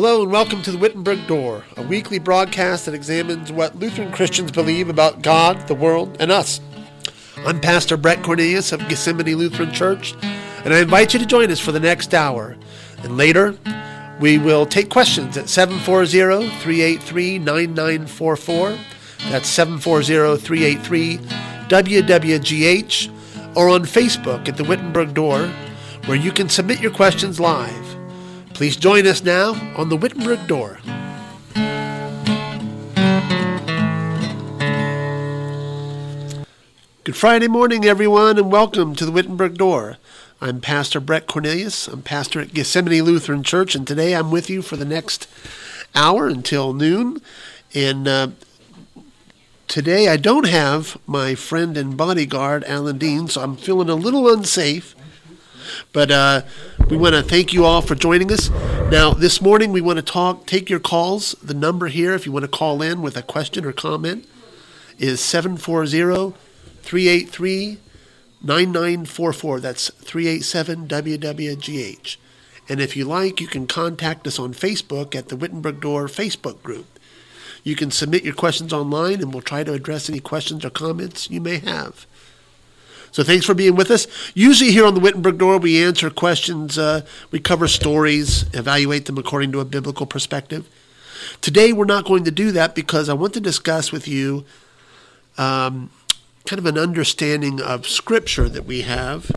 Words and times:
Hello 0.00 0.22
and 0.22 0.30
welcome 0.30 0.62
to 0.62 0.70
the 0.70 0.78
Wittenberg 0.78 1.26
Door, 1.26 1.64
a 1.76 1.82
weekly 1.82 2.20
broadcast 2.20 2.84
that 2.84 2.94
examines 2.94 3.50
what 3.50 3.74
Lutheran 3.74 4.12
Christians 4.12 4.52
believe 4.52 4.88
about 4.88 5.22
God, 5.22 5.66
the 5.66 5.74
world, 5.74 6.16
and 6.20 6.30
us. 6.30 6.60
I'm 7.38 7.60
Pastor 7.60 7.96
Brett 7.96 8.22
Cornelius 8.22 8.70
of 8.70 8.78
Gethsemane 8.88 9.34
Lutheran 9.34 9.72
Church, 9.72 10.14
and 10.22 10.72
I 10.72 10.78
invite 10.78 11.14
you 11.14 11.18
to 11.18 11.26
join 11.26 11.50
us 11.50 11.58
for 11.58 11.72
the 11.72 11.80
next 11.80 12.14
hour. 12.14 12.56
And 12.98 13.16
later, 13.16 13.58
we 14.20 14.38
will 14.38 14.66
take 14.66 14.88
questions 14.88 15.36
at 15.36 15.48
740 15.48 16.48
383 16.60 17.40
9944. 17.40 18.78
That's 19.30 19.48
740 19.48 20.40
383 20.40 21.16
WWGH, 21.66 23.56
or 23.56 23.68
on 23.68 23.82
Facebook 23.82 24.48
at 24.48 24.56
the 24.56 24.62
Wittenberg 24.62 25.12
Door, 25.12 25.48
where 26.06 26.16
you 26.16 26.30
can 26.30 26.48
submit 26.48 26.78
your 26.78 26.92
questions 26.92 27.40
live. 27.40 27.87
Please 28.58 28.74
join 28.74 29.06
us 29.06 29.22
now 29.22 29.52
on 29.76 29.88
the 29.88 29.96
Wittenberg 29.96 30.48
Door. 30.48 30.80
Good 37.04 37.14
Friday 37.14 37.46
morning, 37.46 37.84
everyone, 37.84 38.36
and 38.36 38.50
welcome 38.50 38.96
to 38.96 39.06
the 39.06 39.12
Wittenberg 39.12 39.56
Door. 39.56 39.98
I'm 40.40 40.60
Pastor 40.60 40.98
Brett 40.98 41.28
Cornelius. 41.28 41.86
I'm 41.86 42.02
pastor 42.02 42.40
at 42.40 42.52
Gethsemane 42.52 43.04
Lutheran 43.04 43.44
Church, 43.44 43.76
and 43.76 43.86
today 43.86 44.12
I'm 44.16 44.32
with 44.32 44.50
you 44.50 44.60
for 44.60 44.74
the 44.74 44.84
next 44.84 45.28
hour 45.94 46.26
until 46.26 46.72
noon. 46.72 47.22
And 47.76 48.08
uh, 48.08 48.28
today 49.68 50.08
I 50.08 50.16
don't 50.16 50.48
have 50.48 50.98
my 51.06 51.36
friend 51.36 51.76
and 51.76 51.96
bodyguard, 51.96 52.64
Alan 52.64 52.98
Dean, 52.98 53.28
so 53.28 53.40
I'm 53.40 53.56
feeling 53.56 53.88
a 53.88 53.94
little 53.94 54.28
unsafe. 54.28 54.96
But 55.92 56.10
uh, 56.10 56.42
we 56.90 56.96
want 56.96 57.14
to 57.14 57.22
thank 57.22 57.52
you 57.52 57.66
all 57.66 57.82
for 57.82 57.94
joining 57.94 58.32
us. 58.32 58.48
Now, 58.90 59.12
this 59.12 59.42
morning 59.42 59.72
we 59.72 59.82
want 59.82 59.98
to 59.98 60.02
talk, 60.02 60.46
take 60.46 60.70
your 60.70 60.80
calls. 60.80 61.32
The 61.42 61.52
number 61.52 61.88
here, 61.88 62.14
if 62.14 62.24
you 62.24 62.32
want 62.32 62.44
to 62.44 62.48
call 62.50 62.80
in 62.80 63.02
with 63.02 63.16
a 63.16 63.22
question 63.22 63.66
or 63.66 63.72
comment, 63.72 64.26
is 64.98 65.20
740 65.20 66.34
383 66.82 67.78
9944. 68.40 69.60
That's 69.60 69.90
387 69.90 70.88
WWGH. 70.88 72.16
And 72.70 72.80
if 72.80 72.96
you 72.96 73.04
like, 73.04 73.40
you 73.40 73.46
can 73.46 73.66
contact 73.66 74.26
us 74.26 74.38
on 74.38 74.54
Facebook 74.54 75.14
at 75.14 75.28
the 75.28 75.36
Wittenberg 75.36 75.80
Door 75.80 76.06
Facebook 76.06 76.62
group. 76.62 76.98
You 77.64 77.76
can 77.76 77.90
submit 77.90 78.24
your 78.24 78.34
questions 78.34 78.72
online 78.72 79.20
and 79.20 79.32
we'll 79.32 79.42
try 79.42 79.62
to 79.62 79.74
address 79.74 80.08
any 80.08 80.20
questions 80.20 80.64
or 80.64 80.70
comments 80.70 81.30
you 81.30 81.40
may 81.40 81.58
have. 81.58 82.06
So 83.18 83.24
thanks 83.24 83.44
for 83.44 83.54
being 83.54 83.74
with 83.74 83.90
us. 83.90 84.06
Usually 84.32 84.70
here 84.70 84.86
on 84.86 84.94
the 84.94 85.00
Wittenberg 85.00 85.38
Door, 85.38 85.58
we 85.58 85.82
answer 85.82 86.08
questions, 86.08 86.78
uh, 86.78 87.00
we 87.32 87.40
cover 87.40 87.66
stories, 87.66 88.44
evaluate 88.54 89.06
them 89.06 89.18
according 89.18 89.50
to 89.50 89.58
a 89.58 89.64
biblical 89.64 90.06
perspective. 90.06 90.68
Today 91.40 91.72
we're 91.72 91.84
not 91.84 92.04
going 92.04 92.22
to 92.22 92.30
do 92.30 92.52
that 92.52 92.76
because 92.76 93.08
I 93.08 93.14
want 93.14 93.34
to 93.34 93.40
discuss 93.40 93.90
with 93.90 94.06
you 94.06 94.44
um, 95.36 95.90
kind 96.46 96.60
of 96.60 96.66
an 96.66 96.78
understanding 96.78 97.60
of 97.60 97.88
Scripture 97.88 98.48
that 98.50 98.66
we 98.66 98.82
have. 98.82 99.32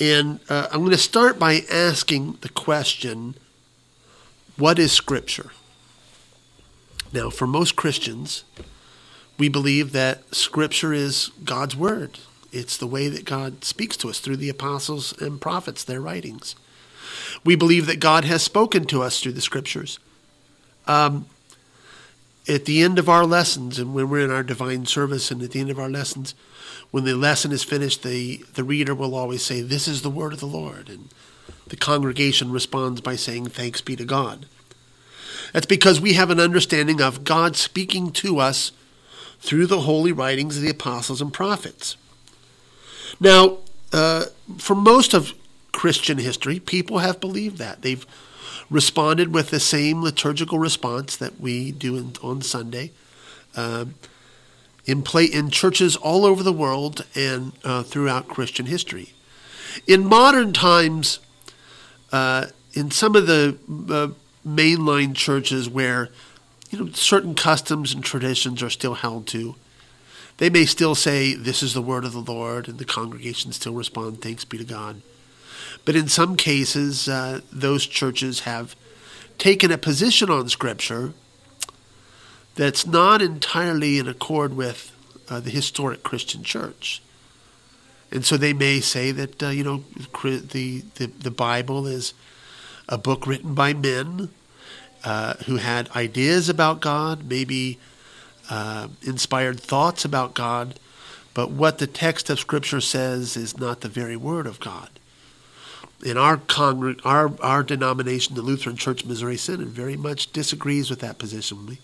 And 0.00 0.40
uh, 0.48 0.66
I'm 0.72 0.80
going 0.80 0.90
to 0.90 0.98
start 0.98 1.38
by 1.38 1.60
asking 1.70 2.38
the 2.40 2.48
question 2.48 3.36
what 4.56 4.80
is 4.80 4.90
Scripture? 4.90 5.52
Now, 7.12 7.30
for 7.30 7.46
most 7.46 7.76
Christians, 7.76 8.42
we 9.38 9.48
believe 9.48 9.92
that 9.92 10.34
Scripture 10.34 10.92
is 10.92 11.30
God's 11.44 11.76
Word. 11.76 12.18
It's 12.52 12.76
the 12.76 12.86
way 12.86 13.08
that 13.08 13.24
God 13.24 13.64
speaks 13.64 13.96
to 13.98 14.08
us 14.08 14.18
through 14.18 14.36
the 14.36 14.48
apostles 14.48 15.18
and 15.20 15.40
prophets, 15.40 15.84
their 15.84 16.00
writings. 16.00 16.56
We 17.44 17.54
believe 17.54 17.86
that 17.86 18.00
God 18.00 18.24
has 18.24 18.42
spoken 18.42 18.84
to 18.86 19.02
us 19.02 19.20
through 19.20 19.32
the 19.32 19.40
Scriptures. 19.40 19.98
Um, 20.86 21.26
at 22.48 22.64
the 22.64 22.82
end 22.82 22.98
of 22.98 23.08
our 23.08 23.24
lessons, 23.24 23.78
and 23.78 23.94
when 23.94 24.08
we're 24.08 24.24
in 24.24 24.30
our 24.30 24.42
divine 24.42 24.86
service, 24.86 25.30
and 25.30 25.42
at 25.42 25.52
the 25.52 25.60
end 25.60 25.70
of 25.70 25.78
our 25.78 25.90
lessons, 25.90 26.34
when 26.90 27.04
the 27.04 27.14
lesson 27.14 27.52
is 27.52 27.62
finished, 27.62 28.02
the, 28.02 28.44
the 28.54 28.64
reader 28.64 28.94
will 28.94 29.14
always 29.14 29.44
say, 29.44 29.60
This 29.60 29.86
is 29.86 30.02
the 30.02 30.10
word 30.10 30.32
of 30.32 30.40
the 30.40 30.46
Lord. 30.46 30.88
And 30.88 31.08
the 31.68 31.76
congregation 31.76 32.50
responds 32.50 33.00
by 33.00 33.14
saying, 33.14 33.46
Thanks 33.46 33.80
be 33.80 33.94
to 33.96 34.04
God. 34.04 34.46
That's 35.52 35.66
because 35.66 36.00
we 36.00 36.14
have 36.14 36.30
an 36.30 36.40
understanding 36.40 37.00
of 37.00 37.24
God 37.24 37.56
speaking 37.56 38.10
to 38.12 38.38
us 38.38 38.72
through 39.40 39.66
the 39.66 39.82
holy 39.82 40.12
writings 40.12 40.56
of 40.56 40.62
the 40.62 40.70
apostles 40.70 41.20
and 41.20 41.32
prophets. 41.32 41.96
Now, 43.20 43.58
uh, 43.92 44.24
for 44.58 44.74
most 44.74 45.14
of 45.14 45.34
Christian 45.72 46.18
history, 46.18 46.58
people 46.58 46.98
have 46.98 47.20
believed 47.20 47.58
that. 47.58 47.82
They've 47.82 48.06
responded 48.70 49.34
with 49.34 49.50
the 49.50 49.60
same 49.60 50.02
liturgical 50.02 50.58
response 50.58 51.16
that 51.16 51.40
we 51.40 51.72
do 51.72 51.96
in, 51.96 52.12
on 52.22 52.40
Sunday. 52.42 52.92
Um, 53.56 53.94
in 54.86 55.02
play 55.02 55.24
in 55.24 55.50
churches 55.50 55.94
all 55.96 56.24
over 56.24 56.42
the 56.42 56.52
world 56.52 57.04
and 57.14 57.52
uh, 57.64 57.82
throughout 57.82 58.28
Christian 58.28 58.66
history. 58.66 59.12
In 59.86 60.04
modern 60.04 60.52
times, 60.52 61.20
uh, 62.12 62.46
in 62.72 62.90
some 62.90 63.14
of 63.14 63.26
the 63.26 63.56
uh, 63.88 64.08
mainline 64.48 65.14
churches 65.14 65.68
where 65.68 66.08
you 66.70 66.78
know 66.78 66.90
certain 66.92 67.34
customs 67.34 67.92
and 67.92 68.02
traditions 68.02 68.62
are 68.62 68.70
still 68.70 68.94
held 68.94 69.26
to, 69.28 69.54
they 70.40 70.48
may 70.48 70.64
still 70.64 70.94
say, 70.94 71.34
This 71.34 71.62
is 71.62 71.74
the 71.74 71.82
word 71.82 72.06
of 72.06 72.14
the 72.14 72.18
Lord, 72.32 72.66
and 72.66 72.78
the 72.78 72.86
congregation 72.86 73.52
still 73.52 73.74
respond, 73.74 74.22
Thanks 74.22 74.46
be 74.46 74.56
to 74.56 74.64
God. 74.64 75.02
But 75.84 75.96
in 75.96 76.08
some 76.08 76.34
cases, 76.34 77.08
uh, 77.08 77.42
those 77.52 77.86
churches 77.86 78.40
have 78.40 78.74
taken 79.36 79.70
a 79.70 79.76
position 79.76 80.30
on 80.30 80.48
Scripture 80.48 81.12
that's 82.54 82.86
not 82.86 83.20
entirely 83.20 83.98
in 83.98 84.08
accord 84.08 84.54
with 84.54 84.96
uh, 85.28 85.40
the 85.40 85.50
historic 85.50 86.02
Christian 86.02 86.42
church. 86.42 87.02
And 88.10 88.24
so 88.24 88.38
they 88.38 88.54
may 88.54 88.80
say 88.80 89.12
that, 89.12 89.42
uh, 89.42 89.48
you 89.48 89.62
know, 89.62 89.84
the, 90.22 90.82
the, 90.94 91.06
the 91.06 91.30
Bible 91.30 91.86
is 91.86 92.14
a 92.88 92.96
book 92.96 93.26
written 93.26 93.54
by 93.54 93.74
men 93.74 94.30
uh, 95.04 95.34
who 95.46 95.56
had 95.56 95.90
ideas 95.90 96.48
about 96.48 96.80
God, 96.80 97.28
maybe 97.28 97.78
uh, 98.50 98.88
inspired 99.02 99.60
thoughts 99.60 100.04
about 100.04 100.34
God, 100.34 100.78
but 101.32 101.50
what 101.50 101.78
the 101.78 101.86
text 101.86 102.28
of 102.28 102.40
Scripture 102.40 102.80
says 102.80 103.36
is 103.36 103.56
not 103.56 103.80
the 103.80 103.88
very 103.88 104.16
word 104.16 104.46
of 104.46 104.60
God. 104.60 104.90
In 106.04 106.16
our 106.16 106.36
congreg- 106.36 107.00
our 107.04 107.32
our 107.40 107.62
denomination, 107.62 108.34
the 108.34 108.42
Lutheran 108.42 108.76
Church 108.76 109.04
Missouri 109.04 109.36
Synod, 109.36 109.68
very 109.68 109.96
much 109.96 110.32
disagrees 110.32 110.90
with 110.90 111.00
that 111.00 111.18
position. 111.18 111.66
We 111.66 111.78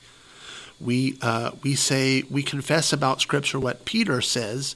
we 0.81 1.19
uh, 1.23 1.53
we 1.63 1.75
say 1.75 2.25
we 2.31 2.43
confess 2.43 2.93
about 2.93 3.21
Scripture 3.21 3.61
what 3.61 3.85
Peter 3.85 4.21
says 4.21 4.75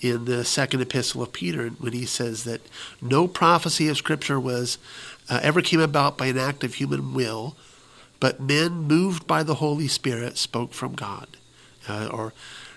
in 0.00 0.24
the 0.24 0.44
second 0.44 0.80
epistle 0.80 1.22
of 1.22 1.32
Peter 1.32 1.68
when 1.70 1.92
he 1.92 2.04
says 2.04 2.44
that 2.44 2.60
no 3.00 3.26
prophecy 3.26 3.88
of 3.88 3.96
Scripture 3.96 4.38
was 4.38 4.78
uh, 5.28 5.40
ever 5.42 5.62
came 5.62 5.80
about 5.80 6.18
by 6.18 6.26
an 6.26 6.38
act 6.38 6.62
of 6.62 6.74
human 6.74 7.14
will 7.14 7.56
but 8.22 8.38
men 8.38 8.84
moved 8.84 9.26
by 9.26 9.42
the 9.42 9.56
Holy 9.56 9.88
Spirit 9.88 10.38
spoke 10.38 10.72
from 10.72 10.94
God. 10.94 11.26
Uh, 11.88 12.08
or 12.12 12.32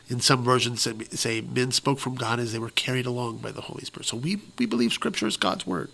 in 0.10 0.20
some 0.20 0.44
versions 0.44 0.88
say 1.12 1.40
men 1.40 1.72
spoke 1.72 2.00
from 2.00 2.16
God 2.16 2.40
as 2.40 2.52
they 2.52 2.58
were 2.58 2.72
carried 2.72 3.06
along 3.06 3.38
by 3.38 3.52
the 3.52 3.62
Holy 3.62 3.86
Spirit. 3.86 4.08
So 4.08 4.18
we, 4.18 4.42
we 4.58 4.66
believe 4.66 4.92
Scripture 4.92 5.28
is 5.28 5.38
God's 5.38 5.68
Word. 5.68 5.92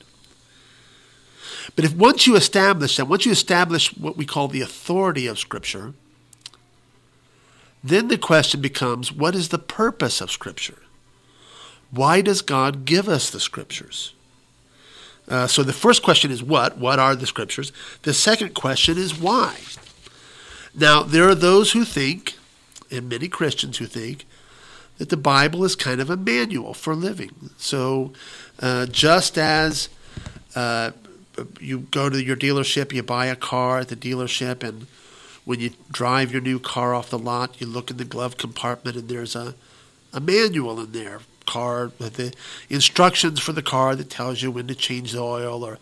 But 1.76 1.84
if 1.84 1.94
once 1.94 2.26
you 2.26 2.38
establish 2.38 2.96
that, 2.96 3.10
once 3.10 3.26
you 3.26 3.34
establish 3.34 3.90
what 3.98 4.16
we 4.16 4.26
call 4.26 4.48
the 4.48 4.62
authority 4.62 5.28
of 5.28 5.38
Scripture, 5.38 5.96
then 7.84 8.08
the 8.08 8.18
question 8.18 8.62
becomes 8.62 9.12
what 9.12 9.36
is 9.36 9.50
the 9.50 9.60
purpose 9.60 10.22
of 10.22 10.32
Scripture? 10.32 10.80
Why 11.90 12.22
does 12.22 12.42
God 12.42 12.86
give 12.86 13.10
us 13.10 13.30
the 13.30 13.42
Scriptures? 13.42 14.14
Uh, 15.32 15.48
so 15.48 15.64
the 15.64 15.72
first 15.72 16.04
question 16.04 16.30
is 16.30 16.44
what? 16.44 16.78
What 16.78 17.00
are 17.00 17.16
the 17.16 17.26
scriptures? 17.26 17.72
The 18.02 18.14
second 18.14 18.54
question 18.54 18.98
is 18.98 19.18
why? 19.18 19.56
Now, 20.76 21.04
there 21.04 21.28
are 21.30 21.36
those 21.36 21.72
who 21.72 21.86
think, 21.86 22.36
and 22.92 23.08
many 23.08 23.30
Christians 23.30 23.78
who 23.78 23.86
think, 23.86 24.26
that 24.98 25.08
the 25.08 25.16
Bible 25.16 25.64
is 25.64 25.78
kind 25.78 26.02
of 26.02 26.10
a 26.10 26.18
manual 26.18 26.74
for 26.74 26.96
living. 26.96 27.50
So 27.58 28.12
uh, 28.60 28.88
just 28.88 29.38
as 29.38 29.88
uh, 30.54 30.92
you 31.62 31.88
go 31.92 32.10
to 32.10 32.22
your 32.22 32.36
dealership, 32.36 32.92
you 32.92 33.02
buy 33.02 33.28
a 33.28 33.36
car 33.38 33.80
at 33.80 33.88
the 33.88 33.96
dealership, 33.96 34.64
and 34.64 34.88
when 35.46 35.62
you 35.62 35.72
drive 35.90 36.34
your 36.34 36.42
new 36.42 36.60
car 36.60 36.94
off 36.94 37.10
the 37.10 37.18
lot, 37.18 37.60
you 37.62 37.68
look 37.68 37.90
in 37.90 37.96
the 37.96 38.04
glove 38.04 38.36
compartment 38.36 38.98
and 38.98 39.08
there's 39.08 39.36
a, 39.36 39.56
a 40.12 40.20
manual 40.20 40.82
in 40.82 40.92
there 40.92 41.22
car, 41.46 41.92
the 41.98 42.34
instructions 42.70 43.40
for 43.40 43.54
the 43.54 43.62
car 43.62 43.96
that 43.96 44.10
tells 44.10 44.42
you 44.42 44.52
when 44.52 44.68
to 44.68 44.76
change 44.76 45.12
the 45.12 45.22
oil 45.22 45.64
or 45.64 45.78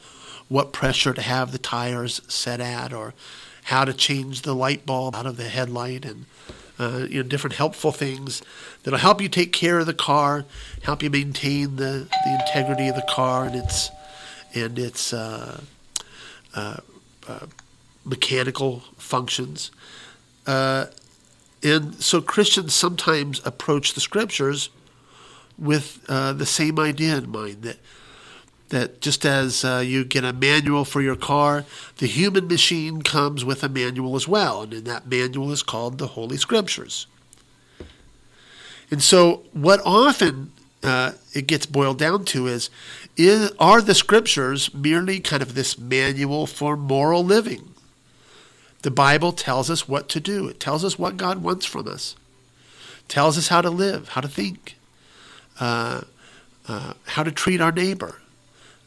what 0.47 0.73
pressure 0.73 1.13
to 1.13 1.21
have 1.21 1.51
the 1.51 1.57
tires 1.57 2.21
set 2.27 2.59
at 2.59 2.91
or 2.91 3.13
how 3.63 3.85
to 3.85 3.94
change 3.94 4.41
the 4.41 4.56
light 4.56 4.85
bulb 4.85 5.15
out 5.15 5.25
of 5.25 5.38
the 5.38 5.47
headlight 5.47 6.06
and 6.06 6.25
uh, 6.79 7.06
you 7.09 7.21
know 7.21 7.27
different 7.27 7.56
helpful 7.56 7.91
things 7.91 8.41
that'll 8.83 9.00
help 9.00 9.21
you 9.21 9.29
take 9.29 9.51
care 9.51 9.79
of 9.79 9.85
the 9.85 9.94
car, 9.94 10.45
help 10.83 11.03
you 11.03 11.09
maintain 11.09 11.75
the, 11.75 12.07
the 12.25 12.38
integrity 12.39 12.88
of 12.88 12.95
the 12.95 13.06
car 13.09 13.45
and 13.45 13.56
its 13.56 13.89
and 14.56 14.79
its 14.79 15.13
uh, 15.13 15.61
uh, 16.56 16.77
uh, 17.27 17.45
mechanical 18.03 18.79
functions. 18.97 19.71
Uh, 20.47 20.85
and 21.61 21.95
so 21.95 22.21
Christians 22.21 22.73
sometimes 22.73 23.45
approach 23.45 23.94
the 23.94 24.00
scriptures 24.00 24.69
with 25.59 26.03
uh, 26.07 26.33
the 26.33 26.45
same 26.45 26.79
idea 26.79 27.17
in 27.17 27.29
mind 27.29 27.61
that 27.63 27.77
that 28.69 29.01
just 29.01 29.25
as 29.25 29.65
uh, 29.65 29.83
you 29.85 30.06
get 30.06 30.23
a 30.23 30.31
manual 30.31 30.85
for 30.85 31.01
your 31.01 31.15
car, 31.15 31.65
the 31.97 32.07
human 32.07 32.47
machine 32.47 33.01
comes 33.01 33.44
with 33.44 33.63
a 33.63 33.69
manual 33.69 34.15
as 34.15 34.27
well, 34.27 34.61
and 34.61 34.85
that 34.85 35.07
manual 35.07 35.51
is 35.51 35.63
called 35.63 35.97
the 35.97 36.07
Holy 36.07 36.38
Scriptures. 36.38 37.07
And 38.91 39.03
so, 39.03 39.44
what 39.53 39.81
often 39.83 40.51
uh, 40.83 41.13
it 41.33 41.47
gets 41.47 41.65
boiled 41.65 42.00
down 42.00 42.25
to 42.25 42.47
is, 42.47 42.69
is 43.17 43.51
are 43.59 43.81
the 43.81 43.95
Scriptures 43.95 44.73
merely 44.73 45.19
kind 45.19 45.41
of 45.41 45.56
this 45.56 45.77
manual 45.77 46.47
for 46.47 46.77
moral 46.77 47.23
living? 47.23 47.73
The 48.81 48.91
Bible 48.91 49.33
tells 49.33 49.69
us 49.69 49.89
what 49.89 50.07
to 50.09 50.19
do. 50.19 50.47
It 50.47 50.59
tells 50.59 50.85
us 50.85 50.97
what 50.97 51.17
God 51.17 51.44
wants 51.44 51.65
from 51.65 51.88
us. 51.88 52.15
It 53.00 53.09
tells 53.09 53.38
us 53.38 53.50
how 53.50 53.61
to 53.61 53.69
live, 53.69 54.09
how 54.09 54.21
to 54.21 54.27
think, 54.27 54.79
uh, 55.59 56.01
uh, 56.67 56.94
how 57.06 57.23
to 57.23 57.31
treat 57.31 57.61
our 57.61 57.71
neighbor, 57.71 58.21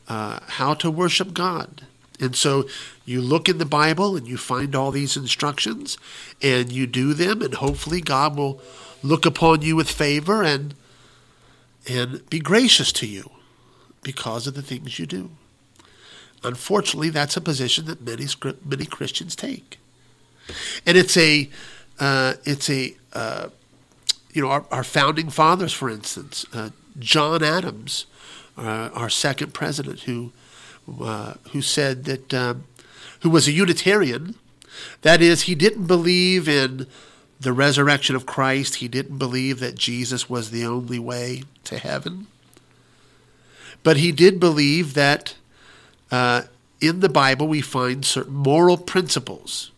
uh, 0.09 0.41
how 0.47 0.75
to 0.75 0.91
worship 0.91 1.35
God. 1.35 1.87
And 2.21 2.37
so 2.37 2.69
you 3.05 3.21
look 3.21 3.49
in 3.49 3.59
the 3.59 3.65
Bible 3.65 4.17
and 4.17 4.29
you 4.29 4.37
find 4.37 4.77
all 4.77 4.91
these 4.91 5.17
instructions 5.17 5.99
and 6.41 6.71
you 6.71 6.87
do 6.87 7.15
them, 7.15 7.43
and 7.43 7.55
hopefully 7.55 8.01
God 8.01 8.37
will 8.37 8.61
look 9.03 9.27
upon 9.27 9.63
you 9.63 9.77
with 9.77 9.91
favor 9.91 10.43
and 10.43 10.75
and 11.89 12.29
be 12.31 12.39
gracious 12.39 12.93
to 12.93 13.07
you 13.09 13.29
because 14.03 14.47
of 14.47 14.55
the 14.55 14.63
things 14.63 15.01
you 15.01 15.07
do. 15.07 15.31
Unfortunately, 16.45 17.11
that's 17.11 17.37
a 17.37 17.41
position 17.41 17.87
that 17.87 18.01
many 18.03 18.27
many 18.65 18.85
Christians 18.87 19.35
take 19.35 19.79
and 20.87 20.97
it's 20.97 21.17
a 21.17 21.49
uh, 22.01 22.35
it's 22.45 22.71
a 22.71 22.95
you 24.33 24.43
know 24.43 24.49
our, 24.49 24.65
our, 24.71 24.85
founding 24.85 25.31
fathers, 25.31 25.73
for 25.73 25.91
instance, 25.91 26.47
uh, 26.53 26.71
John 26.99 27.43
Adams, 27.43 28.07
uh, 28.57 28.91
our 28.95 29.11
second 29.11 29.53
president, 29.55 30.01
who 30.01 30.33
uh, 31.01 31.35
who 31.53 31.63
said 31.63 32.05
that 32.05 32.35
um, 32.35 32.65
who 33.21 33.31
was 33.31 33.49
a 33.49 33.53
Unitarian. 33.53 34.35
That 35.03 35.21
is, 35.21 35.43
he 35.43 35.55
didn't 35.55 35.87
believe 35.87 36.49
in 36.49 36.87
the 37.39 37.53
resurrection 37.53 38.17
of 38.17 38.25
Christ. 38.25 38.77
He 38.77 38.89
didn't 38.89 39.19
believe 39.19 39.61
that 39.61 39.75
Jesus 39.75 40.31
was 40.31 40.51
the 40.51 40.65
only 40.65 40.99
way 40.99 41.45
to 41.65 41.79
heaven. 41.79 42.27
But 43.83 43.99
he 43.99 44.13
did 44.13 44.41
believe 44.41 44.95
that 44.95 45.35
uh, 46.11 46.43
in 46.81 47.01
the 47.01 47.09
Bible 47.09 47.49
we 47.49 47.61
find 47.61 48.05
certain 48.05 48.35
moral 48.35 48.79
principles 48.79 49.72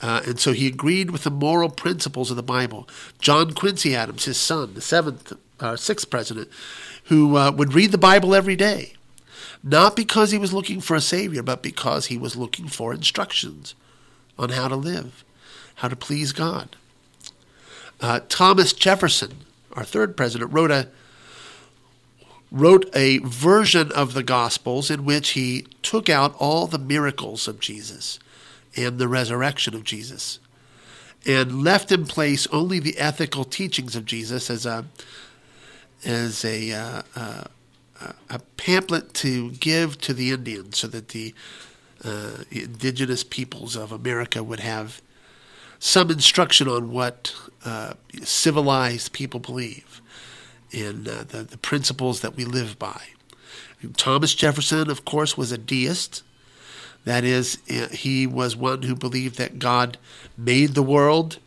uh, 0.00 0.22
and 0.26 0.38
so 0.38 0.52
he 0.52 0.66
agreed 0.66 1.10
with 1.10 1.24
the 1.24 1.30
moral 1.30 1.70
principles 1.70 2.30
of 2.30 2.36
the 2.36 2.42
Bible. 2.42 2.88
John 3.20 3.52
Quincy 3.52 3.96
Adams, 3.96 4.26
his 4.26 4.36
son, 4.36 4.74
the 4.74 4.80
seventh, 4.80 5.32
uh, 5.58 5.76
sixth 5.76 6.08
president, 6.08 6.48
who 7.04 7.36
uh, 7.36 7.50
would 7.50 7.74
read 7.74 7.90
the 7.90 7.98
Bible 7.98 8.34
every 8.34 8.54
day, 8.54 8.92
not 9.62 9.96
because 9.96 10.30
he 10.30 10.38
was 10.38 10.52
looking 10.52 10.80
for 10.80 10.94
a 10.94 11.00
savior, 11.00 11.42
but 11.42 11.62
because 11.62 12.06
he 12.06 12.18
was 12.18 12.36
looking 12.36 12.68
for 12.68 12.94
instructions 12.94 13.74
on 14.38 14.50
how 14.50 14.68
to 14.68 14.76
live, 14.76 15.24
how 15.76 15.88
to 15.88 15.96
please 15.96 16.32
God. 16.32 16.76
Uh, 18.00 18.20
Thomas 18.28 18.72
Jefferson, 18.72 19.38
our 19.72 19.84
third 19.84 20.16
president, 20.16 20.52
wrote 20.52 20.70
a 20.70 20.88
wrote 22.50 22.88
a 22.94 23.18
version 23.18 23.92
of 23.92 24.14
the 24.14 24.22
Gospels 24.22 24.90
in 24.90 25.04
which 25.04 25.30
he 25.30 25.66
took 25.82 26.08
out 26.08 26.34
all 26.38 26.66
the 26.66 26.78
miracles 26.78 27.46
of 27.46 27.60
Jesus 27.60 28.18
and 28.84 28.98
the 28.98 29.08
resurrection 29.08 29.74
of 29.74 29.84
Jesus, 29.84 30.38
and 31.26 31.62
left 31.62 31.92
in 31.92 32.06
place 32.06 32.46
only 32.48 32.78
the 32.78 32.98
ethical 32.98 33.44
teachings 33.44 33.96
of 33.96 34.04
Jesus 34.04 34.50
as 34.50 34.66
a 34.66 34.84
as 36.04 36.44
a 36.44 36.72
uh, 36.72 37.02
uh, 37.16 37.44
a 38.30 38.38
pamphlet 38.56 39.14
to 39.14 39.50
give 39.52 39.98
to 39.98 40.14
the 40.14 40.30
Indians, 40.30 40.78
so 40.78 40.86
that 40.86 41.08
the 41.08 41.34
uh, 42.04 42.44
indigenous 42.50 43.24
peoples 43.24 43.76
of 43.76 43.90
America 43.90 44.42
would 44.42 44.60
have 44.60 45.02
some 45.78 46.10
instruction 46.10 46.68
on 46.68 46.90
what 46.90 47.34
uh, 47.64 47.94
civilized 48.22 49.12
people 49.12 49.40
believe 49.40 50.00
and 50.72 51.08
uh, 51.08 51.24
the, 51.24 51.42
the 51.42 51.58
principles 51.58 52.20
that 52.20 52.36
we 52.36 52.44
live 52.44 52.78
by. 52.78 53.00
Thomas 53.96 54.34
Jefferson, 54.34 54.90
of 54.90 55.04
course, 55.04 55.36
was 55.36 55.52
a 55.52 55.58
deist. 55.58 56.22
That 57.04 57.24
is, 57.24 57.58
he 57.90 58.26
was 58.26 58.54
one 58.54 58.82
who 58.82 58.94
believed 58.94 59.38
that 59.38 59.58
God 59.58 59.96
made 60.36 60.74
the 60.74 60.82
world, 60.82 61.38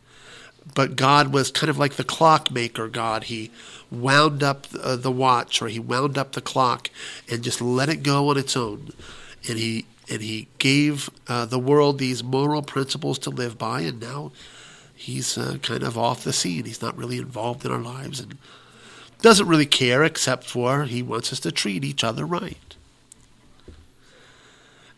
but 0.73 0.95
God 0.95 1.33
was 1.33 1.51
kind 1.51 1.69
of 1.69 1.77
like 1.77 1.93
the 1.93 2.03
clockmaker 2.03 2.87
God. 2.87 3.25
He 3.25 3.51
wound 3.91 4.41
up 4.41 4.67
uh, 4.81 4.95
the 4.95 5.11
watch 5.11 5.61
or 5.61 5.67
he 5.67 5.79
wound 5.79 6.17
up 6.17 6.31
the 6.31 6.41
clock 6.41 6.89
and 7.29 7.43
just 7.43 7.61
let 7.61 7.89
it 7.89 8.03
go 8.03 8.29
on 8.29 8.37
its 8.37 8.55
own. 8.55 8.89
And 9.47 9.57
he 9.57 9.85
and 10.09 10.21
he 10.21 10.47
gave 10.57 11.09
uh, 11.27 11.45
the 11.45 11.59
world 11.59 11.97
these 11.97 12.23
moral 12.23 12.61
principles 12.61 13.17
to 13.19 13.29
live 13.29 13.57
by, 13.57 13.81
and 13.81 14.01
now 14.01 14.31
he's 14.93 15.37
uh, 15.37 15.57
kind 15.61 15.83
of 15.83 15.97
off 15.97 16.23
the 16.23 16.33
scene. 16.33 16.65
He's 16.65 16.81
not 16.81 16.97
really 16.97 17.17
involved 17.17 17.65
in 17.65 17.71
our 17.71 17.81
lives 17.81 18.19
and 18.19 18.37
doesn't 19.21 19.47
really 19.47 19.65
care 19.65 20.03
except 20.03 20.43
for 20.43 20.83
he 20.83 21.01
wants 21.01 21.31
us 21.31 21.39
to 21.41 21.51
treat 21.51 21.85
each 21.85 22.03
other 22.03 22.25
right. 22.25 22.70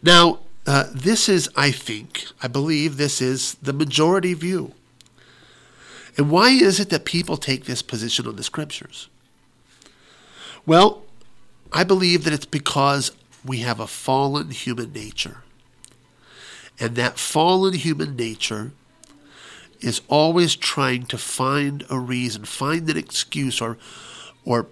Now, 0.03 0.39
uh, 0.67 0.87
this 0.93 1.29
is, 1.29 1.49
I 1.55 1.71
think, 1.71 2.25
I 2.41 2.47
believe 2.47 2.97
this 2.97 3.21
is 3.21 3.55
the 3.55 3.73
majority 3.73 4.33
view. 4.33 4.73
And 6.17 6.29
why 6.29 6.49
is 6.49 6.79
it 6.79 6.89
that 6.89 7.05
people 7.05 7.37
take 7.37 7.65
this 7.65 7.81
position 7.81 8.27
on 8.27 8.35
the 8.35 8.43
scriptures? 8.43 9.07
Well, 10.65 11.03
I 11.71 11.83
believe 11.83 12.25
that 12.25 12.33
it's 12.33 12.45
because 12.45 13.11
we 13.43 13.59
have 13.59 13.79
a 13.79 13.87
fallen 13.87 14.51
human 14.51 14.93
nature. 14.93 15.37
And 16.79 16.95
that 16.95 17.17
fallen 17.17 17.73
human 17.73 18.15
nature 18.15 18.71
is 19.79 20.01
always 20.07 20.55
trying 20.55 21.05
to 21.07 21.17
find 21.17 21.83
a 21.89 21.99
reason, 21.99 22.45
find 22.45 22.89
an 22.89 22.97
excuse, 22.97 23.59
or, 23.59 23.77
or 24.45 24.67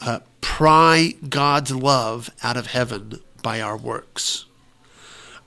uh, 0.00 0.20
pry 0.40 1.14
God's 1.28 1.74
love 1.74 2.30
out 2.42 2.56
of 2.56 2.68
heaven 2.68 3.20
by 3.42 3.60
our 3.60 3.76
works. 3.76 4.46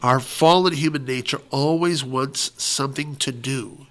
Our 0.02 0.20
fallen 0.20 0.74
human 0.74 1.06
nature 1.06 1.42
always 1.52 2.04
wants 2.04 2.52
something 2.62 3.16
to 3.18 3.32
do 3.32 3.86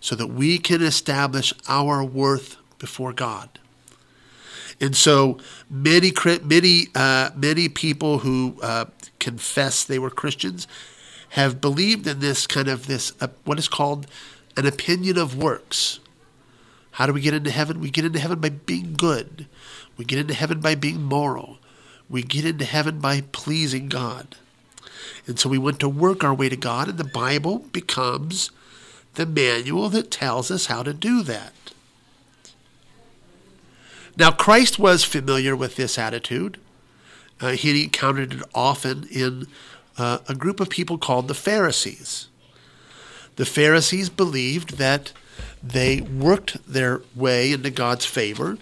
so 0.00 0.14
that 0.14 0.28
we 0.28 0.58
can 0.58 0.82
establish 0.82 1.52
our 1.68 2.02
worth 2.02 2.56
before 2.78 3.12
God. 3.12 3.48
And 4.80 4.96
so 4.96 5.38
many 5.70 6.12
many 6.42 6.88
uh, 6.94 7.30
many 7.34 7.68
people 7.68 8.18
who 8.18 8.58
uh, 8.62 8.86
confess 9.18 9.84
they 9.84 9.98
were 9.98 10.10
Christians 10.10 10.66
have 11.30 11.60
believed 11.60 12.06
in 12.06 12.20
this 12.20 12.46
kind 12.46 12.68
of 12.68 12.86
this 12.86 13.12
uh, 13.20 13.28
what 13.44 13.58
is 13.58 13.68
called 13.68 14.06
an 14.56 14.66
opinion 14.66 15.18
of 15.18 15.36
works. 15.36 16.00
How 16.92 17.06
do 17.06 17.12
we 17.12 17.20
get 17.20 17.34
into 17.34 17.50
heaven? 17.50 17.80
We 17.80 17.90
get 17.90 18.04
into 18.04 18.18
heaven 18.18 18.40
by 18.40 18.50
being 18.50 18.94
good. 18.94 19.46
We 19.96 20.04
get 20.04 20.18
into 20.18 20.34
heaven 20.34 20.60
by 20.60 20.74
being 20.74 21.02
moral. 21.02 21.58
We 22.08 22.22
get 22.22 22.44
into 22.44 22.64
heaven 22.64 23.00
by 23.00 23.22
pleasing 23.32 23.88
God. 23.88 24.36
And 25.26 25.38
so 25.38 25.48
we 25.48 25.58
want 25.58 25.80
to 25.80 25.88
work 25.88 26.22
our 26.22 26.34
way 26.34 26.48
to 26.48 26.56
God, 26.56 26.88
and 26.88 26.98
the 26.98 27.04
Bible 27.04 27.60
becomes 27.72 28.50
the 29.14 29.26
manual 29.26 29.88
that 29.90 30.10
tells 30.10 30.50
us 30.50 30.66
how 30.66 30.82
to 30.82 30.92
do 30.92 31.22
that. 31.22 31.52
Now, 34.16 34.30
Christ 34.30 34.78
was 34.78 35.04
familiar 35.04 35.54
with 35.54 35.76
this 35.76 35.98
attitude. 35.98 36.58
Uh, 37.40 37.50
he 37.50 37.84
encountered 37.84 38.34
it 38.34 38.42
often 38.54 39.06
in 39.10 39.46
uh, 39.98 40.18
a 40.28 40.34
group 40.34 40.60
of 40.60 40.70
people 40.70 40.96
called 40.96 41.28
the 41.28 41.34
Pharisees. 41.34 42.28
The 43.36 43.44
Pharisees 43.44 44.08
believed 44.08 44.78
that 44.78 45.12
they 45.62 46.00
worked 46.00 46.56
their 46.70 47.02
way 47.14 47.52
into 47.52 47.70
God's 47.70 48.06
favor 48.06 48.56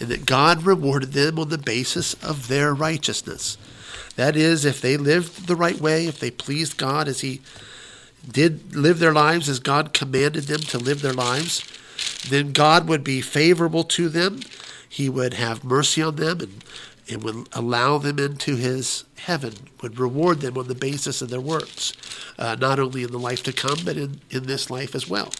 and 0.00 0.08
that 0.08 0.26
God 0.26 0.62
rewarded 0.62 1.12
them 1.12 1.38
on 1.38 1.48
the 1.48 1.58
basis 1.58 2.14
of 2.14 2.48
their 2.48 2.72
righteousness. 2.72 3.58
That 4.18 4.34
is, 4.34 4.64
if 4.64 4.80
they 4.80 4.96
lived 4.96 5.46
the 5.46 5.54
right 5.54 5.80
way, 5.80 6.08
if 6.08 6.18
they 6.18 6.32
pleased 6.32 6.76
God 6.76 7.06
as 7.06 7.20
He 7.20 7.40
did 8.28 8.74
live 8.74 8.98
their 8.98 9.12
lives 9.12 9.48
as 9.48 9.60
God 9.60 9.94
commanded 9.94 10.44
them 10.44 10.58
to 10.58 10.76
live 10.76 11.02
their 11.02 11.12
lives, 11.12 11.62
then 12.28 12.52
God 12.52 12.88
would 12.88 13.04
be 13.04 13.20
favorable 13.20 13.84
to 13.84 14.08
them. 14.08 14.40
He 14.88 15.08
would 15.08 15.34
have 15.34 15.62
mercy 15.62 16.02
on 16.02 16.16
them 16.16 16.40
and, 16.40 16.64
and 17.08 17.22
would 17.22 17.48
allow 17.52 17.98
them 17.98 18.18
into 18.18 18.56
His 18.56 19.04
heaven, 19.18 19.54
would 19.82 20.00
reward 20.00 20.40
them 20.40 20.58
on 20.58 20.66
the 20.66 20.74
basis 20.74 21.22
of 21.22 21.30
their 21.30 21.40
works, 21.40 21.92
uh, 22.40 22.56
not 22.58 22.80
only 22.80 23.04
in 23.04 23.12
the 23.12 23.20
life 23.20 23.44
to 23.44 23.52
come, 23.52 23.78
but 23.84 23.96
in, 23.96 24.20
in 24.30 24.48
this 24.48 24.68
life 24.68 24.96
as 24.96 25.08
well. 25.08 25.30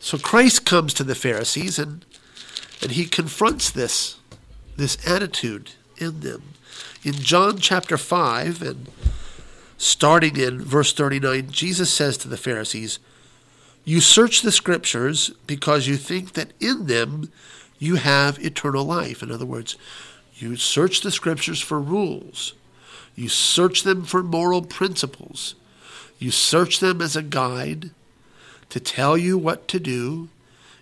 So 0.00 0.18
Christ 0.18 0.66
comes 0.66 0.92
to 0.94 1.04
the 1.04 1.14
Pharisees 1.14 1.78
and, 1.78 2.04
and 2.82 2.90
he 2.90 3.04
confronts 3.04 3.70
this, 3.70 4.16
this 4.76 4.98
attitude 5.06 5.70
in 5.98 6.18
them 6.18 6.42
in 7.04 7.14
John 7.14 7.58
chapter 7.58 7.96
5 7.96 8.62
and 8.62 8.88
starting 9.76 10.36
in 10.36 10.60
verse 10.60 10.92
39, 10.92 11.50
Jesus 11.50 11.92
says 11.92 12.16
to 12.18 12.28
the 12.28 12.36
Pharisees, 12.36 13.00
You 13.84 14.00
search 14.00 14.42
the 14.42 14.52
scriptures 14.52 15.32
because 15.46 15.88
you 15.88 15.96
think 15.96 16.34
that 16.34 16.52
in 16.60 16.86
them 16.86 17.32
you 17.78 17.96
have 17.96 18.38
eternal 18.38 18.84
life. 18.84 19.22
In 19.22 19.32
other 19.32 19.46
words, 19.46 19.76
you 20.36 20.54
search 20.56 21.00
the 21.00 21.10
scriptures 21.10 21.60
for 21.60 21.80
rules, 21.80 22.54
you 23.16 23.28
search 23.28 23.82
them 23.82 24.04
for 24.04 24.22
moral 24.22 24.62
principles, 24.62 25.56
you 26.18 26.30
search 26.30 26.78
them 26.78 27.02
as 27.02 27.16
a 27.16 27.22
guide 27.22 27.90
to 28.70 28.78
tell 28.78 29.18
you 29.18 29.36
what 29.36 29.66
to 29.68 29.80
do 29.80 30.28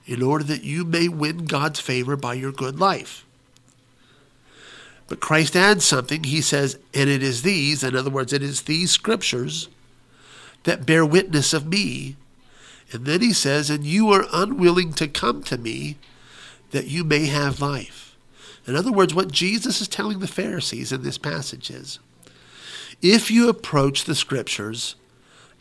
in 0.07 0.23
order 0.23 0.45
that 0.45 0.65
you 0.65 0.85
may 0.85 1.09
win 1.09 1.47
God's 1.47 1.81
favor 1.81 2.15
by 2.15 2.35
your 2.35 2.53
good 2.53 2.79
life. 2.79 3.25
But 5.11 5.19
Christ 5.19 5.57
adds 5.57 5.85
something. 5.85 6.23
He 6.23 6.41
says, 6.41 6.79
and 6.95 7.11
it 7.11 7.21
is 7.21 7.43
these, 7.43 7.83
in 7.83 7.97
other 7.97 8.11
words, 8.11 8.33
it 8.33 8.45
is 8.45 8.63
these 8.63 8.93
scriptures 8.93 9.69
that 10.63 10.87
bear 10.87 11.05
witness 11.05 11.53
of 11.53 11.67
me. 11.67 12.15
And 12.93 13.05
then 13.07 13.21
he 13.21 13.33
says, 13.33 13.71
and 13.71 13.85
you 13.85 14.11
are 14.11 14.27
unwilling 14.33 14.93
to 14.95 15.09
come 15.09 15.43
to 15.43 15.59
me 15.59 15.97
that 16.71 16.87
you 16.87 17.03
may 17.03 17.27
have 17.27 17.61
life. 17.61 18.17
In 18.69 18.77
other 18.77 18.93
words, 18.93 19.13
what 19.13 19.33
Jesus 19.33 19.81
is 19.81 19.89
telling 19.89 20.21
the 20.21 20.29
Pharisees 20.29 20.93
in 20.93 21.03
this 21.03 21.19
passage 21.19 21.71
is 21.71 21.99
if 23.03 23.33
you 23.33 23.49
approach 23.49 24.05
the 24.05 24.15
scriptures 24.15 24.95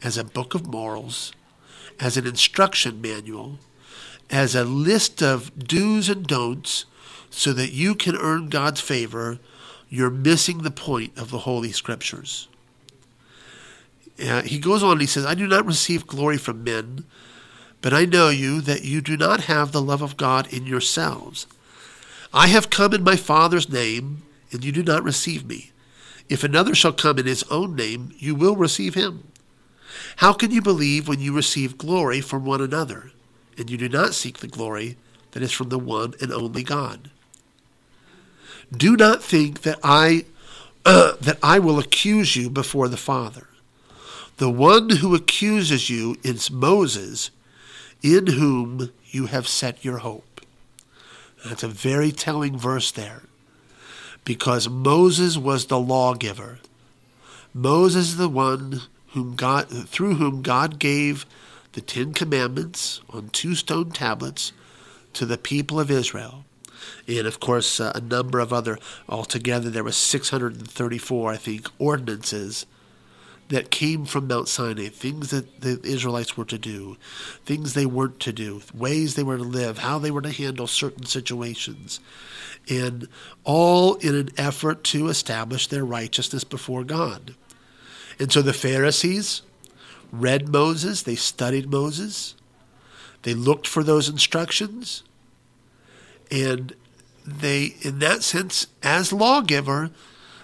as 0.04 0.16
a 0.16 0.24
book 0.24 0.54
of 0.54 0.68
morals, 0.68 1.34
as 2.00 2.18
an 2.18 2.28
instruction 2.28 3.02
manual, 3.02 3.58
as 4.30 4.54
a 4.54 4.64
list 4.64 5.24
of 5.24 5.58
do's 5.58 6.08
and 6.08 6.28
don'ts, 6.28 6.86
so 7.30 7.54
that 7.54 7.72
you 7.72 7.96
can 7.96 8.16
earn 8.16 8.50
God's 8.50 8.82
favor, 8.82 9.40
you're 9.90 10.10
missing 10.10 10.60
the 10.60 10.72
point 10.72 11.18
of 11.18 11.32
the 11.32 11.40
Holy 11.40 11.72
Scriptures. 11.72 12.48
He 14.18 14.60
goes 14.60 14.84
on, 14.84 14.94
and 14.94 15.02
he 15.02 15.08
says, 15.08 15.26
I 15.26 15.34
do 15.36 15.48
not 15.48 15.66
receive 15.66 16.06
glory 16.06 16.38
from 16.38 16.64
men, 16.64 17.06
but 17.82 17.94
I 17.94 18.04
know 18.04 18.30
you 18.30 18.60
that 18.62 18.84
you 18.84 19.00
do 19.00 19.16
not 19.16 19.42
have 19.42 19.72
the 19.72 19.82
love 19.82 20.02
of 20.02 20.18
God 20.18 20.52
in 20.54 20.66
yourselves. 20.66 21.48
I 22.34 22.48
have 22.48 22.70
come 22.70 22.94
in 22.94 23.04
my 23.04 23.16
Father's 23.16 23.70
name, 23.70 24.24
and 24.52 24.64
you 24.66 24.72
do 24.72 24.84
not 24.84 25.04
receive 25.04 25.46
me. 25.46 25.72
If 26.28 26.44
another 26.44 26.76
shall 26.76 26.94
come 26.94 27.18
in 27.18 27.26
his 27.26 27.44
own 27.44 27.76
name, 27.76 28.14
you 28.20 28.36
will 28.36 28.56
receive 28.56 28.94
him. 28.94 29.24
How 30.18 30.34
can 30.34 30.52
you 30.52 30.62
believe 30.62 31.08
when 31.08 31.22
you 31.22 31.34
receive 31.34 31.78
glory 31.78 32.20
from 32.20 32.46
one 32.46 32.62
another, 32.62 33.12
and 33.58 33.70
you 33.70 33.78
do 33.78 33.90
not 33.90 34.14
seek 34.14 34.40
the 34.40 34.48
glory 34.48 34.98
that 35.32 35.42
is 35.42 35.52
from 35.52 35.70
the 35.70 35.80
one 35.80 36.14
and 36.22 36.32
only 36.32 36.64
God? 36.64 37.10
Do 38.76 38.96
not 38.96 39.24
think 39.24 39.62
that 39.62 39.80
I 39.84 40.26
uh, 40.86 41.14
that 41.22 41.38
I 41.44 41.60
will 41.60 41.80
accuse 41.80 42.36
you 42.36 42.50
before 42.50 42.88
the 42.88 42.98
Father. 42.98 43.48
The 44.38 44.50
one 44.50 44.90
who 44.90 45.16
accuses 45.16 45.90
you 45.90 46.16
is 46.24 46.50
Moses, 46.50 47.32
in 48.02 48.28
whom 48.28 48.92
you 49.08 49.26
have 49.26 49.48
set 49.48 49.84
your 49.84 49.98
hope. 49.98 50.42
That's 51.46 51.64
a 51.64 51.68
very 51.68 52.12
telling 52.12 52.58
verse 52.58 52.92
there. 52.92 53.24
Because 54.24 54.70
Moses 54.70 55.38
was 55.38 55.66
the 55.66 55.80
lawgiver. 55.80 56.60
Moses 57.54 58.10
is 58.10 58.18
the 58.18 58.30
one 58.30 58.82
whom 59.14 59.36
God 59.36 59.68
through 59.90 60.16
whom 60.16 60.42
God 60.42 60.80
gave 60.80 61.26
the 61.74 61.82
Ten 61.82 62.14
Commandments 62.14 63.02
on 63.10 63.30
two 63.30 63.56
stone 63.56 63.92
tablets 63.92 64.54
to 65.14 65.26
the 65.26 65.38
people 65.38 65.80
of 65.80 65.90
Israel 65.90 66.46
and 67.08 67.28
of 67.28 67.40
course 67.40 67.80
uh, 67.80 67.92
a 67.96 68.02
number 68.02 68.40
of 68.40 68.54
other. 68.54 68.78
Altogether, 69.08 69.70
there 69.70 69.84
were 69.84 69.92
634, 69.92 71.32
I 71.32 71.38
think, 71.38 71.68
ordinances 71.78 72.66
that 73.50 73.72
came 73.72 74.06
from 74.06 74.28
Mount 74.28 74.48
Sinai, 74.48 74.88
things 74.88 75.32
that 75.32 75.62
the 75.62 75.80
Israelites 75.84 76.38
were 76.38 76.46
to 76.46 76.58
do, 76.58 76.98
things 77.46 77.74
they 77.74 77.86
weren't 77.86 78.20
to 78.22 78.32
do, 78.32 78.62
ways 78.74 79.16
they 79.16 79.24
were 79.24 79.38
to 79.38 79.44
live, 79.44 79.80
how 79.80 79.98
they 79.98 80.12
were 80.12 80.22
to 80.22 80.32
handle 80.32 80.68
certain 80.68 81.06
situations, 81.06 82.00
and 82.70 83.08
all 83.44 83.96
in 83.96 84.16
an 84.16 84.30
effort 84.38 84.84
to 84.86 85.08
establish 85.08 85.68
their 85.68 85.84
righteousness 85.84 86.44
before 86.44 86.84
God. 86.84 87.36
And 88.20 88.32
so 88.32 88.44
the 88.44 88.54
Pharisees 88.54 89.42
read 90.12 90.50
Moses, 90.50 91.02
they 91.02 91.16
studied 91.16 91.72
Moses, 91.72 92.36
they 93.24 93.34
looked 93.34 93.68
for 93.68 93.84
those 93.84 94.08
instructions, 94.10 95.04
and 96.32 96.74
they, 97.26 97.76
in 97.82 98.00
that 98.00 98.24
sense, 98.24 98.68
as 98.82 99.14
lawgiver, 99.14 99.92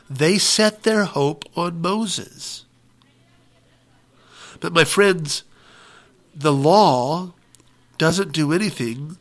they 0.10 0.38
set 0.38 0.84
their 0.84 1.06
hope 1.06 1.46
on 1.56 1.82
Moses. 1.82 2.65
But 4.60 4.74
my 4.74 4.84
friends, 4.84 5.44
the 6.36 6.54
law 6.54 7.34
doesn't 7.98 8.32
do 8.32 8.51
anything 8.51 9.18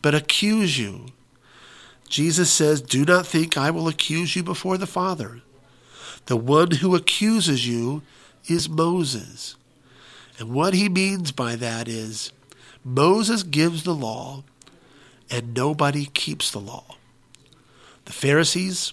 but 0.00 0.14
accuse 0.14 0.78
you. 0.78 1.06
Jesus 2.08 2.50
says, 2.50 2.82
Do 2.82 3.04
not 3.04 3.26
think 3.26 3.56
I 3.56 3.70
will 3.70 3.88
accuse 3.88 4.36
you 4.36 4.42
before 4.42 4.76
the 4.76 4.86
Father. 4.86 5.40
The 6.26 6.36
one 6.36 6.72
who 6.72 6.94
accuses 6.94 7.66
you 7.66 8.02
is 8.46 8.68
Moses. 8.68 9.56
And 10.38 10.50
what 10.50 10.74
he 10.74 10.88
means 10.88 11.32
by 11.32 11.56
that 11.56 11.88
is 11.88 12.32
Moses 12.84 13.42
gives 13.42 13.84
the 13.84 13.94
law, 13.94 14.44
and 15.32 15.54
nobody 15.54 16.04
keeps 16.04 16.50
the 16.50 16.60
law. 16.60 16.84
The 18.04 18.12
Pharisees, 18.12 18.92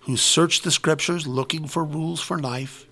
who 0.00 0.16
searched 0.16 0.62
the 0.62 0.70
scriptures 0.70 1.26
looking 1.26 1.66
for 1.66 1.82
rules 1.82 2.20
for 2.20 2.38
life, 2.38 2.84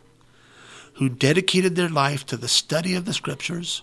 who 0.95 1.11
dedicated 1.11 1.77
their 1.77 1.91
life 1.91 2.25
to 2.27 2.37
the 2.37 2.49
study 2.49 2.95
of 2.95 3.05
the 3.05 3.13
scriptures, 3.13 3.83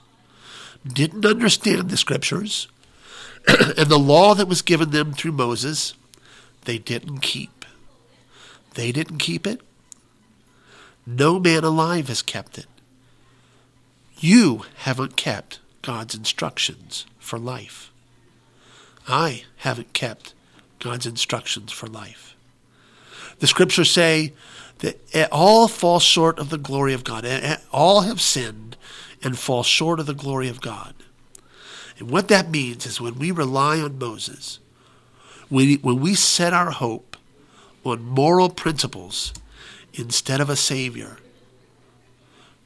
didn't 0.85 1.25
understand 1.25 1.89
the 1.89 1.97
scriptures, 1.97 2.67
and 3.47 3.87
the 3.87 3.99
law 3.99 4.33
that 4.33 4.47
was 4.47 4.63
given 4.63 4.89
them 4.89 5.13
through 5.13 5.33
Moses, 5.33 5.93
they 6.65 6.79
didn't 6.79 7.19
keep. 7.19 7.65
They 8.73 8.91
didn't 8.91 9.19
keep 9.19 9.45
it. 9.45 9.61
No 11.05 11.39
man 11.39 11.63
alive 11.63 12.07
has 12.07 12.23
kept 12.23 12.57
it. 12.57 12.65
You 14.17 14.63
haven't 14.77 15.15
kept 15.15 15.59
God's 15.83 16.15
instructions 16.15 17.05
for 17.19 17.37
life. 17.37 17.92
I 19.07 19.43
haven't 19.57 19.93
kept 19.93 20.33
God's 20.79 21.05
instructions 21.05 21.71
for 21.71 21.87
life. 21.87 22.35
The 23.39 23.47
scriptures 23.47 23.91
say 23.91 24.33
that 24.79 25.29
all 25.31 25.67
fall 25.67 25.99
short 25.99 26.39
of 26.39 26.49
the 26.49 26.57
glory 26.57 26.93
of 26.93 27.03
God. 27.03 27.25
All 27.71 28.01
have 28.01 28.21
sinned 28.21 28.77
and 29.21 29.37
fall 29.37 29.63
short 29.63 29.99
of 29.99 30.05
the 30.05 30.13
glory 30.13 30.49
of 30.49 30.61
God. 30.61 30.93
And 31.99 32.09
what 32.09 32.27
that 32.27 32.49
means 32.49 32.85
is 32.85 32.99
when 32.99 33.19
we 33.19 33.31
rely 33.31 33.79
on 33.79 33.97
Moses, 33.99 34.59
when 35.49 35.79
we 35.81 36.15
set 36.15 36.53
our 36.53 36.71
hope 36.71 37.17
on 37.85 38.03
moral 38.03 38.49
principles 38.49 39.33
instead 39.93 40.41
of 40.41 40.49
a 40.49 40.55
Savior, 40.55 41.17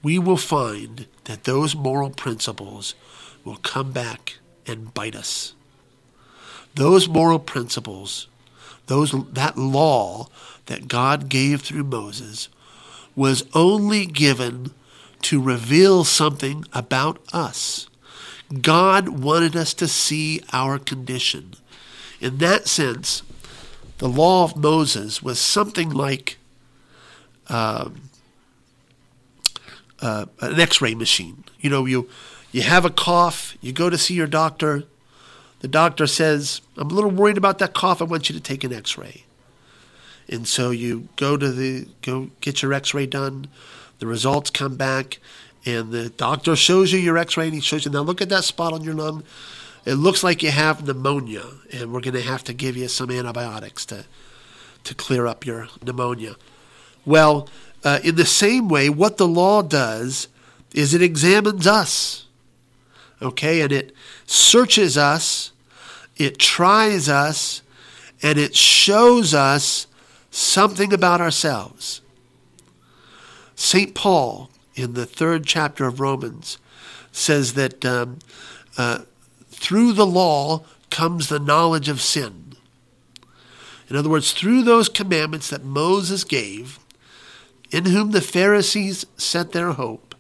we 0.02 0.18
will 0.18 0.38
find 0.38 1.08
that 1.26 1.44
those 1.44 1.76
moral 1.76 2.12
principles 2.12 2.96
will 3.44 3.58
come 3.58 3.92
back 3.92 4.38
and 4.66 4.94
bite 4.94 5.16
us 5.16 5.54
those 6.78 7.08
moral 7.08 7.40
principles, 7.40 8.28
those 8.86 9.12
that 9.34 9.58
law 9.58 10.28
that 10.68 10.88
God 10.88 11.28
gave 11.28 11.62
through 11.62 11.84
Moses 11.84 12.50
was 13.16 13.44
only 13.54 14.06
given 14.06 14.72
to 15.24 15.42
reveal 15.42 16.04
something 16.04 16.64
about 16.74 17.20
us. 17.34 17.88
God 18.62 19.10
wanted 19.10 19.56
us 19.56 19.74
to 19.74 19.88
see 19.88 20.42
our 20.54 20.78
condition. 20.78 21.56
In 22.22 22.38
that 22.38 22.68
sense, 22.68 23.24
the 23.98 24.08
law 24.08 24.44
of 24.44 24.56
Moses 24.56 25.22
was 25.22 25.40
something 25.40 25.90
like 25.90 26.38
um, 27.50 28.10
uh, 30.00 30.28
an 30.42 30.60
X-ray 30.60 30.94
machine. 30.94 31.44
You 31.60 31.70
know, 31.70 31.86
you 31.86 32.08
you 32.52 32.62
have 32.62 32.86
a 32.86 32.90
cough, 32.90 33.58
you 33.60 33.74
go 33.74 33.90
to 33.90 33.98
see 33.98 34.14
your 34.14 34.28
doctor, 34.28 34.84
the 35.68 35.72
doctor 35.72 36.08
says, 36.08 36.62
I'm 36.78 36.90
a 36.90 36.94
little 36.94 37.12
worried 37.12 37.38
about 37.38 37.60
that 37.60 37.74
cough. 37.74 38.02
I 38.02 38.06
want 38.06 38.30
you 38.30 38.36
to 38.36 38.42
take 38.42 38.64
an 38.64 38.72
x 38.72 38.98
ray. 38.98 39.26
And 40.30 40.48
so 40.48 40.72
you 40.72 41.10
go 41.18 41.36
to 41.36 41.52
the 41.52 41.90
go 42.02 42.30
get 42.40 42.62
your 42.62 42.72
x 42.72 42.94
ray 42.94 43.06
done. 43.06 43.48
The 44.00 44.08
results 44.08 44.50
come 44.50 44.78
back, 44.78 45.20
and 45.66 45.92
the 45.92 46.10
doctor 46.10 46.56
shows 46.56 46.94
you 46.94 47.00
your 47.00 47.18
x 47.18 47.36
ray 47.36 47.48
and 47.48 47.54
he 47.54 47.60
shows 47.60 47.84
you, 47.84 47.92
now 47.92 48.00
look 48.00 48.22
at 48.22 48.30
that 48.30 48.46
spot 48.46 48.72
on 48.72 48.82
your 48.86 48.94
lung. 48.94 49.26
It 49.84 49.96
looks 49.96 50.24
like 50.24 50.42
you 50.42 50.52
have 50.52 50.86
pneumonia, 50.86 51.44
and 51.74 51.92
we're 51.92 52.00
going 52.00 52.14
to 52.14 52.22
have 52.22 52.46
to 52.46 52.54
give 52.54 52.78
you 52.78 52.88
some 52.88 53.12
antibiotics 53.12 53.86
to, 53.88 54.06
to 54.86 54.96
clear 54.96 55.28
up 55.28 55.46
your 55.46 55.68
pneumonia. 55.84 56.38
Well, 57.06 57.50
uh, 57.84 58.00
in 58.06 58.16
the 58.16 58.26
same 58.26 58.70
way, 58.70 58.90
what 58.90 59.18
the 59.18 59.28
law 59.28 59.62
does 59.64 60.30
is 60.74 60.94
it 60.94 61.02
examines 61.02 61.68
us 61.68 62.28
okay? 63.22 63.62
And 63.62 63.72
it 63.72 63.94
searches 64.26 64.98
us, 64.98 65.52
it 66.18 66.40
tries 66.40 67.08
us, 67.08 67.62
and 68.22 68.38
it 68.38 68.56
shows 68.56 69.34
us 69.34 69.88
something 70.32 70.92
about 70.92 71.22
ourselves. 71.22 72.02
St. 73.56 73.96
Paul, 73.96 74.50
in 74.76 74.94
the 74.94 75.06
third 75.06 75.46
chapter 75.46 75.86
of 75.86 76.00
Romans, 76.00 76.58
says 77.12 77.54
that 77.54 77.84
um, 77.86 78.20
uh, 78.78 79.00
through 79.50 79.94
the 79.94 80.06
law 80.06 80.64
comes 80.90 81.30
the 81.30 81.40
knowledge 81.40 81.90
of 81.90 82.02
sin. 82.02 82.54
In 83.90 83.96
other 83.96 84.10
words, 84.10 84.34
through 84.34 84.64
those 84.64 84.90
commandments 84.90 85.50
that 85.50 85.64
Moses 85.64 86.24
gave, 86.24 86.80
in 87.72 87.86
whom 87.86 88.12
the 88.12 88.22
Pharisees 88.22 89.06
set 89.18 89.52
their 89.52 89.72
hope, 89.74 90.16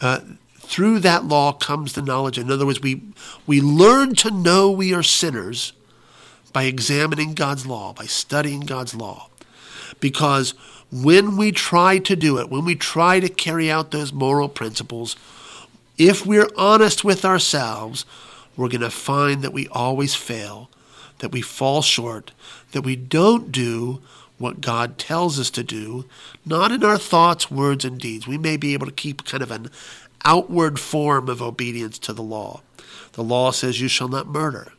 uh, 0.00 0.20
through 0.62 1.00
that 1.00 1.24
law 1.24 1.52
comes 1.52 1.92
the 1.92 2.02
knowledge. 2.02 2.38
In 2.38 2.50
other 2.50 2.64
words, 2.64 2.80
we, 2.80 3.02
we 3.46 3.60
learn 3.60 4.14
to 4.16 4.30
know 4.30 4.70
we 4.70 4.94
are 4.94 5.02
sinners 5.02 5.72
by 6.52 6.64
examining 6.64 7.34
God's 7.34 7.66
law, 7.66 7.92
by 7.92 8.04
studying 8.04 8.60
God's 8.60 8.94
law. 8.94 9.28
Because 10.00 10.54
when 10.90 11.36
we 11.36 11.52
try 11.52 11.98
to 11.98 12.16
do 12.16 12.38
it, 12.38 12.50
when 12.50 12.64
we 12.64 12.74
try 12.74 13.20
to 13.20 13.28
carry 13.28 13.70
out 13.70 13.90
those 13.90 14.12
moral 14.12 14.48
principles, 14.48 15.16
if 15.98 16.26
we're 16.26 16.48
honest 16.56 17.04
with 17.04 17.24
ourselves, 17.24 18.04
we're 18.56 18.68
going 18.68 18.80
to 18.82 18.90
find 18.90 19.42
that 19.42 19.52
we 19.52 19.68
always 19.68 20.14
fail, 20.14 20.68
that 21.18 21.32
we 21.32 21.40
fall 21.40 21.82
short, 21.82 22.32
that 22.72 22.82
we 22.82 22.96
don't 22.96 23.52
do 23.52 24.00
what 24.38 24.60
God 24.60 24.98
tells 24.98 25.38
us 25.38 25.50
to 25.50 25.62
do, 25.62 26.04
not 26.44 26.72
in 26.72 26.82
our 26.82 26.98
thoughts, 26.98 27.50
words, 27.50 27.84
and 27.84 27.98
deeds. 27.98 28.26
We 28.26 28.36
may 28.36 28.56
be 28.56 28.74
able 28.74 28.86
to 28.86 28.92
keep 28.92 29.24
kind 29.24 29.42
of 29.42 29.50
an 29.50 29.70
outward 30.24 30.78
form 30.78 31.28
of 31.28 31.42
obedience 31.42 31.98
to 32.00 32.12
the 32.12 32.22
law. 32.22 32.62
The 33.12 33.22
law 33.22 33.50
says, 33.50 33.80
You 33.80 33.88
shall 33.88 34.08
not 34.08 34.26
murder. 34.26 34.72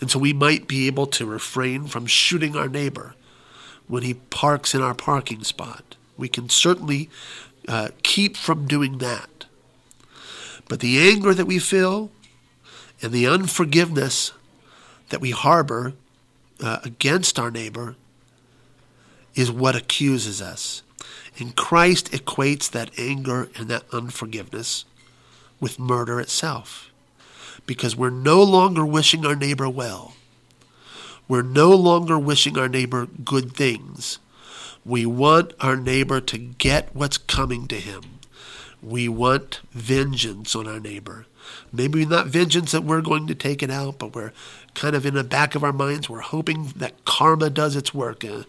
And 0.00 0.10
so 0.10 0.18
we 0.18 0.32
might 0.32 0.66
be 0.66 0.86
able 0.86 1.06
to 1.08 1.26
refrain 1.26 1.86
from 1.86 2.06
shooting 2.06 2.56
our 2.56 2.68
neighbor 2.68 3.14
when 3.86 4.02
he 4.02 4.14
parks 4.14 4.74
in 4.74 4.82
our 4.82 4.94
parking 4.94 5.44
spot. 5.44 5.96
We 6.16 6.28
can 6.28 6.48
certainly 6.48 7.10
uh, 7.68 7.88
keep 8.02 8.36
from 8.36 8.66
doing 8.66 8.98
that. 8.98 9.46
But 10.68 10.80
the 10.80 11.10
anger 11.10 11.34
that 11.34 11.46
we 11.46 11.58
feel 11.58 12.10
and 13.02 13.12
the 13.12 13.26
unforgiveness 13.26 14.32
that 15.10 15.20
we 15.20 15.30
harbor 15.30 15.92
uh, 16.62 16.78
against 16.84 17.38
our 17.38 17.50
neighbor 17.50 17.96
is 19.34 19.50
what 19.50 19.76
accuses 19.76 20.40
us. 20.40 20.82
And 21.38 21.56
Christ 21.56 22.12
equates 22.12 22.70
that 22.70 22.96
anger 22.98 23.48
and 23.56 23.68
that 23.68 23.84
unforgiveness 23.92 24.84
with 25.60 25.78
murder 25.78 26.20
itself. 26.20 26.90
Because 27.66 27.96
we're 27.96 28.10
no 28.10 28.42
longer 28.42 28.84
wishing 28.84 29.24
our 29.24 29.34
neighbor 29.34 29.68
well. 29.68 30.14
We're 31.26 31.42
no 31.42 31.70
longer 31.70 32.18
wishing 32.18 32.58
our 32.58 32.68
neighbor 32.68 33.06
good 33.06 33.52
things. 33.56 34.18
We 34.84 35.06
want 35.06 35.54
our 35.60 35.76
neighbor 35.76 36.20
to 36.20 36.38
get 36.38 36.94
what's 36.94 37.16
coming 37.16 37.66
to 37.68 37.76
him. 37.76 38.02
We 38.82 39.08
want 39.08 39.60
vengeance 39.72 40.54
on 40.54 40.68
our 40.68 40.78
neighbor. 40.78 41.24
Maybe 41.72 42.04
not 42.04 42.26
vengeance 42.26 42.72
that 42.72 42.84
we're 42.84 43.00
going 43.00 43.26
to 43.28 43.34
take 43.34 43.62
it 43.62 43.70
out, 43.70 43.98
but 43.98 44.14
we're 44.14 44.32
kind 44.74 44.94
of 44.94 45.06
in 45.06 45.14
the 45.14 45.24
back 45.24 45.54
of 45.54 45.64
our 45.64 45.72
minds, 45.72 46.10
we're 46.10 46.20
hoping 46.20 46.72
that 46.76 47.04
karma 47.04 47.48
does 47.48 47.76
its 47.76 47.94
work. 47.94 48.24
Uh, 48.24 48.42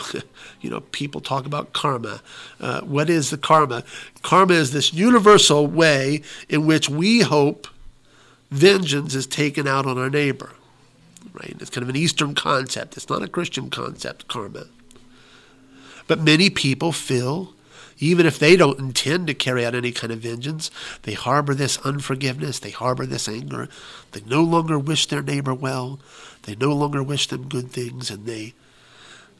you 0.60 0.70
know, 0.70 0.80
people 0.80 1.20
talk 1.20 1.46
about 1.46 1.72
karma. 1.72 2.20
Uh, 2.60 2.80
what 2.82 3.10
is 3.10 3.30
the 3.30 3.38
karma? 3.38 3.84
Karma 4.22 4.54
is 4.54 4.72
this 4.72 4.92
universal 4.92 5.66
way 5.66 6.22
in 6.48 6.66
which 6.66 6.88
we 6.88 7.20
hope 7.20 7.66
vengeance 8.50 9.14
is 9.14 9.26
taken 9.26 9.66
out 9.66 9.86
on 9.86 9.98
our 9.98 10.10
neighbor. 10.10 10.52
Right? 11.32 11.56
It's 11.60 11.70
kind 11.70 11.82
of 11.82 11.88
an 11.88 11.96
Eastern 11.96 12.34
concept. 12.34 12.96
It's 12.96 13.08
not 13.08 13.22
a 13.22 13.28
Christian 13.28 13.70
concept, 13.70 14.28
karma. 14.28 14.66
But 16.06 16.20
many 16.20 16.50
people 16.50 16.92
feel, 16.92 17.54
even 17.98 18.26
if 18.26 18.38
they 18.38 18.56
don't 18.56 18.78
intend 18.78 19.28
to 19.28 19.34
carry 19.34 19.64
out 19.64 19.74
any 19.74 19.92
kind 19.92 20.12
of 20.12 20.18
vengeance, 20.18 20.70
they 21.02 21.14
harbor 21.14 21.54
this 21.54 21.78
unforgiveness, 21.78 22.58
they 22.58 22.70
harbor 22.70 23.06
this 23.06 23.28
anger. 23.28 23.68
They 24.12 24.20
no 24.26 24.42
longer 24.42 24.78
wish 24.78 25.06
their 25.06 25.22
neighbor 25.22 25.54
well, 25.54 26.00
they 26.42 26.54
no 26.56 26.72
longer 26.72 27.02
wish 27.02 27.28
them 27.28 27.48
good 27.48 27.70
things, 27.70 28.10
and 28.10 28.26
they 28.26 28.52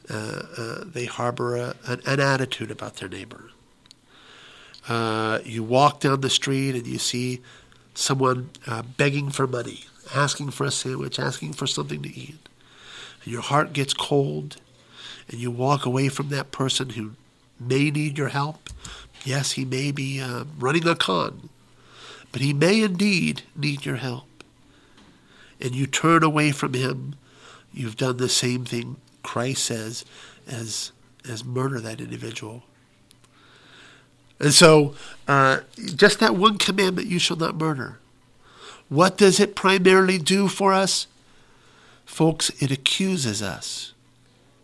they 0.07 1.05
harbor 1.05 1.55
a, 1.55 1.75
an, 1.85 2.01
an, 2.05 2.19
attitude 2.19 2.71
about 2.71 2.97
their 2.97 3.09
neighbor. 3.09 3.49
Uh, 4.87 5.39
you 5.45 5.63
walk 5.63 6.01
down 6.01 6.21
the 6.21 6.29
street 6.29 6.75
and 6.75 6.85
you 6.85 6.97
see 6.97 7.41
someone 7.93 8.49
uh, 8.67 8.81
begging 8.97 9.29
for 9.29 9.47
money, 9.47 9.85
asking 10.13 10.51
for 10.51 10.65
a 10.65 10.71
sandwich, 10.71 11.19
asking 11.19 11.53
for 11.53 11.67
something 11.67 12.01
to 12.01 12.09
eat. 12.09 12.37
And 13.23 13.31
your 13.31 13.41
heart 13.41 13.71
gets 13.73 13.93
cold, 13.93 14.57
and 15.29 15.39
you 15.39 15.51
walk 15.51 15.85
away 15.85 16.09
from 16.09 16.29
that 16.29 16.51
person 16.51 16.91
who 16.91 17.11
may 17.59 17.91
need 17.91 18.17
your 18.17 18.29
help. 18.29 18.69
Yes, 19.23 19.53
he 19.53 19.63
may 19.63 19.91
be 19.91 20.19
uh, 20.19 20.43
running 20.59 20.87
a 20.87 20.95
con, 20.95 21.49
but 22.31 22.41
he 22.41 22.51
may 22.51 22.81
indeed 22.81 23.43
need 23.55 23.85
your 23.85 23.95
help. 23.97 24.27
And 25.61 25.73
you 25.73 25.87
turn 25.87 26.23
away 26.23 26.51
from 26.51 26.73
him. 26.73 27.15
You've 27.71 27.95
done 27.95 28.17
the 28.17 28.27
same 28.27 28.65
thing 28.65 28.97
Christ 29.23 29.65
says 29.65 30.05
as 30.47 30.91
as 31.27 31.43
murder 31.43 31.79
that 31.79 32.01
individual. 32.01 32.63
And 34.39 34.53
so, 34.53 34.93
uh, 35.27 35.61
just 35.95 36.19
that 36.19 36.35
one 36.35 36.57
commandment, 36.57 37.07
you 37.07 37.17
shall 37.17 37.37
not 37.37 37.55
murder. 37.55 37.99
What 38.89 39.17
does 39.17 39.39
it 39.39 39.55
primarily 39.55 40.17
do 40.17 40.47
for 40.47 40.73
us? 40.73 41.07
Folks, 42.05 42.49
it 42.61 42.69
accuses 42.69 43.41
us. 43.41 43.93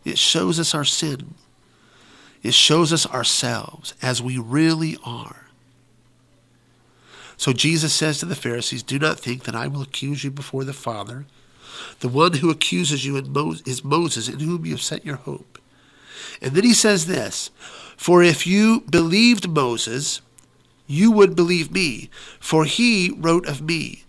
It 0.03 0.17
shows 0.17 0.59
us 0.59 0.75
our 0.75 0.83
sin. 0.83 1.35
It 2.43 2.53
shows 2.53 2.91
us 2.91 3.05
ourselves 3.07 3.93
as 4.01 4.21
we 4.21 4.37
really 4.37 4.97
are. 5.05 5.47
So 7.37 7.53
Jesus 7.53 7.93
says 7.93 8.19
to 8.19 8.25
the 8.25 8.35
Pharisees, 8.35 8.83
Do 8.83 8.99
not 8.99 9.19
think 9.19 9.43
that 9.43 9.55
I 9.55 9.67
will 9.67 9.81
accuse 9.81 10.23
you 10.23 10.31
before 10.31 10.65
the 10.65 10.73
Father. 10.73 11.25
The 11.99 12.07
one 12.07 12.33
who 12.33 12.49
accuses 12.49 13.05
you 13.05 13.17
is 13.17 13.83
Moses, 13.83 14.27
in 14.29 14.39
whom 14.39 14.65
you 14.65 14.71
have 14.71 14.81
set 14.81 15.05
your 15.05 15.17
hope. 15.17 15.59
And 16.41 16.53
then 16.53 16.63
he 16.63 16.73
says 16.73 17.05
this 17.05 17.51
For 17.97 18.23
if 18.23 18.47
you 18.47 18.81
believed 18.81 19.49
Moses, 19.49 20.21
you 20.87 21.11
would 21.11 21.35
believe 21.35 21.71
me, 21.71 22.09
for 22.39 22.65
he 22.65 23.13
wrote 23.17 23.47
of 23.47 23.61
me. 23.61 24.05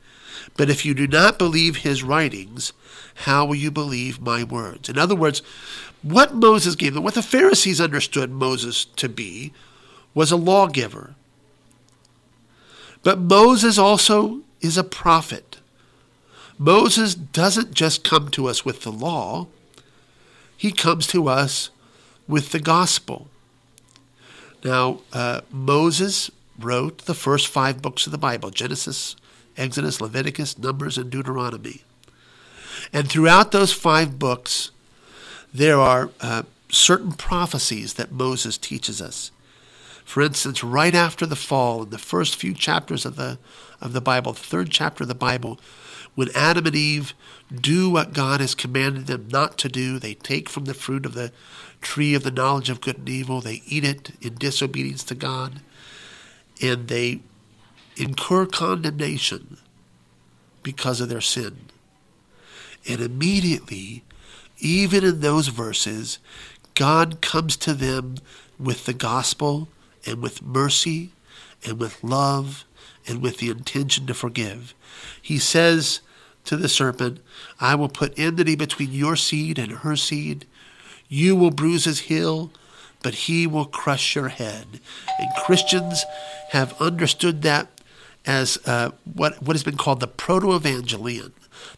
But 0.56 0.70
if 0.70 0.84
you 0.84 0.94
do 0.94 1.06
not 1.06 1.38
believe 1.38 1.78
his 1.78 2.02
writings, 2.02 2.72
how 3.14 3.44
will 3.44 3.54
you 3.54 3.70
believe 3.70 4.20
my 4.20 4.44
words? 4.44 4.88
In 4.88 4.98
other 4.98 5.14
words, 5.14 5.42
what 6.02 6.34
Moses 6.34 6.74
gave 6.74 6.94
them, 6.94 7.02
what 7.02 7.14
the 7.14 7.22
Pharisees 7.22 7.80
understood 7.80 8.30
Moses 8.30 8.86
to 8.96 9.08
be, 9.08 9.52
was 10.14 10.32
a 10.32 10.36
lawgiver. 10.36 11.14
But 13.02 13.18
Moses 13.18 13.78
also 13.78 14.40
is 14.60 14.76
a 14.76 14.84
prophet. 14.84 15.49
Moses 16.60 17.14
doesn't 17.14 17.72
just 17.72 18.04
come 18.04 18.28
to 18.28 18.46
us 18.46 18.66
with 18.66 18.82
the 18.82 18.92
law, 18.92 19.46
he 20.58 20.70
comes 20.70 21.06
to 21.06 21.26
us 21.26 21.70
with 22.28 22.52
the 22.52 22.60
gospel. 22.60 23.28
Now, 24.62 25.00
uh, 25.10 25.40
Moses 25.50 26.30
wrote 26.58 27.06
the 27.06 27.14
first 27.14 27.48
five 27.48 27.80
books 27.80 28.04
of 28.04 28.12
the 28.12 28.18
Bible 28.18 28.50
Genesis, 28.50 29.16
Exodus, 29.56 30.02
Leviticus, 30.02 30.58
Numbers, 30.58 30.98
and 30.98 31.10
Deuteronomy. 31.10 31.80
And 32.92 33.08
throughout 33.08 33.52
those 33.52 33.72
five 33.72 34.18
books, 34.18 34.70
there 35.54 35.80
are 35.80 36.10
uh, 36.20 36.42
certain 36.68 37.12
prophecies 37.12 37.94
that 37.94 38.12
Moses 38.12 38.58
teaches 38.58 39.00
us. 39.00 39.30
For 40.04 40.20
instance, 40.20 40.62
right 40.62 40.94
after 40.94 41.24
the 41.24 41.36
fall, 41.36 41.84
in 41.84 41.90
the 41.90 41.96
first 41.96 42.36
few 42.36 42.52
chapters 42.52 43.06
of 43.06 43.16
the, 43.16 43.38
of 43.80 43.94
the 43.94 44.02
Bible, 44.02 44.34
the 44.34 44.40
third 44.40 44.70
chapter 44.70 45.04
of 45.04 45.08
the 45.08 45.14
Bible, 45.14 45.58
when 46.14 46.28
Adam 46.34 46.66
and 46.66 46.76
Eve 46.76 47.14
do 47.54 47.90
what 47.90 48.12
God 48.12 48.40
has 48.40 48.54
commanded 48.54 49.06
them 49.06 49.28
not 49.30 49.58
to 49.58 49.68
do, 49.68 49.98
they 49.98 50.14
take 50.14 50.48
from 50.48 50.64
the 50.64 50.74
fruit 50.74 51.06
of 51.06 51.14
the 51.14 51.32
tree 51.80 52.14
of 52.14 52.22
the 52.22 52.30
knowledge 52.30 52.68
of 52.68 52.80
good 52.80 52.98
and 52.98 53.08
evil, 53.08 53.40
they 53.40 53.62
eat 53.66 53.84
it 53.84 54.12
in 54.20 54.34
disobedience 54.34 55.04
to 55.04 55.14
God, 55.14 55.60
and 56.60 56.88
they 56.88 57.20
incur 57.96 58.46
condemnation 58.46 59.56
because 60.62 61.00
of 61.00 61.08
their 61.08 61.20
sin. 61.20 61.56
And 62.88 63.00
immediately, 63.00 64.04
even 64.58 65.04
in 65.04 65.20
those 65.20 65.48
verses, 65.48 66.18
God 66.74 67.20
comes 67.20 67.56
to 67.58 67.74
them 67.74 68.16
with 68.58 68.86
the 68.86 68.92
gospel 68.94 69.68
and 70.06 70.22
with 70.22 70.42
mercy 70.42 71.12
and 71.64 71.78
with 71.78 72.02
love 72.02 72.64
and 73.06 73.22
with 73.22 73.38
the 73.38 73.50
intention 73.50 74.06
to 74.06 74.14
forgive. 74.14 74.74
He 75.20 75.38
says 75.38 76.00
to 76.44 76.56
the 76.56 76.68
serpent, 76.68 77.20
I 77.60 77.74
will 77.74 77.88
put 77.88 78.18
enmity 78.18 78.56
between 78.56 78.92
your 78.92 79.16
seed 79.16 79.58
and 79.58 79.72
her 79.72 79.96
seed. 79.96 80.46
You 81.08 81.36
will 81.36 81.50
bruise 81.50 81.84
his 81.84 82.00
heel, 82.00 82.50
but 83.02 83.14
he 83.14 83.46
will 83.46 83.64
crush 83.64 84.14
your 84.14 84.28
head. 84.28 84.80
And 85.18 85.28
Christians 85.44 86.04
have 86.50 86.80
understood 86.80 87.42
that 87.42 87.68
as 88.26 88.58
uh, 88.66 88.90
what, 89.04 89.42
what 89.42 89.56
has 89.56 89.64
been 89.64 89.76
called 89.76 90.00
the 90.00 90.06
proto 90.06 90.48
evangelion, 90.48 91.32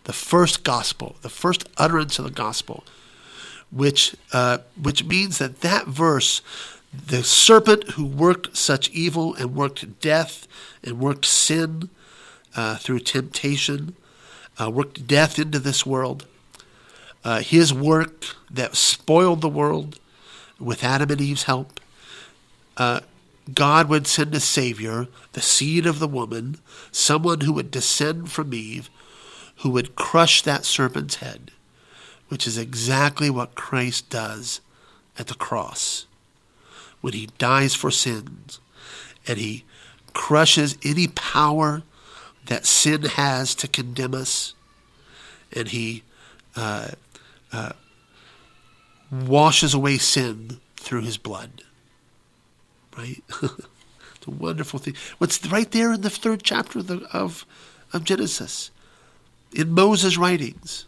the 0.04 0.12
first 0.12 0.64
gospel, 0.64 1.16
the 1.22 1.28
first 1.28 1.68
utterance 1.76 2.18
of 2.18 2.24
the 2.24 2.30
gospel, 2.30 2.84
which, 3.70 4.14
uh, 4.32 4.58
which 4.80 5.04
means 5.04 5.38
that 5.38 5.60
that 5.60 5.86
verse 5.86 6.42
the 6.92 7.24
serpent 7.24 7.92
who 7.92 8.04
worked 8.04 8.56
such 8.56 8.90
evil 8.90 9.34
and 9.36 9.54
worked 9.54 10.00
death 10.00 10.46
and 10.84 11.00
worked 11.00 11.24
sin 11.24 11.88
uh, 12.54 12.76
through 12.76 13.00
temptation, 13.00 13.96
uh, 14.60 14.70
worked 14.70 15.06
death 15.06 15.38
into 15.38 15.58
this 15.58 15.86
world. 15.86 16.26
Uh, 17.24 17.40
his 17.40 17.72
work 17.72 18.24
that 18.50 18.76
spoiled 18.76 19.40
the 19.40 19.48
world 19.48 19.98
with 20.58 20.84
Adam 20.84 21.10
and 21.10 21.20
Eve's 21.20 21.44
help. 21.44 21.80
Uh, 22.76 23.00
God 23.52 23.88
would 23.88 24.06
send 24.06 24.34
a 24.34 24.40
Savior, 24.40 25.08
the 25.32 25.40
seed 25.40 25.86
of 25.86 25.98
the 25.98 26.08
woman, 26.08 26.58
someone 26.90 27.40
who 27.40 27.52
would 27.54 27.70
descend 27.70 28.30
from 28.30 28.52
Eve, 28.52 28.90
who 29.58 29.70
would 29.70 29.96
crush 29.96 30.42
that 30.42 30.64
serpent's 30.64 31.16
head, 31.16 31.50
which 32.28 32.46
is 32.46 32.58
exactly 32.58 33.30
what 33.30 33.54
Christ 33.54 34.10
does 34.10 34.60
at 35.18 35.28
the 35.28 35.34
cross 35.34 36.06
when 37.02 37.12
he 37.12 37.28
dies 37.36 37.74
for 37.74 37.90
sins 37.90 38.60
and 39.28 39.38
he 39.38 39.64
crushes 40.14 40.78
any 40.82 41.08
power 41.08 41.82
that 42.46 42.64
sin 42.64 43.02
has 43.02 43.54
to 43.54 43.68
condemn 43.68 44.14
us 44.14 44.54
and 45.54 45.68
he 45.68 46.02
uh, 46.56 46.88
uh, 47.52 47.72
washes 49.10 49.74
away 49.74 49.98
sin 49.98 50.58
through 50.76 51.02
his 51.02 51.18
blood. 51.18 51.62
Right? 52.96 53.22
it's 53.42 54.26
a 54.26 54.30
wonderful 54.30 54.78
thing. 54.78 54.94
What's 55.18 55.44
right 55.46 55.70
there 55.70 55.92
in 55.92 56.00
the 56.00 56.10
third 56.10 56.42
chapter 56.42 56.78
of, 56.78 56.86
the, 56.86 57.06
of, 57.12 57.44
of 57.92 58.04
Genesis, 58.04 58.70
in 59.54 59.72
Moses' 59.72 60.16
writings. 60.16 60.86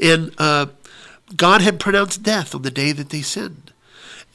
And 0.00 0.32
uh, 0.38 0.66
God 1.34 1.62
had 1.62 1.80
pronounced 1.80 2.22
death 2.22 2.54
on 2.54 2.62
the 2.62 2.70
day 2.70 2.92
that 2.92 3.10
they 3.10 3.22
sinned. 3.22 3.65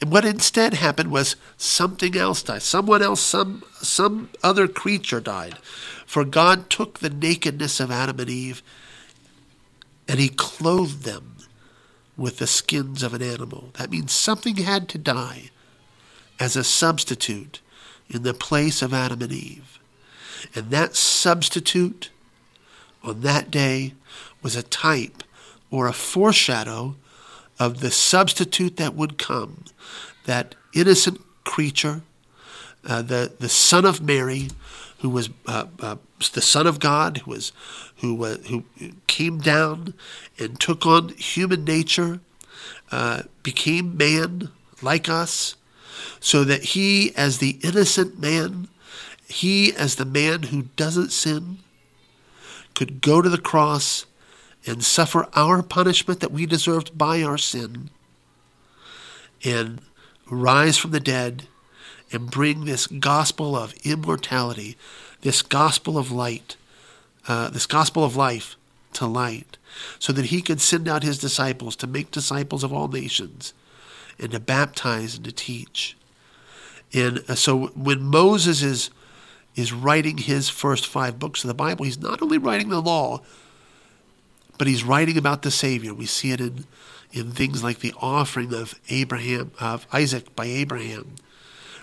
And 0.02 0.10
what 0.10 0.24
instead 0.24 0.74
happened 0.74 1.12
was 1.12 1.36
something 1.56 2.16
else 2.16 2.42
died. 2.42 2.62
Someone 2.62 3.02
else, 3.02 3.20
some 3.20 3.62
some 3.80 4.30
other 4.42 4.66
creature 4.66 5.20
died. 5.20 5.58
For 6.06 6.24
God 6.24 6.68
took 6.68 6.98
the 6.98 7.08
nakedness 7.08 7.78
of 7.78 7.92
Adam 7.92 8.18
and 8.18 8.28
Eve 8.28 8.64
and 10.08 10.18
he 10.18 10.28
clothed 10.28 11.04
them 11.04 11.36
with 12.16 12.38
the 12.38 12.48
skins 12.48 13.04
of 13.04 13.14
an 13.14 13.22
animal. 13.22 13.70
That 13.74 13.92
means 13.92 14.10
something 14.10 14.56
had 14.56 14.88
to 14.88 14.98
die 14.98 15.50
as 16.40 16.56
a 16.56 16.64
substitute 16.64 17.60
in 18.10 18.24
the 18.24 18.34
place 18.34 18.82
of 18.82 18.92
Adam 18.92 19.22
and 19.22 19.32
Eve. 19.32 19.78
And 20.52 20.70
that 20.70 20.96
substitute 20.96 22.10
on 23.04 23.20
that 23.20 23.52
day 23.52 23.94
was 24.42 24.56
a 24.56 24.64
type 24.64 25.22
or 25.70 25.86
a 25.86 25.92
foreshadow 25.92 26.96
of 27.58 27.80
the 27.80 27.90
substitute 27.90 28.76
that 28.76 28.94
would 28.94 29.18
come, 29.18 29.64
that 30.24 30.54
innocent 30.74 31.20
creature, 31.44 32.02
uh, 32.86 33.02
the 33.02 33.32
the 33.38 33.48
Son 33.48 33.84
of 33.84 34.00
Mary, 34.00 34.48
who 34.98 35.08
was 35.08 35.30
uh, 35.46 35.66
uh, 35.80 35.96
the 36.32 36.40
Son 36.40 36.66
of 36.66 36.80
God, 36.80 37.18
who 37.18 37.30
was 37.30 37.52
who 37.96 38.16
who 38.24 38.64
came 39.06 39.38
down 39.38 39.94
and 40.38 40.58
took 40.58 40.86
on 40.86 41.10
human 41.10 41.64
nature, 41.64 42.20
uh, 42.90 43.22
became 43.42 43.96
man 43.96 44.50
like 44.80 45.08
us, 45.08 45.56
so 46.20 46.44
that 46.44 46.62
he, 46.62 47.14
as 47.16 47.38
the 47.38 47.58
innocent 47.62 48.18
man, 48.18 48.68
he 49.28 49.72
as 49.74 49.96
the 49.96 50.04
man 50.04 50.44
who 50.44 50.62
doesn't 50.76 51.10
sin, 51.10 51.58
could 52.74 53.00
go 53.00 53.22
to 53.22 53.28
the 53.28 53.38
cross 53.38 54.06
and 54.66 54.84
suffer 54.84 55.28
our 55.34 55.62
punishment 55.62 56.20
that 56.20 56.32
we 56.32 56.46
deserved 56.46 56.96
by 56.96 57.22
our 57.22 57.38
sin 57.38 57.90
and 59.44 59.80
rise 60.30 60.78
from 60.78 60.92
the 60.92 61.00
dead 61.00 61.48
and 62.12 62.30
bring 62.30 62.64
this 62.64 62.86
gospel 62.86 63.56
of 63.56 63.74
immortality, 63.84 64.76
this 65.22 65.42
gospel 65.42 65.98
of 65.98 66.12
light, 66.12 66.56
uh, 67.26 67.48
this 67.50 67.66
gospel 67.66 68.04
of 68.04 68.16
life 68.16 68.56
to 68.92 69.06
light, 69.06 69.56
so 69.98 70.12
that 70.12 70.26
he 70.26 70.42
could 70.42 70.60
send 70.60 70.86
out 70.88 71.02
his 71.02 71.18
disciples 71.18 71.74
to 71.76 71.86
make 71.86 72.10
disciples 72.10 72.62
of 72.62 72.72
all 72.72 72.88
nations 72.88 73.54
and 74.18 74.30
to 74.32 74.40
baptize 74.40 75.16
and 75.16 75.24
to 75.24 75.32
teach. 75.32 75.96
And 76.92 77.24
uh, 77.28 77.34
so 77.34 77.68
when 77.68 78.02
Moses 78.02 78.62
is 78.62 78.90
is 79.54 79.70
writing 79.70 80.16
his 80.16 80.48
first 80.48 80.86
five 80.86 81.18
books 81.18 81.44
of 81.44 81.48
the 81.48 81.54
Bible, 81.54 81.84
he's 81.84 82.00
not 82.00 82.22
only 82.22 82.38
writing 82.38 82.70
the 82.70 82.80
law, 82.80 83.20
but 84.58 84.66
he's 84.66 84.84
writing 84.84 85.18
about 85.18 85.42
the 85.42 85.50
Savior. 85.50 85.94
We 85.94 86.06
see 86.06 86.32
it 86.32 86.40
in, 86.40 86.64
in 87.12 87.32
things 87.32 87.62
like 87.62 87.80
the 87.80 87.94
offering 88.00 88.54
of 88.54 88.78
Abraham, 88.88 89.52
of 89.60 89.86
Isaac 89.92 90.34
by 90.36 90.46
Abraham. 90.46 91.16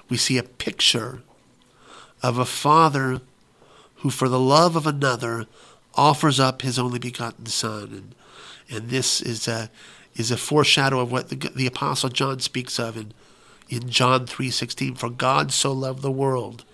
We 0.09 0.17
see 0.17 0.37
a 0.37 0.43
picture 0.43 1.21
of 2.21 2.37
a 2.37 2.45
father 2.45 3.21
who, 3.97 4.09
for 4.09 4.29
the 4.29 4.39
love 4.39 4.75
of 4.75 4.87
another, 4.87 5.45
offers 5.95 6.39
up 6.39 6.61
his 6.61 6.79
only 6.79 6.99
begotten 6.99 7.45
Son. 7.47 7.83
And, 7.91 8.15
and 8.69 8.89
this 8.89 9.21
is 9.21 9.47
a, 9.47 9.69
is 10.15 10.31
a 10.31 10.37
foreshadow 10.37 10.99
of 10.99 11.11
what 11.11 11.29
the, 11.29 11.35
the 11.55 11.67
Apostle 11.67 12.09
John 12.09 12.39
speaks 12.39 12.79
of 12.79 12.97
in, 12.97 13.13
in 13.69 13.89
John 13.89 14.25
3.16. 14.25 14.97
For 14.97 15.09
God 15.09 15.51
so 15.51 15.71
loved 15.71 16.01
the 16.01 16.11
world 16.11 16.65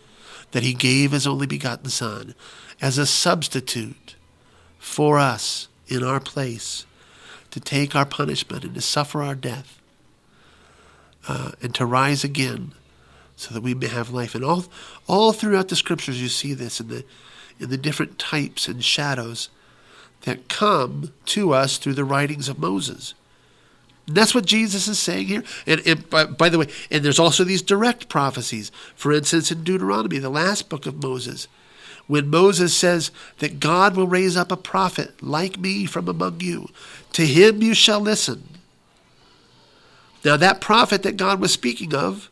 that 0.52 0.64
he 0.64 0.74
gave 0.74 1.12
his 1.12 1.28
only 1.28 1.48
begotten 1.48 1.90
Son 1.90 2.36
as 2.82 2.98
a 2.98 3.06
substitute 3.06 4.16
for 4.78 5.18
us 5.18 5.68
in 5.88 6.04
our 6.04 6.20
place 6.20 6.86
to 7.52 7.60
take 7.60 7.96
our 7.96 8.06
punishment 8.06 8.64
and 8.64 8.76
to 8.76 8.82
suffer 8.82 9.22
our 9.22 9.36
death 9.36 9.80
uh, 11.28 11.52
and 11.62 11.74
to 11.76 11.86
rise 11.86 12.24
again 12.24 12.74
so 13.36 13.54
that 13.54 13.62
we 13.62 13.74
may 13.74 13.88
have 13.88 14.10
life. 14.10 14.36
And 14.36 14.44
all, 14.44 14.66
all 15.08 15.34
throughout 15.34 15.70
the 15.70 15.76
scriptures, 15.76 16.22
you 16.22 16.30
see 16.30 16.54
this 16.54 16.80
in 16.80 16.88
the, 16.88 17.04
in 17.60 17.70
the 17.70 17.78
different 17.78 18.18
types 18.18 18.68
and 18.68 18.84
shadows 18.84 19.50
that 20.22 20.50
come 20.50 21.14
to 21.26 21.54
us 21.54 21.78
through 21.78 21.94
the 21.94 22.04
writings 22.04 22.50
of 22.50 22.60
Moses. 22.60 23.14
And 24.08 24.16
that's 24.16 24.36
what 24.36 24.46
Jesus 24.46 24.88
is 24.88 25.00
saying 25.00 25.28
here. 25.28 25.44
And, 25.66 25.82
and 25.86 26.10
by, 26.10 26.26
by, 26.26 26.50
the 26.50 26.60
way, 26.60 26.68
and 26.92 27.04
there's 27.04 27.20
also 27.20 27.44
these 27.44 27.62
direct 27.62 28.08
prophecies. 28.08 28.72
For 28.96 29.12
instance, 29.12 29.52
in 29.52 29.64
Deuteronomy, 29.64 30.20
the 30.20 30.30
last 30.30 30.70
book 30.70 30.86
of 30.86 31.02
Moses, 31.02 31.48
when 32.08 32.30
Moses 32.30 32.76
says 32.76 33.12
that 33.40 33.60
God 33.60 33.96
will 33.96 34.08
raise 34.08 34.38
up 34.38 34.52
a 34.52 34.58
prophet 34.58 35.22
like 35.24 35.60
me 35.60 35.86
from 35.86 36.08
among 36.08 36.42
you, 36.42 36.70
to 37.14 37.26
him 37.26 37.62
you 37.62 37.74
shall 37.74 38.00
listen. 38.00 38.44
Now, 40.24 40.38
that 40.38 40.62
prophet 40.62 41.04
that 41.04 41.18
God 41.18 41.40
was 41.40 41.54
speaking 41.54 41.94
of 41.94 42.30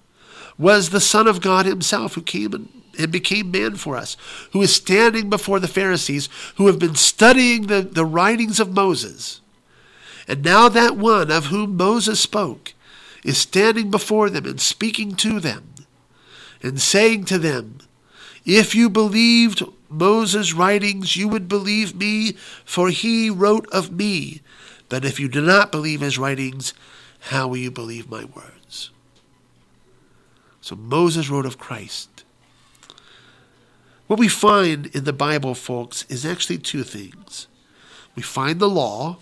was 0.57 0.89
the 0.89 1.01
Son 1.01 1.27
of 1.27 1.41
God 1.41 1.65
himself 1.65 2.15
who 2.15 2.21
came 2.21 2.53
and, 2.53 2.69
and 2.97 3.11
became 3.11 3.51
man 3.51 3.75
for 3.75 3.95
us, 3.95 4.17
who 4.51 4.61
is 4.61 4.75
standing 4.75 5.29
before 5.29 5.59
the 5.59 5.67
Pharisees 5.67 6.29
who 6.55 6.67
have 6.67 6.79
been 6.79 6.95
studying 6.95 7.67
the, 7.67 7.81
the 7.81 8.05
writings 8.05 8.59
of 8.59 8.73
Moses. 8.73 9.41
And 10.27 10.43
now 10.43 10.69
that 10.69 10.97
one 10.97 11.31
of 11.31 11.47
whom 11.47 11.75
Moses 11.75 12.19
spoke 12.19 12.73
is 13.23 13.37
standing 13.37 13.91
before 13.91 14.29
them 14.29 14.45
and 14.45 14.59
speaking 14.59 15.15
to 15.15 15.39
them 15.39 15.73
and 16.61 16.81
saying 16.81 17.25
to 17.25 17.37
them, 17.37 17.79
if 18.45 18.75
you 18.75 18.89
believed 18.89 19.63
Moses' 19.89 20.53
writings, 20.53 21.15
you 21.15 21.27
would 21.27 21.47
believe 21.47 21.95
me, 21.95 22.33
for 22.65 22.89
he 22.89 23.29
wrote 23.29 23.67
of 23.71 23.91
me. 23.91 24.41
But 24.89 25.05
if 25.05 25.19
you 25.19 25.27
do 25.27 25.41
not 25.41 25.71
believe 25.71 26.01
his 26.01 26.17
writings, 26.17 26.73
how 27.29 27.47
will 27.47 27.57
you 27.57 27.71
believe 27.71 28.09
my 28.09 28.25
words? 28.25 28.91
So 30.61 30.75
Moses 30.75 31.29
wrote 31.29 31.45
of 31.45 31.57
Christ. 31.57 32.23
What 34.07 34.19
we 34.19 34.27
find 34.27 34.87
in 34.87 35.05
the 35.05 35.13
Bible, 35.13 35.55
folks, 35.55 36.05
is 36.09 36.25
actually 36.25 36.57
two 36.57 36.83
things. 36.83 37.47
We 38.15 38.21
find 38.21 38.59
the 38.59 38.69
law, 38.69 39.17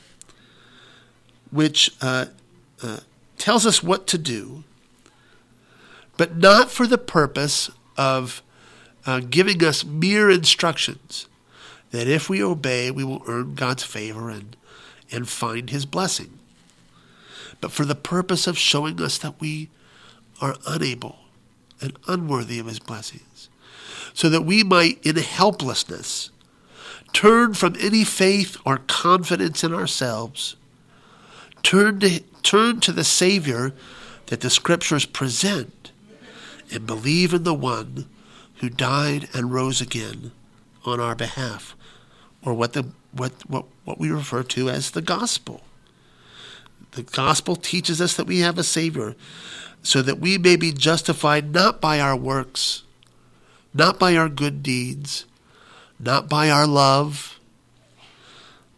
which 1.52 1.92
uh, 2.02 2.26
uh, 2.82 3.00
tells 3.38 3.66
us 3.66 3.82
what 3.84 4.08
to 4.08 4.18
do, 4.18 4.64
but 6.18 6.38
not 6.38 6.72
for 6.72 6.88
the 6.88 6.98
purpose 6.98 7.70
of 7.98 8.42
uh, 9.06 9.20
giving 9.20 9.64
us 9.64 9.84
mere 9.84 10.30
instructions 10.30 11.28
that 11.92 12.08
if 12.08 12.30
we 12.30 12.42
obey, 12.42 12.90
we 12.90 13.04
will 13.04 13.22
earn 13.28 13.56
God's 13.56 13.84
favor 13.84 14.30
and, 14.30 14.56
and 15.12 15.28
find 15.28 15.70
his 15.70 15.86
blessing. 15.86 16.40
But 17.60 17.72
for 17.72 17.86
the 17.86 17.96
purpose 17.96 18.48
of 18.48 18.58
showing 18.58 19.02
us 19.02 19.18
that 19.20 19.40
we 19.40 19.70
are 20.40 20.56
unable 20.66 21.18
and 21.80 21.98
unworthy 22.08 22.60
of 22.60 22.68
his 22.68 22.80
blessings, 22.80 23.50
so 24.14 24.30
that 24.30 24.44
we 24.44 24.64
might, 24.64 25.06
in 25.06 25.16
helplessness, 25.16 26.30
turn 27.14 27.54
from 27.54 27.76
any 27.80 28.04
faith 28.04 28.58
or 28.66 28.78
confidence 28.88 29.64
in 29.64 29.74
ourselves, 29.74 30.56
turn 31.62 32.00
to, 32.00 32.22
turn 32.42 32.80
to 32.80 32.92
the 32.92 33.04
Savior 33.04 33.74
that 34.28 34.42
the 34.42 34.50
Scriptures 34.50 35.06
present, 35.06 35.92
and 36.72 36.88
believe 36.88 37.34
in 37.34 37.44
the 37.44 37.54
one 37.54 38.08
who 38.62 38.70
died 38.70 39.28
and 39.34 39.52
rose 39.52 39.82
again 39.82 40.32
on 40.86 41.00
our 41.00 41.16
behalf, 41.16 41.76
or 42.44 42.54
what, 42.54 42.74
the, 42.74 42.88
what, 43.12 43.32
what, 43.50 43.66
what 43.86 44.00
we 44.00 44.12
refer 44.12 44.44
to 44.44 44.70
as 44.70 44.92
the 44.92 45.02
gospel. 45.02 45.62
The 46.92 47.02
gospel 47.02 47.56
teaches 47.56 48.00
us 48.00 48.16
that 48.16 48.28
we 48.28 48.40
have 48.42 48.60
a 48.60 48.64
Savior, 48.64 49.16
so 49.82 50.04
that 50.04 50.20
we 50.20 50.38
may 50.38 50.56
be 50.56 50.72
justified 50.72 51.52
not 51.52 51.82
by 51.82 52.00
our 52.00 52.16
works, 52.16 52.84
not 53.74 53.98
by 53.98 54.16
our 54.16 54.30
good 54.30 54.62
deeds, 54.62 55.26
not 56.00 56.30
by 56.30 56.52
our 56.52 56.68
love, 56.68 57.40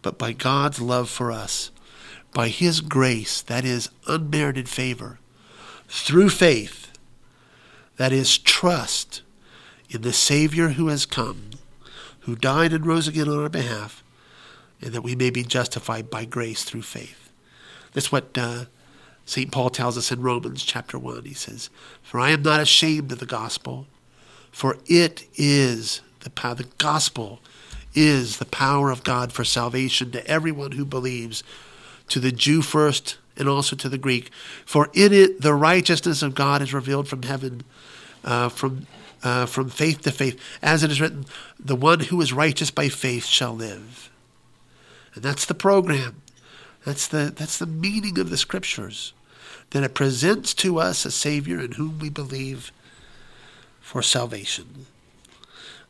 but 0.01 0.17
by 0.17 0.31
God's 0.31 0.79
love 0.79 1.09
for 1.09 1.29
us, 1.29 1.71
by 2.33 2.47
His 2.47 2.79
grace, 2.79 3.41
that 3.41 3.65
is 3.65 3.89
unmerited 4.07 4.69
favor, 4.69 5.19
through 5.89 6.29
faith, 6.29 6.89
that 7.97 8.13
is 8.13 8.37
trust 8.37 9.22
in 9.93 10.01
the 10.01 10.13
Savior 10.13 10.69
who 10.69 10.87
has 10.87 11.05
come, 11.05 11.51
who 12.21 12.35
died 12.35 12.73
and 12.73 12.85
rose 12.85 13.07
again 13.07 13.29
on 13.29 13.39
our 13.39 13.49
behalf, 13.49 14.03
and 14.81 14.93
that 14.93 15.03
we 15.03 15.15
may 15.15 15.29
be 15.29 15.43
justified 15.43 16.09
by 16.09 16.25
grace 16.25 16.63
through 16.63 16.81
faith. 16.81 17.31
That's 17.93 18.11
what 18.11 18.37
uh, 18.37 18.65
St. 19.25 19.51
Paul 19.51 19.69
tells 19.69 19.97
us 19.97 20.11
in 20.11 20.21
Romans 20.21 20.63
chapter 20.63 20.97
1. 20.97 21.25
He 21.25 21.33
says, 21.33 21.69
For 22.01 22.19
I 22.19 22.31
am 22.31 22.41
not 22.41 22.59
ashamed 22.59 23.11
of 23.11 23.19
the 23.19 23.25
gospel, 23.25 23.87
for 24.51 24.77
it 24.87 25.25
is 25.35 26.01
the 26.21 26.29
power, 26.29 26.55
the 26.55 26.67
gospel 26.77 27.39
is 27.93 28.37
the 28.37 28.45
power 28.45 28.89
of 28.89 29.03
God 29.03 29.31
for 29.31 29.43
salvation 29.43 30.11
to 30.11 30.27
everyone 30.27 30.73
who 30.73 30.85
believes, 30.85 31.43
to 32.09 32.19
the 32.19 32.31
Jew 32.31 32.61
first 32.61 33.17
and 33.37 33.47
also 33.47 33.75
to 33.75 33.89
the 33.89 33.97
Greek. 33.97 34.29
For 34.65 34.89
in 34.93 35.13
it 35.13 35.41
the 35.41 35.53
righteousness 35.53 36.21
of 36.21 36.35
God 36.35 36.61
is 36.61 36.73
revealed 36.73 37.07
from 37.07 37.23
heaven, 37.23 37.63
uh, 38.23 38.49
from 38.49 38.87
uh, 39.23 39.45
from 39.45 39.69
faith 39.69 40.01
to 40.01 40.11
faith, 40.11 40.39
as 40.61 40.83
it 40.83 40.91
is 40.91 41.01
written, 41.01 41.25
"The 41.59 41.75
one 41.75 42.01
who 42.01 42.21
is 42.21 42.33
righteous 42.33 42.71
by 42.71 42.89
faith 42.89 43.25
shall 43.25 43.55
live." 43.55 44.09
And 45.15 45.23
that's 45.23 45.45
the 45.45 45.53
program. 45.53 46.21
That's 46.85 47.07
the 47.07 47.33
that's 47.35 47.57
the 47.57 47.65
meaning 47.65 48.19
of 48.19 48.29
the 48.29 48.37
scriptures. 48.37 49.13
That 49.71 49.83
it 49.83 49.93
presents 49.93 50.53
to 50.55 50.79
us 50.79 51.05
a 51.05 51.11
Savior 51.11 51.59
in 51.59 51.73
whom 51.73 51.99
we 51.99 52.09
believe 52.09 52.71
for 53.81 54.01
salvation. 54.01 54.85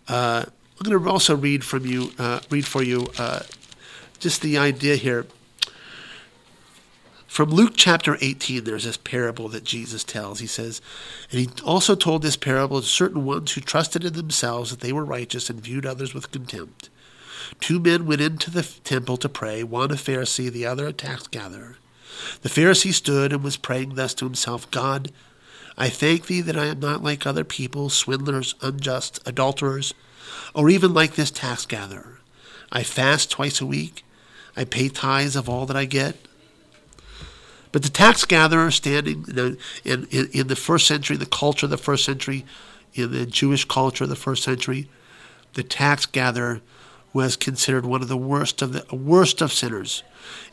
Uh, 0.08 0.46
I'm 0.80 0.90
going 0.90 1.04
to 1.04 1.10
also 1.10 1.36
read 1.36 1.64
from 1.64 1.86
you, 1.86 2.12
uh, 2.18 2.40
read 2.50 2.66
for 2.66 2.84
you, 2.84 3.08
uh, 3.18 3.42
just 4.20 4.42
the 4.42 4.58
idea 4.58 4.96
here. 4.96 5.26
From 7.34 7.50
Luke 7.50 7.74
chapter 7.76 8.16
18, 8.22 8.64
there's 8.64 8.84
this 8.84 8.96
parable 8.96 9.50
that 9.50 9.64
Jesus 9.64 10.04
tells. 10.04 10.40
He 10.40 10.46
says, 10.46 10.84
And 11.32 11.40
he 11.40 11.50
also 11.66 11.96
told 11.96 12.22
this 12.22 12.38
parable 12.38 12.80
to 12.80 12.86
certain 12.86 13.26
ones 13.26 13.52
who 13.54 13.62
trusted 13.62 14.06
in 14.06 14.14
themselves 14.14 14.70
that 14.70 14.82
they 14.82 14.94
were 14.94 15.04
righteous 15.04 15.50
and 15.50 15.60
viewed 15.60 15.84
others 15.84 16.14
with 16.14 16.30
contempt. 16.30 16.92
Two 17.60 17.80
men 17.80 18.06
went 18.06 18.22
into 18.22 18.52
the 18.52 18.62
temple 18.84 19.18
to 19.18 19.28
pray, 19.28 19.64
one 19.64 19.90
a 19.90 19.96
Pharisee, 19.96 20.52
the 20.52 20.68
other 20.68 20.86
a 20.86 20.94
tax 20.94 21.26
gatherer. 21.26 21.78
The 22.44 22.50
Pharisee 22.50 22.94
stood 22.94 23.34
and 23.34 23.44
was 23.44 23.58
praying 23.58 23.96
thus 23.96 24.14
to 24.14 24.26
himself 24.26 24.70
God, 24.70 25.12
I 25.76 25.90
thank 25.90 26.28
thee 26.28 26.42
that 26.42 26.56
I 26.56 26.66
am 26.66 26.80
not 26.80 27.04
like 27.04 27.26
other 27.26 27.44
people, 27.44 27.90
swindlers, 27.90 28.54
unjust, 28.62 29.20
adulterers, 29.28 29.96
or 30.54 30.70
even 30.70 30.94
like 30.94 31.16
this 31.16 31.32
tax 31.32 31.66
gatherer. 31.66 32.20
I 32.72 32.84
fast 32.84 33.32
twice 33.32 33.60
a 33.60 33.66
week. 33.66 34.06
I 34.56 34.66
pay 34.66 34.88
tithes 34.88 35.36
of 35.36 35.50
all 35.50 35.66
that 35.66 35.76
I 35.76 35.86
get. 35.86 36.16
But 37.74 37.82
the 37.82 37.90
tax 37.90 38.24
gatherer, 38.24 38.70
standing 38.70 39.26
in, 39.36 39.58
in, 39.84 40.30
in 40.32 40.48
the 40.48 40.56
first 40.56 40.88
century, 40.88 41.18
the 41.18 41.26
culture 41.26 41.66
of 41.66 41.72
the 41.72 41.78
first 41.78 42.06
century, 42.06 42.46
in 42.94 43.12
the 43.12 43.26
Jewish 43.26 43.66
culture 43.66 44.04
of 44.04 44.12
the 44.12 44.16
first 44.16 44.44
century, 44.44 44.88
the 45.56 45.64
tax 45.64 46.06
gatherer 46.06 46.62
was 47.14 47.36
considered 47.36 47.86
one 47.86 48.04
of 48.04 48.08
the 48.08 48.18
worst 48.18 48.62
of 48.62 48.74
the 48.74 48.96
worst 48.96 49.42
of 49.42 49.52
sinners. 49.52 50.04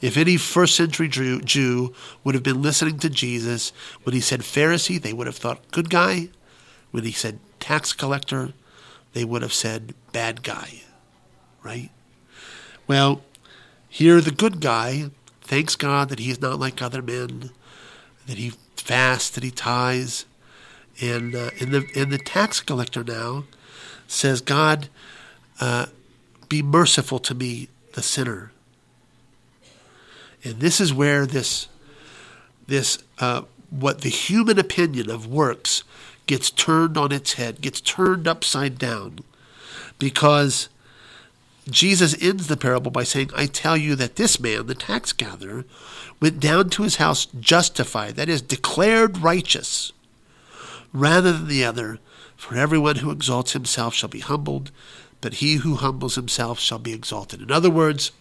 If 0.00 0.16
any 0.16 0.38
first 0.38 0.74
century 0.74 1.09
Jew, 1.09 1.42
Jew 1.42 1.94
would 2.24 2.35
have 2.35 2.42
been 2.42 2.62
listening 2.62 2.98
to 3.00 3.11
Jesus 3.11 3.72
when 4.02 4.14
he 4.14 4.20
said 4.20 4.40
Pharisee, 4.40 5.00
they 5.00 5.12
would 5.12 5.26
have 5.26 5.37
thought 5.37 5.70
good 5.70 5.90
guy. 5.90 6.30
When 6.90 7.04
he 7.04 7.12
said 7.12 7.38
tax 7.61 7.92
collector, 7.92 8.54
they 9.12 9.26
would 9.26 9.42
have 9.42 9.52
said 9.52 9.94
bad 10.12 10.42
guy. 10.42 10.83
Right? 11.62 11.90
Well, 12.87 13.20
here 13.90 14.22
the 14.22 14.30
good 14.30 14.61
guy 14.61 15.11
thanks 15.50 15.74
God 15.74 16.10
that 16.10 16.20
he 16.20 16.30
is 16.30 16.40
not 16.40 16.60
like 16.60 16.80
other 16.80 17.02
men, 17.02 17.50
that 18.28 18.38
he 18.38 18.52
fasts, 18.76 19.30
that 19.30 19.42
he 19.42 19.50
tithes, 19.50 20.24
and 21.00 21.34
uh, 21.34 21.50
and 21.60 21.72
the 21.72 21.84
and 21.96 22.12
the 22.12 22.18
tax 22.18 22.60
collector 22.60 23.02
now 23.02 23.42
says, 24.06 24.40
God, 24.40 24.88
uh, 25.60 25.86
be 26.48 26.62
merciful 26.62 27.18
to 27.18 27.34
me, 27.34 27.68
the 27.94 28.02
sinner. 28.02 28.52
And 30.44 30.60
this 30.60 30.80
is 30.80 30.94
where 30.94 31.26
this, 31.26 31.66
this 32.68 32.98
uh, 33.18 33.42
what 33.70 34.02
the 34.02 34.08
human 34.08 34.56
opinion 34.56 35.10
of 35.10 35.26
works 35.26 35.82
gets 36.26 36.50
turned 36.50 36.96
on 36.96 37.10
its 37.10 37.32
head, 37.32 37.60
gets 37.60 37.80
turned 37.80 38.28
upside 38.28 38.78
down, 38.78 39.18
because 39.98 40.68
Jesus 41.70 42.20
ends 42.20 42.46
the 42.46 42.56
parable 42.56 42.90
by 42.90 43.04
saying, 43.04 43.30
I 43.35 43.46
tell 43.46 43.76
you 43.76 43.94
that 43.96 44.16
this 44.16 44.40
man, 44.40 44.66
the 44.66 44.74
tax 44.74 45.12
gatherer, 45.12 45.64
went 46.20 46.40
down 46.40 46.70
to 46.70 46.83
his 46.83 46.96
house 46.96 47.26
justified, 47.38 48.16
that 48.16 48.28
is, 48.28 48.42
declared 48.42 49.18
righteous, 49.18 49.92
rather 50.92 51.33
than 51.33 51.48
the 51.48 51.64
other. 51.64 51.98
For 52.37 52.56
everyone 52.56 52.96
who 52.96 53.11
exalts 53.11 53.52
himself 53.52 53.94
shall 53.94 54.09
be 54.09 54.20
humbled, 54.20 54.70
but 55.20 55.35
he 55.35 55.56
who 55.56 55.74
humbles 55.74 56.14
himself 56.14 56.59
shall 56.59 56.78
be 56.78 56.94
exalted. 56.94 57.42
In 57.42 57.50
other 57.50 57.68
words, 57.68 58.12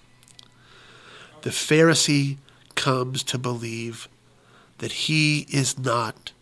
the 1.42 1.52
Pharisee 1.52 2.38
comes 2.76 3.24
to 3.24 3.38
believe 3.38 4.10
that 4.80 4.92
he 4.92 5.48
is 5.50 5.80
not 5.80 6.34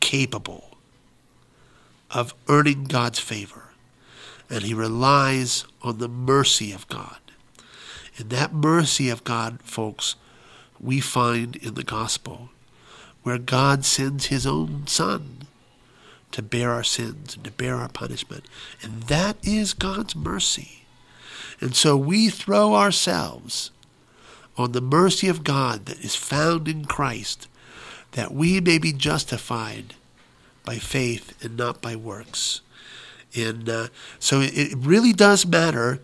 capable 0.00 0.76
of 2.10 2.34
earning 2.48 2.84
God's 2.84 3.18
favor, 3.18 3.70
and 4.54 4.62
he 4.62 4.72
relies 4.72 5.64
on 5.82 5.98
the 5.98 6.06
mercy 6.06 6.70
of 6.70 6.86
God. 6.86 7.18
And 8.16 8.30
that 8.30 8.54
mercy 8.54 9.10
of 9.10 9.24
God, 9.24 9.60
folks, 9.64 10.14
we 10.78 11.00
find 11.00 11.56
in 11.56 11.74
the 11.74 11.82
gospel, 11.82 12.50
where 13.24 13.38
God 13.38 13.84
sends 13.84 14.26
his 14.26 14.46
own 14.46 14.86
Son 14.86 15.48
to 16.30 16.40
bear 16.40 16.70
our 16.70 16.84
sins 16.84 17.34
and 17.34 17.44
to 17.44 17.50
bear 17.50 17.74
our 17.74 17.88
punishment. 17.88 18.44
And 18.80 19.02
that 19.04 19.36
is 19.42 19.74
God's 19.74 20.14
mercy. 20.14 20.84
And 21.60 21.74
so 21.74 21.96
we 21.96 22.30
throw 22.30 22.76
ourselves 22.76 23.72
on 24.56 24.70
the 24.70 24.80
mercy 24.80 25.26
of 25.26 25.42
God 25.42 25.86
that 25.86 25.98
is 25.98 26.14
found 26.14 26.68
in 26.68 26.84
Christ, 26.84 27.48
that 28.12 28.32
we 28.32 28.60
may 28.60 28.78
be 28.78 28.92
justified 28.92 29.94
by 30.64 30.76
faith 30.76 31.34
and 31.42 31.56
not 31.56 31.82
by 31.82 31.96
works. 31.96 32.60
And 33.34 33.68
uh, 33.68 33.88
so 34.18 34.40
it, 34.40 34.52
it, 34.56 34.76
really 34.78 35.12
does 35.12 35.44
matter 35.44 36.00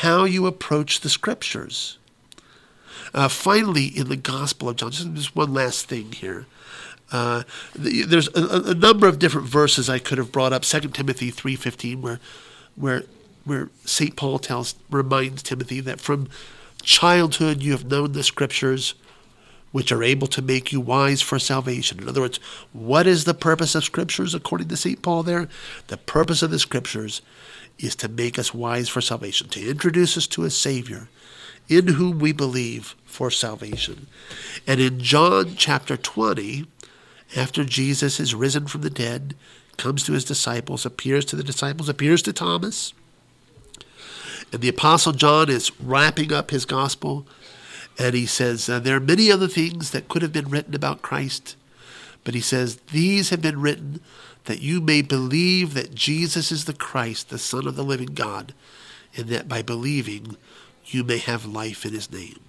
how 0.00 0.24
you 0.24 0.46
approach 0.46 1.00
the 1.00 1.08
scriptures. 1.08 1.98
Uh, 3.14 3.28
finally, 3.28 3.86
in 3.86 4.08
the 4.08 4.16
Gospel 4.16 4.68
of 4.68 4.76
John, 4.76 4.90
just 4.90 5.34
one 5.34 5.54
last 5.54 5.88
thing 5.88 6.12
here. 6.12 6.46
Uh, 7.12 7.44
there's 7.74 8.28
a, 8.34 8.70
a, 8.70 8.74
number 8.74 9.06
of 9.06 9.18
different 9.18 9.46
verses 9.46 9.88
I 9.88 9.98
could 9.98 10.18
have 10.18 10.32
brought 10.32 10.52
up. 10.52 10.64
Second 10.64 10.92
Timothy 10.92 11.30
three 11.30 11.54
fifteen, 11.54 12.02
where 12.02 12.18
where 12.74 13.04
where 13.44 13.68
Saint 13.84 14.16
Paul 14.16 14.38
tells 14.38 14.74
reminds 14.90 15.42
Timothy 15.42 15.80
that 15.80 16.00
from 16.00 16.28
childhood 16.82 17.62
you 17.62 17.72
have 17.72 17.84
known 17.84 18.12
the 18.12 18.22
scriptures, 18.22 18.94
which 19.74 19.90
are 19.90 20.04
able 20.04 20.28
to 20.28 20.40
make 20.40 20.70
you 20.70 20.80
wise 20.80 21.20
for 21.20 21.36
salvation. 21.36 21.98
In 21.98 22.08
other 22.08 22.20
words, 22.20 22.38
what 22.72 23.08
is 23.08 23.24
the 23.24 23.34
purpose 23.34 23.74
of 23.74 23.82
scriptures 23.82 24.32
according 24.32 24.68
to 24.68 24.76
Saint 24.76 25.02
Paul? 25.02 25.24
There, 25.24 25.48
the 25.88 25.96
purpose 25.96 26.42
of 26.42 26.52
the 26.52 26.60
scriptures 26.60 27.22
is 27.80 27.96
to 27.96 28.08
make 28.08 28.38
us 28.38 28.54
wise 28.54 28.88
for 28.88 29.00
salvation, 29.00 29.48
to 29.48 29.68
introduce 29.68 30.16
us 30.16 30.28
to 30.28 30.44
a 30.44 30.50
Savior 30.50 31.08
in 31.68 31.88
whom 31.88 32.20
we 32.20 32.30
believe 32.30 32.94
for 33.04 33.32
salvation. 33.32 34.06
And 34.64 34.80
in 34.80 35.00
John 35.00 35.56
chapter 35.56 35.96
20, 35.96 36.66
after 37.34 37.64
Jesus 37.64 38.20
is 38.20 38.32
risen 38.32 38.68
from 38.68 38.82
the 38.82 38.90
dead, 38.90 39.34
comes 39.76 40.04
to 40.04 40.12
his 40.12 40.24
disciples, 40.24 40.86
appears 40.86 41.24
to 41.24 41.34
the 41.34 41.42
disciples, 41.42 41.88
appears 41.88 42.22
to 42.22 42.32
Thomas. 42.32 42.94
And 44.52 44.62
the 44.62 44.68
Apostle 44.68 45.14
John 45.14 45.50
is 45.50 45.72
wrapping 45.80 46.32
up 46.32 46.52
his 46.52 46.64
gospel, 46.64 47.26
and 47.98 48.14
he 48.14 48.26
says, 48.26 48.66
There 48.66 48.96
are 48.96 49.00
many 49.00 49.30
other 49.30 49.48
things 49.48 49.90
that 49.90 50.08
could 50.08 50.22
have 50.22 50.32
been 50.32 50.48
written 50.48 50.74
about 50.74 51.02
Christ, 51.02 51.56
but 52.24 52.34
he 52.34 52.40
says, 52.40 52.76
These 52.92 53.30
have 53.30 53.42
been 53.42 53.60
written 53.60 54.00
that 54.44 54.60
you 54.60 54.80
may 54.80 55.02
believe 55.02 55.74
that 55.74 55.94
Jesus 55.94 56.52
is 56.52 56.64
the 56.64 56.74
Christ, 56.74 57.30
the 57.30 57.38
Son 57.38 57.66
of 57.66 57.76
the 57.76 57.84
living 57.84 58.14
God, 58.14 58.52
and 59.16 59.28
that 59.28 59.48
by 59.48 59.62
believing 59.62 60.36
you 60.86 61.02
may 61.04 61.18
have 61.18 61.46
life 61.46 61.86
in 61.86 61.92
his 61.92 62.12
name. 62.12 62.40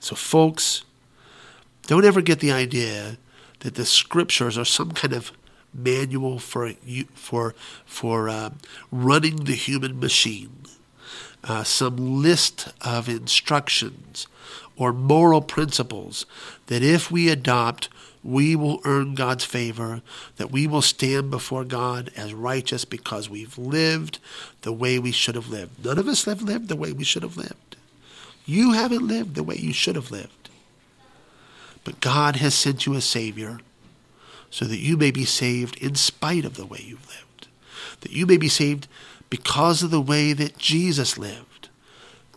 So, 0.00 0.16
folks, 0.16 0.84
don't 1.86 2.04
ever 2.04 2.20
get 2.20 2.40
the 2.40 2.52
idea 2.52 3.18
that 3.60 3.76
the 3.76 3.84
scriptures 3.84 4.58
are 4.58 4.64
some 4.64 4.90
kind 4.90 5.12
of 5.12 5.32
manual 5.72 6.38
for 6.38 6.72
for 7.14 7.54
for 7.84 8.28
uh, 8.28 8.50
running 8.90 9.44
the 9.44 9.54
human 9.54 9.98
machine. 9.98 10.61
Uh, 11.44 11.64
some 11.64 12.22
list 12.22 12.72
of 12.80 13.08
instructions 13.08 14.26
or 14.76 14.92
moral 14.92 15.40
principles 15.40 16.26
that 16.66 16.82
if 16.82 17.10
we 17.10 17.28
adopt, 17.28 17.88
we 18.24 18.54
will 18.54 18.80
earn 18.84 19.14
God's 19.14 19.44
favor, 19.44 20.02
that 20.36 20.52
we 20.52 20.66
will 20.66 20.82
stand 20.82 21.30
before 21.30 21.64
God 21.64 22.10
as 22.16 22.32
righteous 22.32 22.84
because 22.84 23.28
we've 23.28 23.58
lived 23.58 24.18
the 24.62 24.72
way 24.72 24.98
we 24.98 25.12
should 25.12 25.34
have 25.34 25.48
lived. 25.48 25.84
None 25.84 25.98
of 25.98 26.08
us 26.08 26.24
have 26.24 26.42
lived 26.42 26.68
the 26.68 26.76
way 26.76 26.92
we 26.92 27.04
should 27.04 27.22
have 27.22 27.36
lived. 27.36 27.76
You 28.46 28.72
haven't 28.72 29.06
lived 29.06 29.34
the 29.34 29.42
way 29.42 29.56
you 29.56 29.72
should 29.72 29.96
have 29.96 30.10
lived. 30.10 30.50
But 31.84 32.00
God 32.00 32.36
has 32.36 32.54
sent 32.54 32.86
you 32.86 32.94
a 32.94 33.00
Savior 33.00 33.58
so 34.50 34.66
that 34.66 34.78
you 34.78 34.96
may 34.96 35.10
be 35.10 35.24
saved 35.24 35.76
in 35.78 35.94
spite 35.94 36.44
of 36.44 36.56
the 36.56 36.66
way 36.66 36.84
you've 36.84 37.08
lived, 37.08 37.48
that 38.00 38.12
you 38.12 38.26
may 38.26 38.36
be 38.36 38.48
saved 38.48 38.86
because 39.32 39.82
of 39.82 39.90
the 39.90 39.98
way 39.98 40.34
that 40.34 40.58
Jesus 40.58 41.16
lived, 41.16 41.70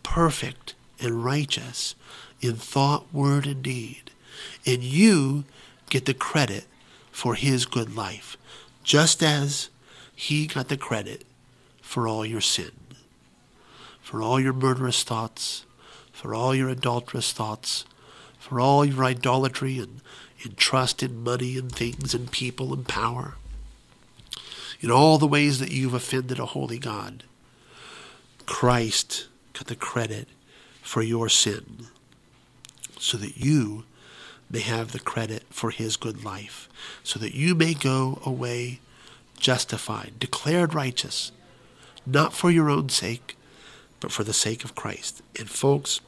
perfect 0.01 0.75
and 0.97 1.25
righteous 1.25 1.93
in 2.39 2.55
thought, 2.55 3.13
word, 3.13 3.45
and 3.45 3.61
deed. 3.61 4.11
And 4.65 4.81
you 4.81 5.43
get 5.89 6.05
the 6.05 6.13
credit 6.13 6.63
for 7.11 7.35
his 7.35 7.65
good 7.65 7.93
life, 7.97 8.37
just 8.81 9.21
as 9.21 9.69
he 10.15 10.47
got 10.47 10.69
the 10.69 10.77
credit 10.77 11.25
for 11.81 12.07
all 12.07 12.25
your 12.25 12.39
sin, 12.39 12.71
for 14.01 14.21
all 14.21 14.39
your 14.39 14.53
murderous 14.53 15.03
thoughts, 15.03 15.65
for 16.13 16.33
all 16.33 16.55
your 16.55 16.69
adulterous 16.69 17.33
thoughts, 17.33 17.83
for 18.39 18.61
all 18.61 18.85
your 18.85 19.03
idolatry 19.03 19.79
and, 19.79 19.99
and 20.45 20.55
trust 20.55 21.03
in 21.03 21.21
money 21.21 21.57
and 21.57 21.73
things 21.73 22.13
and 22.13 22.31
people 22.31 22.73
and 22.73 22.87
power, 22.87 23.35
in 24.81 24.91
all 24.91 25.17
the 25.17 25.27
ways 25.27 25.59
that 25.59 25.71
you've 25.71 25.93
offended 25.93 26.39
a 26.39 26.45
holy 26.47 26.79
God. 26.79 27.23
Christ 28.45 29.27
got 29.53 29.67
the 29.67 29.75
credit 29.75 30.27
for 30.81 31.01
your 31.01 31.29
sin 31.29 31.87
so 32.99 33.17
that 33.17 33.37
you 33.37 33.83
may 34.49 34.59
have 34.59 34.91
the 34.91 34.99
credit 34.99 35.43
for 35.49 35.71
his 35.71 35.97
good 35.97 36.23
life, 36.23 36.69
so 37.03 37.19
that 37.19 37.33
you 37.33 37.55
may 37.55 37.73
go 37.73 38.21
away 38.25 38.79
justified, 39.37 40.13
declared 40.19 40.73
righteous, 40.73 41.31
not 42.05 42.33
for 42.33 42.51
your 42.51 42.69
own 42.69 42.89
sake, 42.89 43.35
but 43.99 44.11
for 44.11 44.23
the 44.23 44.33
sake 44.33 44.63
of 44.63 44.75
Christ. 44.75 45.21
And 45.37 45.49
folks, 45.49 46.01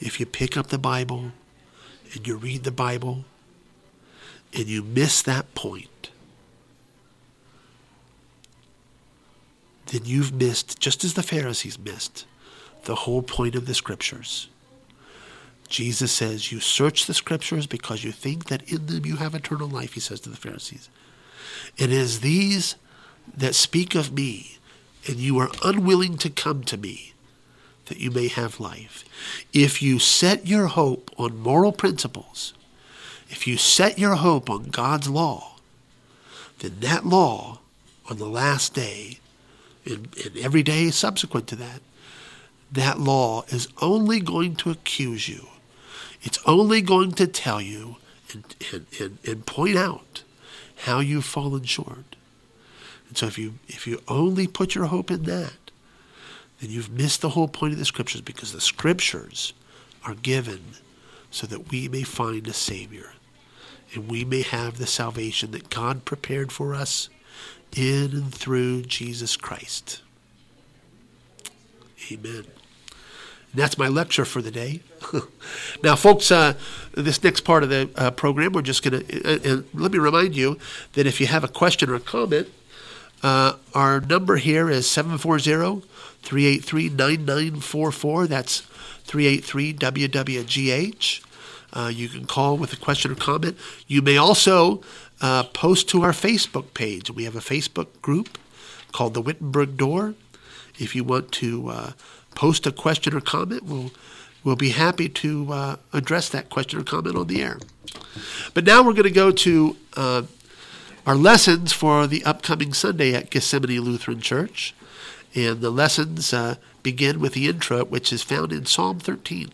if 0.00 0.20
you 0.20 0.26
pick 0.26 0.56
up 0.56 0.68
the 0.68 0.78
Bible 0.78 1.32
and 2.12 2.26
you 2.26 2.36
read 2.36 2.64
the 2.64 2.70
Bible 2.70 3.24
and 4.52 4.66
you 4.66 4.82
miss 4.82 5.22
that 5.22 5.54
point, 5.54 5.88
then 9.94 10.04
you've 10.04 10.32
missed, 10.32 10.80
just 10.80 11.04
as 11.04 11.14
the 11.14 11.22
Pharisees 11.22 11.78
missed, 11.78 12.26
the 12.82 12.96
whole 12.96 13.22
point 13.22 13.54
of 13.54 13.66
the 13.66 13.74
scriptures. 13.74 14.48
Jesus 15.68 16.10
says, 16.10 16.50
You 16.50 16.58
search 16.58 17.06
the 17.06 17.14
scriptures 17.14 17.68
because 17.68 18.02
you 18.02 18.10
think 18.10 18.46
that 18.46 18.68
in 18.68 18.86
them 18.86 19.06
you 19.06 19.16
have 19.16 19.36
eternal 19.36 19.68
life, 19.68 19.92
he 19.92 20.00
says 20.00 20.18
to 20.20 20.30
the 20.30 20.36
Pharisees. 20.36 20.88
It 21.76 21.92
is 21.92 22.20
these 22.20 22.74
that 23.36 23.54
speak 23.54 23.94
of 23.94 24.12
me, 24.12 24.58
and 25.06 25.16
you 25.16 25.38
are 25.38 25.50
unwilling 25.62 26.16
to 26.18 26.28
come 26.28 26.64
to 26.64 26.76
me 26.76 27.12
that 27.86 27.98
you 27.98 28.10
may 28.10 28.26
have 28.26 28.58
life. 28.58 29.04
If 29.52 29.80
you 29.80 30.00
set 30.00 30.44
your 30.44 30.66
hope 30.66 31.12
on 31.16 31.38
moral 31.38 31.70
principles, 31.70 32.52
if 33.30 33.46
you 33.46 33.58
set 33.58 33.96
your 33.96 34.16
hope 34.16 34.50
on 34.50 34.70
God's 34.70 35.08
law, 35.08 35.54
then 36.58 36.80
that 36.80 37.06
law 37.06 37.60
on 38.10 38.18
the 38.18 38.26
last 38.26 38.74
day 38.74 39.20
and, 39.84 40.08
every 40.40 40.62
day 40.62 40.90
subsequent 40.90 41.46
to 41.48 41.56
that, 41.56 41.80
that 42.72 42.98
law 42.98 43.44
is 43.48 43.68
only 43.80 44.20
going 44.20 44.56
to 44.56 44.70
accuse 44.70 45.28
you 45.28 45.48
it's 46.24 46.38
only 46.46 46.80
going 46.80 47.12
to 47.12 47.26
tell 47.26 47.60
you 47.60 47.96
and, 48.32 48.56
and, 48.72 48.86
and, 48.98 49.18
and 49.24 49.46
point 49.46 49.76
out 49.76 50.24
how 50.78 50.98
you've 50.98 51.26
fallen 51.26 51.64
short. 51.64 52.16
And 53.08 53.16
so 53.16 53.26
if 53.26 53.38
you 53.38 53.54
if 53.68 53.86
you 53.86 54.00
only 54.08 54.46
put 54.46 54.74
your 54.74 54.86
hope 54.86 55.10
in 55.10 55.24
that, 55.24 55.70
then 56.60 56.70
you've 56.70 56.90
missed 56.90 57.20
the 57.20 57.30
whole 57.30 57.46
point 57.46 57.74
of 57.74 57.78
the 57.78 57.84
scriptures 57.84 58.22
because 58.22 58.52
the 58.52 58.60
scriptures 58.60 59.52
are 60.04 60.14
given 60.14 60.62
so 61.30 61.46
that 61.46 61.70
we 61.70 61.88
may 61.88 62.02
find 62.02 62.48
a 62.48 62.54
Savior 62.54 63.12
and 63.92 64.10
we 64.10 64.24
may 64.24 64.42
have 64.42 64.78
the 64.78 64.86
salvation 64.86 65.50
that 65.50 65.68
God 65.68 66.06
prepared 66.06 66.50
for 66.50 66.74
us 66.74 67.10
in 67.76 68.10
and 68.12 68.34
through 68.34 68.82
Jesus 68.82 69.36
Christ. 69.36 70.02
Amen. 72.12 72.44
And 73.54 73.62
that's 73.62 73.78
my 73.78 73.88
lecture 73.88 74.24
for 74.24 74.42
the 74.42 74.50
day. 74.50 74.80
now, 75.82 75.96
folks, 75.96 76.30
uh, 76.30 76.54
this 76.92 77.22
next 77.22 77.42
part 77.42 77.62
of 77.62 77.68
the 77.68 77.88
uh, 77.96 78.10
program, 78.10 78.52
we're 78.52 78.62
just 78.62 78.82
going 78.82 79.04
to, 79.04 79.24
uh, 79.24 79.38
and 79.44 79.64
let 79.72 79.92
me 79.92 79.98
remind 79.98 80.36
you 80.36 80.58
that 80.94 81.06
if 81.06 81.20
you 81.20 81.28
have 81.28 81.44
a 81.44 81.48
question 81.48 81.88
or 81.88 81.94
a 81.94 82.00
comment, 82.00 82.48
uh, 83.22 83.54
our 83.72 84.00
number 84.00 84.36
here 84.36 84.68
is 84.68 84.90
740 84.90 85.86
383 86.22 86.88
9944. 86.90 88.26
That's 88.26 88.60
383 89.04 89.74
WWGH. 89.74 91.24
Uh, 91.72 91.90
you 91.92 92.08
can 92.08 92.24
call 92.24 92.56
with 92.56 92.72
a 92.72 92.76
question 92.76 93.10
or 93.10 93.14
comment. 93.14 93.56
You 93.86 94.02
may 94.02 94.16
also 94.16 94.80
uh, 95.20 95.44
post 95.44 95.88
to 95.90 96.02
our 96.02 96.12
Facebook 96.12 96.74
page. 96.74 97.10
We 97.10 97.24
have 97.24 97.36
a 97.36 97.40
Facebook 97.40 98.00
group 98.02 98.38
called 98.92 99.14
the 99.14 99.22
Wittenberg 99.22 99.76
Door. 99.76 100.14
If 100.78 100.94
you 100.96 101.04
want 101.04 101.30
to 101.32 101.68
uh, 101.68 101.92
post 102.34 102.66
a 102.66 102.72
question 102.72 103.14
or 103.14 103.20
comment. 103.20 103.64
We'll, 103.64 103.90
we'll 104.42 104.56
be 104.56 104.70
happy 104.70 105.08
to 105.08 105.52
uh, 105.52 105.76
address 105.92 106.28
that 106.30 106.50
question 106.50 106.80
or 106.80 106.84
comment 106.84 107.16
on 107.16 107.26
the 107.26 107.42
air. 107.42 107.58
But 108.52 108.64
now 108.64 108.82
we're 108.82 108.92
going 108.92 109.04
to 109.04 109.10
go 109.10 109.30
to 109.30 109.76
uh, 109.96 110.22
our 111.06 111.16
lessons 111.16 111.72
for 111.72 112.06
the 112.06 112.24
upcoming 112.24 112.72
Sunday 112.72 113.14
at 113.14 113.30
Gethsemane 113.30 113.80
Lutheran 113.80 114.20
Church. 114.20 114.74
And 115.34 115.60
the 115.60 115.70
lessons 115.70 116.32
uh, 116.32 116.56
begin 116.82 117.20
with 117.20 117.34
the 117.34 117.48
introit, 117.48 117.90
which 117.90 118.12
is 118.12 118.22
found 118.22 118.52
in 118.52 118.66
Psalm 118.66 119.00
13, 119.00 119.50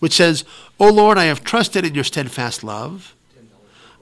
which 0.00 0.14
says, 0.14 0.44
O 0.80 0.90
Lord, 0.90 1.18
I 1.18 1.24
have 1.24 1.44
trusted 1.44 1.84
in 1.84 1.94
your 1.94 2.04
steadfast 2.04 2.64
love. 2.64 3.14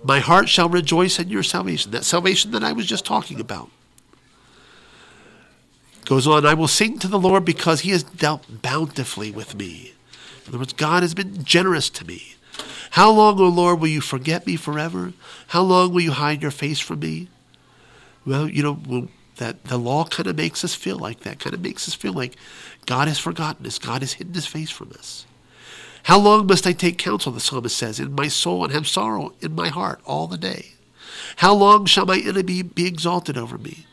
My 0.03 0.21
heart 0.21 0.49
shall 0.49 0.69
rejoice 0.69 1.19
in 1.19 1.29
your 1.29 1.43
salvation. 1.43 1.91
That 1.91 2.05
salvation 2.05 2.53
that 2.53 2.65
I 2.65 2.73
was 2.73 2.87
just 2.87 3.05
talking 3.05 3.41
about. 3.41 3.71
Goes 6.07 6.27
on, 6.27 6.47
I 6.47 6.55
will 6.55 6.69
sing 6.69 6.99
to 7.01 7.09
the 7.09 7.19
Lord 7.19 7.45
because 7.45 7.81
he 7.81 7.91
has 7.91 8.03
dealt 8.03 8.63
bountifully 8.63 9.31
with 9.31 9.55
me. 9.55 9.95
In 10.45 10.49
other 10.49 10.59
words, 10.59 10.73
God 10.73 11.03
has 11.03 11.15
been 11.15 11.45
generous 11.45 11.91
to 11.91 12.05
me. 12.05 12.35
How 12.91 13.11
long, 13.13 13.39
O 13.39 13.49
Lord, 13.49 13.81
will 13.81 13.89
you 13.89 14.01
forget 14.01 14.47
me 14.47 14.57
forever? 14.57 15.13
How 15.49 15.63
long 15.63 15.93
will 15.93 16.01
you 16.01 16.13
hide 16.13 16.43
your 16.43 16.51
face 16.51 16.81
from 16.81 17.01
me? 17.01 17.29
Well, 18.27 18.49
you 18.49 18.63
know, 18.63 19.09
that 19.37 19.65
the 19.65 19.79
law 19.79 20.05
kind 20.05 20.27
of 20.27 20.37
makes 20.37 20.65
us 20.65 20.75
feel 20.75 20.99
like 20.99 21.21
that, 21.21 21.39
kind 21.39 21.55
of 21.55 21.61
makes 21.61 21.87
us 21.87 21.95
feel 21.95 22.13
like 22.13 22.37
God 22.87 23.07
has 23.07 23.19
forgotten 23.19 23.67
us, 23.67 23.79
God 23.79 24.03
has 24.03 24.15
hidden 24.15 24.35
his 24.35 24.47
face 24.47 24.71
from 24.71 24.91
us. 24.93 25.27
How 26.05 26.19
long 26.19 26.47
must 26.47 26.67
I 26.67 26.73
take 26.73 26.99
counsel, 26.99 27.33
the 27.33 27.41
psalmist 27.41 27.77
says, 27.77 28.01
in 28.01 28.15
my 28.15 28.29
soul 28.29 28.65
and 28.65 28.73
have 28.73 28.89
sorrow 28.89 29.35
in 29.41 29.55
my 29.55 29.69
heart 29.69 30.01
all 30.05 30.27
the 30.27 30.39
day? 30.39 30.73
How 31.37 31.55
long 31.55 31.87
shall 31.87 32.07
my 32.07 32.19
enemy 32.19 32.63
be 32.63 32.87
exalted 32.87 33.37
over 33.37 33.59
me? 33.59 33.87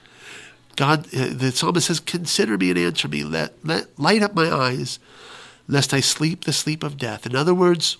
God, 0.75 1.07
uh, 1.13 1.29
the 1.31 1.51
psalmist 1.51 1.87
says, 1.87 1.99
Consider 1.99 2.57
me 2.57 2.69
and 2.69 2.79
answer 2.79 3.07
me. 3.07 3.23
Let, 3.23 3.53
let 3.65 3.99
light 3.99 4.21
up 4.21 4.35
my 4.35 4.49
eyes, 4.51 4.99
lest 5.67 5.93
I 5.93 5.99
sleep 5.99 6.43
the 6.45 6.53
sleep 6.53 6.83
of 6.83 6.97
death. 6.97 7.25
In 7.25 7.35
other 7.35 7.53
words, 7.53 7.97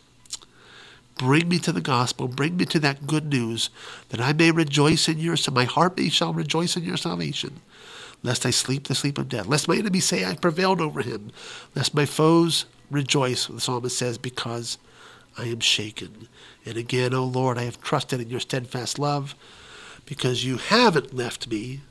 bring 1.17 1.49
me 1.49 1.59
to 1.59 1.71
the 1.71 1.81
gospel, 1.81 2.27
bring 2.27 2.55
me 2.55 2.65
to 2.65 2.79
that 2.79 3.07
good 3.07 3.25
news, 3.25 3.69
that 4.09 4.21
I 4.21 4.31
may 4.33 4.51
rejoice 4.51 5.09
in 5.09 5.17
your, 5.17 5.35
my 5.51 5.65
heart 5.65 5.97
may 5.97 6.09
shall 6.09 6.33
rejoice 6.33 6.77
in 6.77 6.83
your 6.83 6.97
salvation, 6.97 7.61
lest 8.21 8.45
I 8.45 8.51
sleep 8.51 8.87
the 8.87 8.95
sleep 8.95 9.17
of 9.17 9.27
death, 9.27 9.47
lest 9.47 9.67
my 9.67 9.77
enemy 9.77 9.99
say 9.99 10.23
I 10.23 10.35
prevailed 10.35 10.79
over 10.79 11.01
him, 11.01 11.31
lest 11.75 11.95
my 11.95 12.05
foes 12.05 12.65
rejoice, 12.89 13.47
the 13.47 13.61
psalmist 13.61 13.97
says, 13.97 14.17
because 14.17 14.77
I 15.37 15.45
am 15.45 15.59
shaken. 15.59 16.27
And 16.65 16.77
again, 16.77 17.13
O 17.13 17.23
Lord, 17.23 17.57
I 17.57 17.63
have 17.63 17.81
trusted 17.81 18.19
in 18.19 18.29
your 18.29 18.39
steadfast 18.39 18.97
love, 18.97 19.35
because 20.05 20.45
you 20.45 20.57
haven't 20.57 21.13
left 21.13 21.49
me 21.49 21.81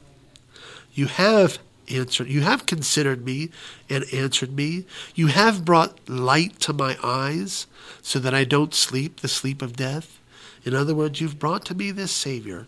you 0.97 1.07
have 1.07 1.59
answered, 1.89 2.29
you 2.29 2.41
have 2.41 2.67
considered 2.67 3.25
me 3.25 3.51
and 3.89 4.05
answered 4.13 4.57
me. 4.57 4.87
You 5.15 5.29
have 5.29 5.65
brought 5.65 6.09
light 6.09 6.59
to 6.61 6.73
my 6.73 6.97
eyes 7.05 7.67
so 8.03 8.19
that 8.19 8.35
I 8.35 8.45
don't 8.45 8.75
sleep 8.75 9.21
the 9.21 9.29
sleep 9.29 9.61
of 9.63 9.77
death. 9.77 10.19
In 10.65 10.75
other 10.75 10.95
words, 10.95 11.21
you've 11.21 11.39
brought 11.39 11.67
to 11.67 11.75
me 11.75 11.91
this 11.91 12.11
Savior. 12.11 12.67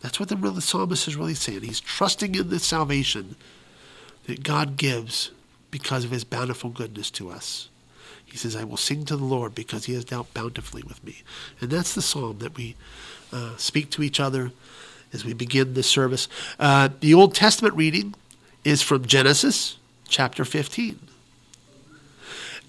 That's 0.00 0.18
what 0.18 0.28
the, 0.28 0.34
the 0.34 0.60
psalmist 0.60 1.06
is 1.06 1.16
really 1.16 1.34
saying. 1.34 1.62
He's 1.62 1.80
trusting 1.80 2.34
in 2.34 2.50
the 2.50 2.58
salvation 2.58 3.36
that 4.26 4.42
God 4.42 4.76
gives 4.76 5.30
because 5.72 6.04
of 6.04 6.12
his 6.12 6.22
bountiful 6.22 6.70
goodness 6.70 7.10
to 7.10 7.30
us. 7.30 7.68
He 8.24 8.36
says, 8.36 8.54
I 8.54 8.62
will 8.62 8.76
sing 8.76 9.04
to 9.06 9.16
the 9.16 9.24
Lord 9.24 9.54
because 9.54 9.86
he 9.86 9.94
has 9.94 10.04
dealt 10.04 10.32
bountifully 10.32 10.84
with 10.84 11.02
me. 11.02 11.22
And 11.60 11.70
that's 11.70 11.94
the 11.94 12.00
psalm 12.00 12.38
that 12.38 12.56
we 12.56 12.76
uh, 13.32 13.56
speak 13.56 13.90
to 13.90 14.02
each 14.02 14.20
other 14.20 14.52
as 15.12 15.24
we 15.24 15.32
begin 15.32 15.74
this 15.74 15.88
service. 15.88 16.28
Uh, 16.60 16.90
the 17.00 17.12
Old 17.12 17.34
Testament 17.34 17.74
reading 17.74 18.14
is 18.64 18.80
from 18.80 19.04
Genesis 19.04 19.76
chapter 20.08 20.44
15. 20.44 20.98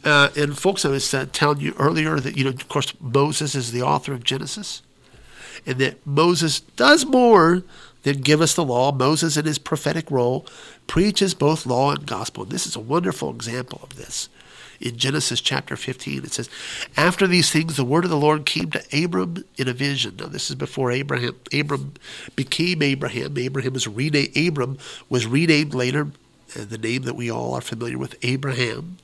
Uh, 0.04 0.30
and 0.36 0.58
folks, 0.58 0.84
I 0.84 0.90
was 0.90 1.14
uh, 1.14 1.28
telling 1.32 1.60
you 1.60 1.74
earlier 1.78 2.20
that, 2.20 2.36
you 2.36 2.44
know, 2.44 2.50
of 2.50 2.68
course, 2.68 2.94
Moses 3.00 3.56
is 3.56 3.72
the 3.72 3.82
author 3.82 4.14
of 4.14 4.24
Genesis, 4.24 4.82
and 5.66 5.78
that 5.78 6.06
Moses 6.06 6.60
does 6.60 7.06
more 7.06 7.64
than 8.04 8.20
give 8.20 8.42
us 8.42 8.54
the 8.54 8.66
law. 8.66 8.92
Moses, 8.92 9.38
in 9.38 9.46
his 9.46 9.58
prophetic 9.58 10.12
role, 10.12 10.46
preaches 10.88 11.34
both 11.34 11.66
law 11.66 11.92
and 11.92 12.06
gospel. 12.06 12.44
And 12.44 12.52
this 12.52 12.66
is 12.66 12.76
a 12.76 12.82
wonderful 12.82 13.30
example 13.30 13.80
of 13.84 13.96
this. 13.96 14.30
In 14.80 14.98
Genesis 14.98 15.40
chapter 15.40 15.78
15, 15.78 16.26
it 16.26 16.34
says, 16.34 16.50
After 16.98 17.26
these 17.26 17.50
things, 17.50 17.78
the 17.78 17.86
word 17.86 18.04
of 18.04 18.10
the 18.10 18.18
Lord 18.18 18.46
came 18.46 18.70
to 18.72 18.84
Abram 19.04 19.46
in 19.56 19.70
a 19.70 19.74
vision. 19.74 20.18
Now, 20.20 20.28
this 20.28 20.50
is 20.50 20.56
before 20.56 20.92
Abraham. 20.92 21.36
Abram 21.54 21.94
became 22.36 22.82
Abraham. 22.82 23.38
Abraham 23.38 23.74
was 23.74 23.88
renamed. 23.88 24.36
Abram 24.36 24.78
was 25.10 25.26
renamed 25.26 25.74
later, 25.74 26.10
the 26.54 26.78
name 26.78 27.04
that 27.04 27.16
we 27.16 27.32
all 27.32 27.54
are 27.54 27.62
familiar 27.62 27.98
with, 27.98 28.16
Abraham 28.24 28.98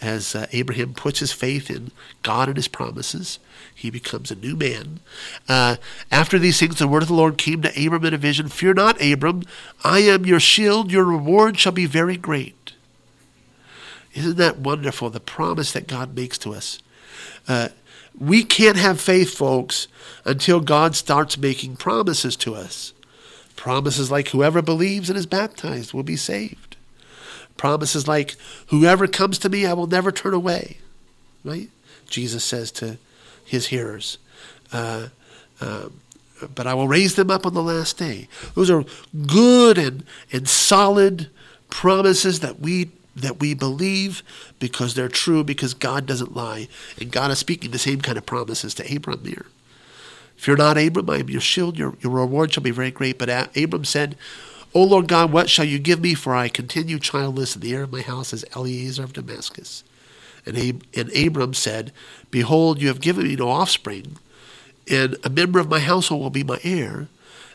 as 0.00 0.34
uh, 0.34 0.46
Abraham 0.52 0.94
puts 0.94 1.20
his 1.20 1.32
faith 1.32 1.70
in 1.70 1.90
God 2.22 2.48
and 2.48 2.56
his 2.56 2.68
promises, 2.68 3.38
he 3.74 3.90
becomes 3.90 4.30
a 4.30 4.36
new 4.36 4.56
man. 4.56 5.00
Uh, 5.48 5.76
after 6.10 6.38
these 6.38 6.60
things, 6.60 6.78
the 6.78 6.88
word 6.88 7.02
of 7.02 7.08
the 7.08 7.14
Lord 7.14 7.38
came 7.38 7.62
to 7.62 7.86
Abram 7.86 8.04
in 8.04 8.14
a 8.14 8.18
vision 8.18 8.48
Fear 8.48 8.74
not, 8.74 9.02
Abram, 9.02 9.42
I 9.82 10.00
am 10.00 10.26
your 10.26 10.40
shield, 10.40 10.90
your 10.90 11.04
reward 11.04 11.58
shall 11.58 11.72
be 11.72 11.86
very 11.86 12.16
great. 12.16 12.72
Isn't 14.14 14.36
that 14.36 14.58
wonderful, 14.58 15.10
the 15.10 15.20
promise 15.20 15.72
that 15.72 15.88
God 15.88 16.14
makes 16.14 16.38
to 16.38 16.54
us? 16.54 16.78
Uh, 17.48 17.68
we 18.16 18.44
can't 18.44 18.76
have 18.76 19.00
faith, 19.00 19.34
folks, 19.34 19.88
until 20.24 20.60
God 20.60 20.94
starts 20.94 21.36
making 21.36 21.76
promises 21.76 22.36
to 22.36 22.54
us. 22.54 22.92
Promises 23.56 24.10
like 24.10 24.28
whoever 24.28 24.62
believes 24.62 25.10
and 25.10 25.18
is 25.18 25.26
baptized 25.26 25.92
will 25.92 26.04
be 26.04 26.16
saved. 26.16 26.73
Promises 27.56 28.08
like, 28.08 28.36
whoever 28.68 29.06
comes 29.06 29.38
to 29.38 29.48
me, 29.48 29.66
I 29.66 29.72
will 29.72 29.86
never 29.86 30.10
turn 30.10 30.34
away. 30.34 30.78
Right? 31.44 31.68
Jesus 32.08 32.44
says 32.44 32.70
to 32.72 32.98
his 33.44 33.66
hearers. 33.68 34.18
Uh, 34.72 35.08
uh, 35.60 35.88
but 36.54 36.66
I 36.66 36.74
will 36.74 36.88
raise 36.88 37.14
them 37.14 37.30
up 37.30 37.46
on 37.46 37.54
the 37.54 37.62
last 37.62 37.96
day. 37.96 38.28
Those 38.54 38.70
are 38.70 38.84
good 39.26 39.78
and, 39.78 40.04
and 40.32 40.48
solid 40.48 41.28
promises 41.70 42.40
that 42.40 42.60
we 42.60 42.90
that 43.16 43.38
we 43.38 43.54
believe 43.54 44.24
because 44.58 44.94
they're 44.94 45.08
true 45.08 45.44
because 45.44 45.72
God 45.72 46.04
doesn't 46.04 46.34
lie. 46.34 46.66
And 46.98 47.12
God 47.12 47.30
is 47.30 47.38
speaking 47.38 47.70
the 47.70 47.78
same 47.78 48.00
kind 48.00 48.18
of 48.18 48.26
promises 48.26 48.74
to 48.74 48.96
Abram 48.96 49.24
here. 49.24 49.46
If 50.36 50.48
you're 50.48 50.56
not 50.56 50.76
Abram, 50.76 51.08
I 51.08 51.18
am 51.18 51.30
your 51.30 51.40
shield, 51.40 51.78
your, 51.78 51.94
your 52.00 52.12
reward 52.12 52.52
shall 52.52 52.62
be 52.64 52.72
very 52.72 52.90
great. 52.90 53.18
But 53.18 53.56
Abram 53.56 53.84
said, 53.84 54.16
O 54.74 54.82
Lord 54.82 55.06
God, 55.06 55.30
what 55.32 55.48
shall 55.48 55.64
you 55.64 55.78
give 55.78 56.00
me? 56.00 56.14
For 56.14 56.34
I 56.34 56.48
continue 56.48 56.98
childless, 56.98 57.54
and 57.54 57.62
the 57.62 57.72
heir 57.72 57.84
of 57.84 57.92
my 57.92 58.00
house 58.00 58.32
is 58.32 58.44
Eliezer 58.56 59.04
of 59.04 59.12
Damascus. 59.12 59.84
And, 60.44 60.58
Ab- 60.58 60.84
and 60.94 61.16
Abram 61.16 61.54
said, 61.54 61.92
Behold, 62.30 62.82
you 62.82 62.88
have 62.88 63.00
given 63.00 63.26
me 63.28 63.36
no 63.36 63.48
offspring, 63.48 64.18
and 64.90 65.16
a 65.24 65.30
member 65.30 65.60
of 65.60 65.70
my 65.70 65.78
household 65.78 66.22
will 66.22 66.30
be 66.30 66.44
my 66.44 66.58
heir. 66.64 67.08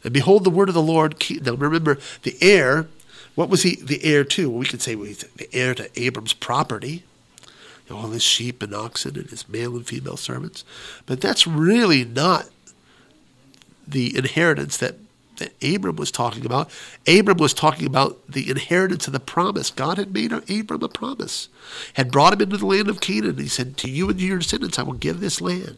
And 0.03 0.13
behold, 0.13 0.43
the 0.45 0.49
word 0.49 0.69
of 0.69 0.75
the 0.75 0.81
Lord. 0.81 1.21
Now 1.41 1.53
remember, 1.53 1.99
the 2.23 2.37
heir, 2.41 2.87
what 3.35 3.49
was 3.49 3.63
he 3.63 3.75
the 3.75 4.03
heir 4.03 4.23
to? 4.23 4.49
Well, 4.49 4.59
we 4.59 4.65
could 4.65 4.81
say 4.81 4.95
well, 4.95 5.11
the 5.35 5.49
heir 5.53 5.75
to 5.75 6.01
Abram's 6.01 6.33
property, 6.33 7.03
all 7.91 8.07
his 8.07 8.23
sheep 8.23 8.63
and 8.63 8.73
oxen 8.73 9.17
and 9.17 9.29
his 9.29 9.47
male 9.49 9.75
and 9.75 9.85
female 9.85 10.17
servants. 10.17 10.63
But 11.05 11.21
that's 11.21 11.45
really 11.45 12.05
not 12.05 12.49
the 13.87 14.15
inheritance 14.17 14.77
that 14.77 14.95
that 15.39 15.53
Abram 15.63 15.95
was 15.95 16.11
talking 16.11 16.45
about. 16.45 16.69
Abram 17.07 17.37
was 17.37 17.53
talking 17.53 17.87
about 17.87 18.19
the 18.27 18.49
inheritance 18.49 19.07
of 19.07 19.13
the 19.13 19.19
promise. 19.19 19.71
God 19.71 19.97
had 19.97 20.13
made 20.13 20.31
Abram 20.31 20.83
a 20.83 20.87
promise, 20.87 21.49
had 21.93 22.11
brought 22.11 22.33
him 22.33 22.41
into 22.41 22.57
the 22.57 22.65
land 22.65 22.87
of 22.87 23.01
Canaan. 23.01 23.37
He 23.37 23.47
said, 23.47 23.75
To 23.77 23.89
you 23.89 24.09
and 24.09 24.21
your 24.21 24.37
descendants, 24.37 24.77
I 24.77 24.83
will 24.83 24.93
give 24.93 25.19
this 25.19 25.41
land. 25.41 25.77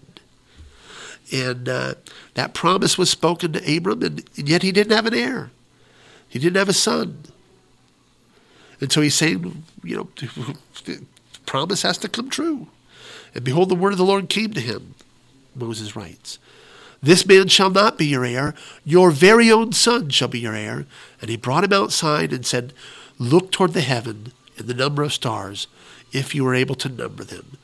And 1.32 1.70
uh, 1.70 1.96
that 2.34 2.54
promise 2.54 2.98
was 2.98 3.10
spoken 3.10 3.54
to 3.54 3.78
Abram, 3.78 4.04
and, 4.04 4.24
and 4.36 4.50
yet 4.50 4.64
he 4.64 4.72
didn't 4.72 4.96
have 4.96 5.06
an 5.06 5.14
heir. 5.14 5.52
He 6.28 6.40
didn't 6.40 6.58
have 6.58 6.70
a 6.70 6.74
son. 6.74 7.24
And 8.82 8.92
so 8.92 9.02
he's 9.02 9.16
saying, 9.16 9.64
you 9.84 9.96
know, 9.96 10.10
the 10.16 11.06
promise 11.46 11.84
has 11.84 11.98
to 12.00 12.10
come 12.10 12.30
true. 12.30 12.68
And 13.34 13.44
behold, 13.44 13.70
the 13.70 13.76
word 13.76 13.94
of 13.94 13.98
the 13.98 14.06
Lord 14.06 14.28
came 14.28 14.54
to 14.54 14.62
him, 14.62 14.96
Moses 15.56 15.96
writes. 15.96 16.40
This 17.04 17.26
man 17.26 17.48
shall 17.48 17.72
not 17.72 17.98
be 17.98 18.06
your 18.06 18.24
heir. 18.24 18.54
Your 18.86 19.10
very 19.10 19.52
own 19.52 19.72
son 19.72 20.10
shall 20.10 20.28
be 20.28 20.40
your 20.40 20.56
heir. 20.56 20.86
And 21.20 21.30
he 21.30 21.38
brought 21.38 21.64
him 21.64 21.74
outside 21.74 22.32
and 22.32 22.46
said, 22.46 22.74
Look 23.18 23.52
toward 23.52 23.74
the 23.74 23.82
heaven 23.82 24.34
and 24.58 24.68
the 24.68 24.74
number 24.74 25.02
of 25.04 25.14
stars, 25.14 25.68
if 26.12 26.36
you 26.36 26.46
are 26.48 26.56
able 26.56 26.76
to 26.76 26.90
number 26.90 27.24
them. 27.24 27.58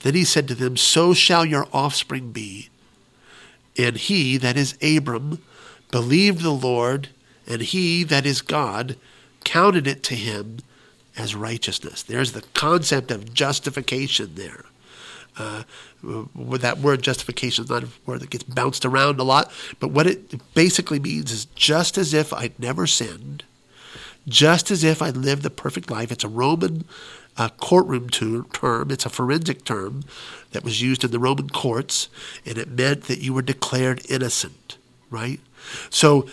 Then 0.00 0.14
he 0.14 0.24
said 0.24 0.48
to 0.48 0.54
them, 0.54 0.76
So 0.76 1.14
shall 1.14 1.44
your 1.44 1.68
offspring 1.72 2.32
be. 2.32 2.68
And 3.78 3.96
he, 3.96 4.36
that 4.36 4.56
is 4.56 4.76
Abram, 4.82 5.42
believed 5.90 6.42
the 6.42 6.50
Lord, 6.50 7.08
and 7.46 7.62
he, 7.62 8.04
that 8.04 8.26
is 8.26 8.42
God, 8.42 8.96
counted 9.44 9.86
it 9.86 10.02
to 10.04 10.14
him 10.14 10.58
as 11.16 11.34
righteousness. 11.34 12.02
There's 12.02 12.32
the 12.32 12.42
concept 12.54 13.10
of 13.10 13.32
justification 13.32 14.34
there. 14.34 14.64
Uh, 15.38 15.62
that 16.02 16.78
word 16.78 17.02
justification 17.02 17.64
is 17.64 17.70
not 17.70 17.84
a 17.84 17.88
word 18.04 18.20
that 18.20 18.30
gets 18.30 18.44
bounced 18.44 18.84
around 18.84 19.18
a 19.18 19.22
lot, 19.22 19.50
but 19.80 19.88
what 19.88 20.06
it 20.06 20.54
basically 20.54 20.98
means 20.98 21.32
is 21.32 21.46
just 21.54 21.96
as 21.96 22.12
if 22.12 22.32
I'd 22.32 22.58
never 22.58 22.86
sinned, 22.86 23.44
just 24.28 24.70
as 24.70 24.84
if 24.84 25.00
I'd 25.00 25.16
lived 25.16 25.42
the 25.42 25.50
perfect 25.50 25.90
life. 25.90 26.12
It's 26.12 26.24
a 26.24 26.28
Roman 26.28 26.84
uh, 27.36 27.48
courtroom 27.48 28.10
term, 28.10 28.90
it's 28.90 29.06
a 29.06 29.10
forensic 29.10 29.64
term 29.64 30.02
that 30.50 30.64
was 30.64 30.82
used 30.82 31.02
in 31.02 31.10
the 31.10 31.18
Roman 31.18 31.48
courts, 31.48 32.08
and 32.44 32.58
it 32.58 32.68
meant 32.68 33.04
that 33.04 33.20
you 33.20 33.32
were 33.32 33.42
declared 33.42 34.02
innocent, 34.10 34.76
right? 35.10 35.40
So 35.88 36.26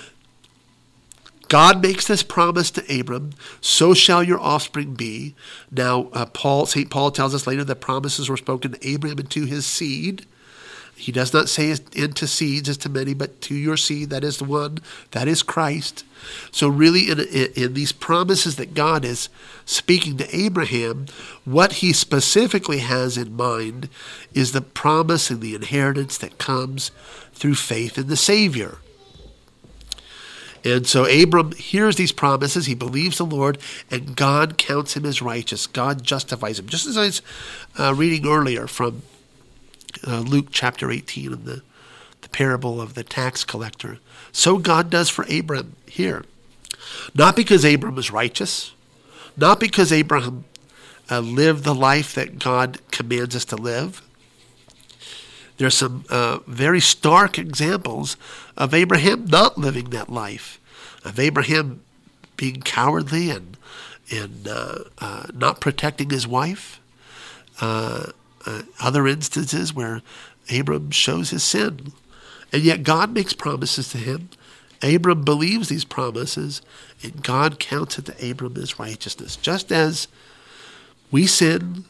God 1.50 1.82
makes 1.82 2.08
this 2.08 2.22
promise 2.22 2.70
to 2.72 3.00
Abram, 3.00 3.32
so 3.60 3.95
shall 3.95 4.24
your 4.24 4.39
offspring 4.39 4.93
be. 4.93 5.36
Now, 5.72 6.10
uh, 6.14 6.28
Paul, 6.28 6.68
St. 6.68 6.89
Paul 6.91 7.10
tells 7.12 7.34
us 7.34 7.47
later 7.47 7.64
that 7.64 7.82
promises 7.82 8.30
were 8.30 8.38
spoken 8.38 8.72
to 8.72 8.88
Abraham 8.88 9.18
and 9.18 9.32
to 9.32 9.45
his 9.45 9.66
seed. 9.66 10.26
He 10.95 11.12
does 11.12 11.34
not 11.34 11.50
say 11.50 11.76
into 11.93 12.28
seeds 12.28 12.70
as 12.70 12.78
to 12.80 12.89
many, 12.89 13.14
but 13.14 13.41
to 13.41 13.56
your 13.56 13.78
seed, 13.78 14.12
that 14.12 14.24
is 14.24 14.38
the 14.38 14.43
one, 14.43 14.80
that 15.12 15.28
is 15.28 15.41
Christ. 15.41 16.04
So, 16.52 16.68
really, 16.68 17.10
in, 17.10 17.20
in, 17.20 17.52
in 17.56 17.74
these 17.74 17.93
promises 17.93 18.58
that 18.58 18.74
God 18.74 19.04
is 19.04 19.30
speaking 19.66 20.18
to 20.18 20.36
Abraham, 20.36 21.08
what 21.45 21.74
he 21.74 21.93
specifically 21.93 22.80
has 22.80 23.18
in 23.18 23.36
mind 23.36 23.89
is 24.34 24.52
the 24.52 24.62
promise 24.62 25.30
and 25.30 25.41
the 25.41 25.56
inheritance 25.56 26.18
that 26.18 26.38
comes 26.38 26.91
through 27.34 27.56
faith 27.56 27.97
in 27.97 28.08
the 28.08 28.18
Savior. 28.18 28.78
And 30.64 30.86
so 30.86 31.05
Abram 31.05 31.53
hears 31.53 31.95
these 31.95 32.12
promises. 32.12 32.66
He 32.66 32.76
believes 32.76 33.18
the 33.18 33.26
Lord, 33.26 33.57
and 33.89 34.16
God 34.16 34.57
counts 34.57 34.95
him 34.95 35.05
as 35.05 35.22
righteous. 35.22 35.68
God 35.68 36.03
justifies 36.03 36.60
him. 36.60 36.68
Just 36.68 36.86
as 36.86 36.97
I 36.97 37.05
was 37.05 37.22
uh, 37.78 37.93
reading 37.95 38.28
earlier 38.28 38.68
from 38.68 39.03
uh, 40.05 40.20
Luke 40.20 40.47
chapter 40.51 40.91
18 40.91 41.34
in 41.34 41.45
the, 41.45 41.62
the 42.22 42.30
parable 42.30 42.82
of 42.82 42.93
the 42.93 43.03
tax 43.03 43.43
collector. 43.43 43.99
So 44.32 44.57
God 44.57 44.89
does 44.89 45.10
for 45.10 45.26
Abram 45.30 45.76
here. 45.86 46.24
Not 47.14 47.36
because 47.36 47.64
Abram 47.66 47.95
was 47.95 48.12
righteous, 48.12 48.74
not 49.36 49.60
because 49.60 49.91
Abraham 49.91 50.45
uh, 51.10 51.20
lived 51.20 51.64
the 51.64 51.76
life 51.76 52.14
that 52.16 52.39
God 52.39 52.80
commands 52.91 53.36
us 53.36 53.45
to 53.45 53.55
live. 53.55 54.01
There's 55.57 55.76
some 55.76 56.05
uh, 56.10 56.39
very 56.47 56.80
stark 56.80 57.38
examples 57.38 58.16
of 58.60 58.74
Abraham 58.74 59.26
not 59.26 59.57
living 59.57 59.89
that 59.91 60.10
life, 60.10 60.60
of 61.03 61.18
Abraham 61.18 61.82
being 62.36 62.62
cowardly 62.62 63.32
and 63.32 63.57
and 64.12 64.47
uh, 64.47 64.80
uh, 64.97 65.28
not 65.34 65.62
protecting 65.62 66.10
his 66.10 66.28
wife. 66.28 66.80
Uh, 67.62 68.12
uh, 68.45 68.62
other 68.80 69.07
instances 69.07 69.74
where 69.74 70.01
Abram 70.51 70.91
shows 70.91 71.30
his 71.30 71.43
sin, 71.43 71.93
and 72.51 72.64
yet 72.64 72.84
God 72.84 73.14
makes 73.14 73.34
promises 73.34 73.89
to 73.89 73.97
him. 73.97 74.30
Abram 74.82 75.24
believes 75.24 75.70
these 75.70 75.86
promises, 75.86 76.62
and 77.03 77.22
God 77.22 77.60
counts 77.60 77.99
it 77.99 78.05
to 78.05 78.32
Abram 78.32 78.57
as 78.57 78.80
righteousness. 78.80 79.36
Just 79.36 79.72
as 79.72 80.07
we 81.12 81.28
sin, 81.28 81.86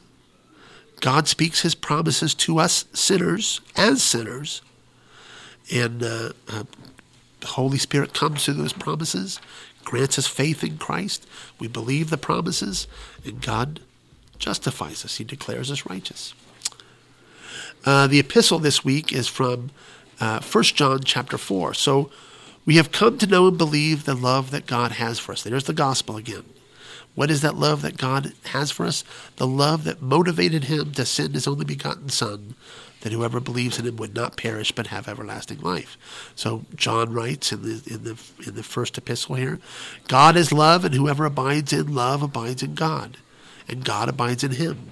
God 0.99 1.27
speaks 1.27 1.61
his 1.61 1.75
promises 1.75 2.33
to 2.35 2.59
us 2.59 2.85
sinners 2.93 3.61
as 3.75 4.03
sinners. 4.03 4.61
And 5.71 6.03
uh, 6.03 6.31
uh, 6.47 6.63
the 7.39 7.47
Holy 7.47 7.77
Spirit 7.77 8.13
comes 8.13 8.45
through 8.45 8.55
those 8.55 8.73
promises, 8.73 9.39
grants 9.83 10.17
us 10.17 10.27
faith 10.27 10.63
in 10.63 10.77
Christ. 10.77 11.27
We 11.59 11.67
believe 11.67 12.09
the 12.09 12.17
promises, 12.17 12.87
and 13.23 13.41
God 13.41 13.79
justifies 14.37 15.05
us. 15.05 15.17
He 15.17 15.23
declares 15.23 15.71
us 15.71 15.85
righteous. 15.85 16.33
Uh, 17.85 18.07
the 18.07 18.19
epistle 18.19 18.59
this 18.59 18.83
week 18.83 19.13
is 19.13 19.27
from 19.27 19.71
uh, 20.19 20.41
1 20.41 20.63
John 20.63 21.01
chapter 21.03 21.37
4. 21.37 21.73
So 21.73 22.11
we 22.65 22.75
have 22.75 22.91
come 22.91 23.17
to 23.17 23.27
know 23.27 23.47
and 23.47 23.57
believe 23.57 24.05
the 24.05 24.15
love 24.15 24.51
that 24.51 24.65
God 24.65 24.93
has 24.93 25.19
for 25.19 25.31
us. 25.31 25.43
There's 25.43 25.63
the 25.63 25.73
gospel 25.73 26.17
again. 26.17 26.45
What 27.15 27.31
is 27.31 27.41
that 27.41 27.55
love 27.55 27.81
that 27.81 27.97
God 27.97 28.33
has 28.45 28.71
for 28.71 28.85
us? 28.85 29.03
The 29.37 29.47
love 29.47 29.83
that 29.85 30.01
motivated 30.01 30.65
him 30.65 30.91
to 30.93 31.05
send 31.05 31.33
his 31.33 31.47
only 31.47 31.65
begotten 31.65 32.09
Son, 32.09 32.55
that 33.01 33.13
whoever 33.13 33.39
believes 33.39 33.79
in 33.79 33.85
him 33.85 33.95
would 33.97 34.13
not 34.13 34.37
perish 34.37 34.71
but 34.71 34.87
have 34.87 35.07
everlasting 35.07 35.59
life. 35.61 35.97
So 36.35 36.65
John 36.75 37.13
writes 37.13 37.51
in 37.51 37.61
the 37.61 37.81
in 37.87 38.03
the 38.03 38.21
in 38.45 38.55
the 38.55 38.63
first 38.63 38.97
epistle 38.97 39.35
here, 39.35 39.59
God 40.07 40.35
is 40.35 40.51
love, 40.51 40.85
and 40.85 40.93
whoever 40.93 41.25
abides 41.25 41.73
in 41.73 41.93
love 41.93 42.21
abides 42.21 42.63
in 42.63 42.75
God, 42.75 43.17
and 43.67 43.85
God 43.85 44.09
abides 44.09 44.43
in 44.43 44.51
him. 44.51 44.89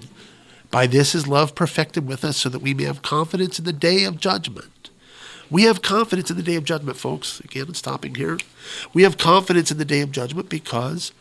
By 0.70 0.86
this 0.86 1.14
is 1.14 1.26
love 1.26 1.54
perfected 1.54 2.06
with 2.06 2.24
us, 2.24 2.36
so 2.36 2.48
that 2.48 2.62
we 2.62 2.74
may 2.74 2.84
have 2.84 3.02
confidence 3.02 3.58
in 3.58 3.64
the 3.64 3.72
day 3.72 4.04
of 4.04 4.20
judgment. 4.20 4.90
We 5.50 5.62
have 5.62 5.80
confidence 5.80 6.30
in 6.30 6.36
the 6.36 6.42
day 6.42 6.56
of 6.56 6.64
judgment, 6.64 6.98
folks. 6.98 7.40
Again, 7.40 7.72
stopping 7.72 8.16
here. 8.16 8.38
We 8.92 9.02
have 9.02 9.16
confidence 9.16 9.70
in 9.70 9.78
the 9.78 9.84
day 9.84 10.02
of 10.02 10.12
judgment 10.12 10.50
because 10.50 11.12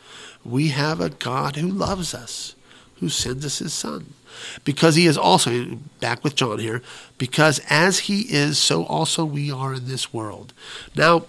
we 0.43 0.69
have 0.69 0.99
a 0.99 1.09
God 1.09 1.55
who 1.55 1.67
loves 1.67 2.13
us, 2.13 2.55
who 2.99 3.07
sends 3.07 3.45
us 3.45 3.59
his 3.59 3.73
Son. 3.73 4.13
Because 4.63 4.95
he 4.95 5.05
is 5.07 5.17
also, 5.17 5.79
back 5.99 6.23
with 6.23 6.35
John 6.35 6.59
here, 6.59 6.81
because 7.17 7.61
as 7.69 7.99
he 7.99 8.21
is, 8.21 8.57
so 8.57 8.85
also 8.85 9.25
we 9.25 9.51
are 9.51 9.73
in 9.73 9.87
this 9.87 10.13
world. 10.13 10.53
Now, 10.95 11.25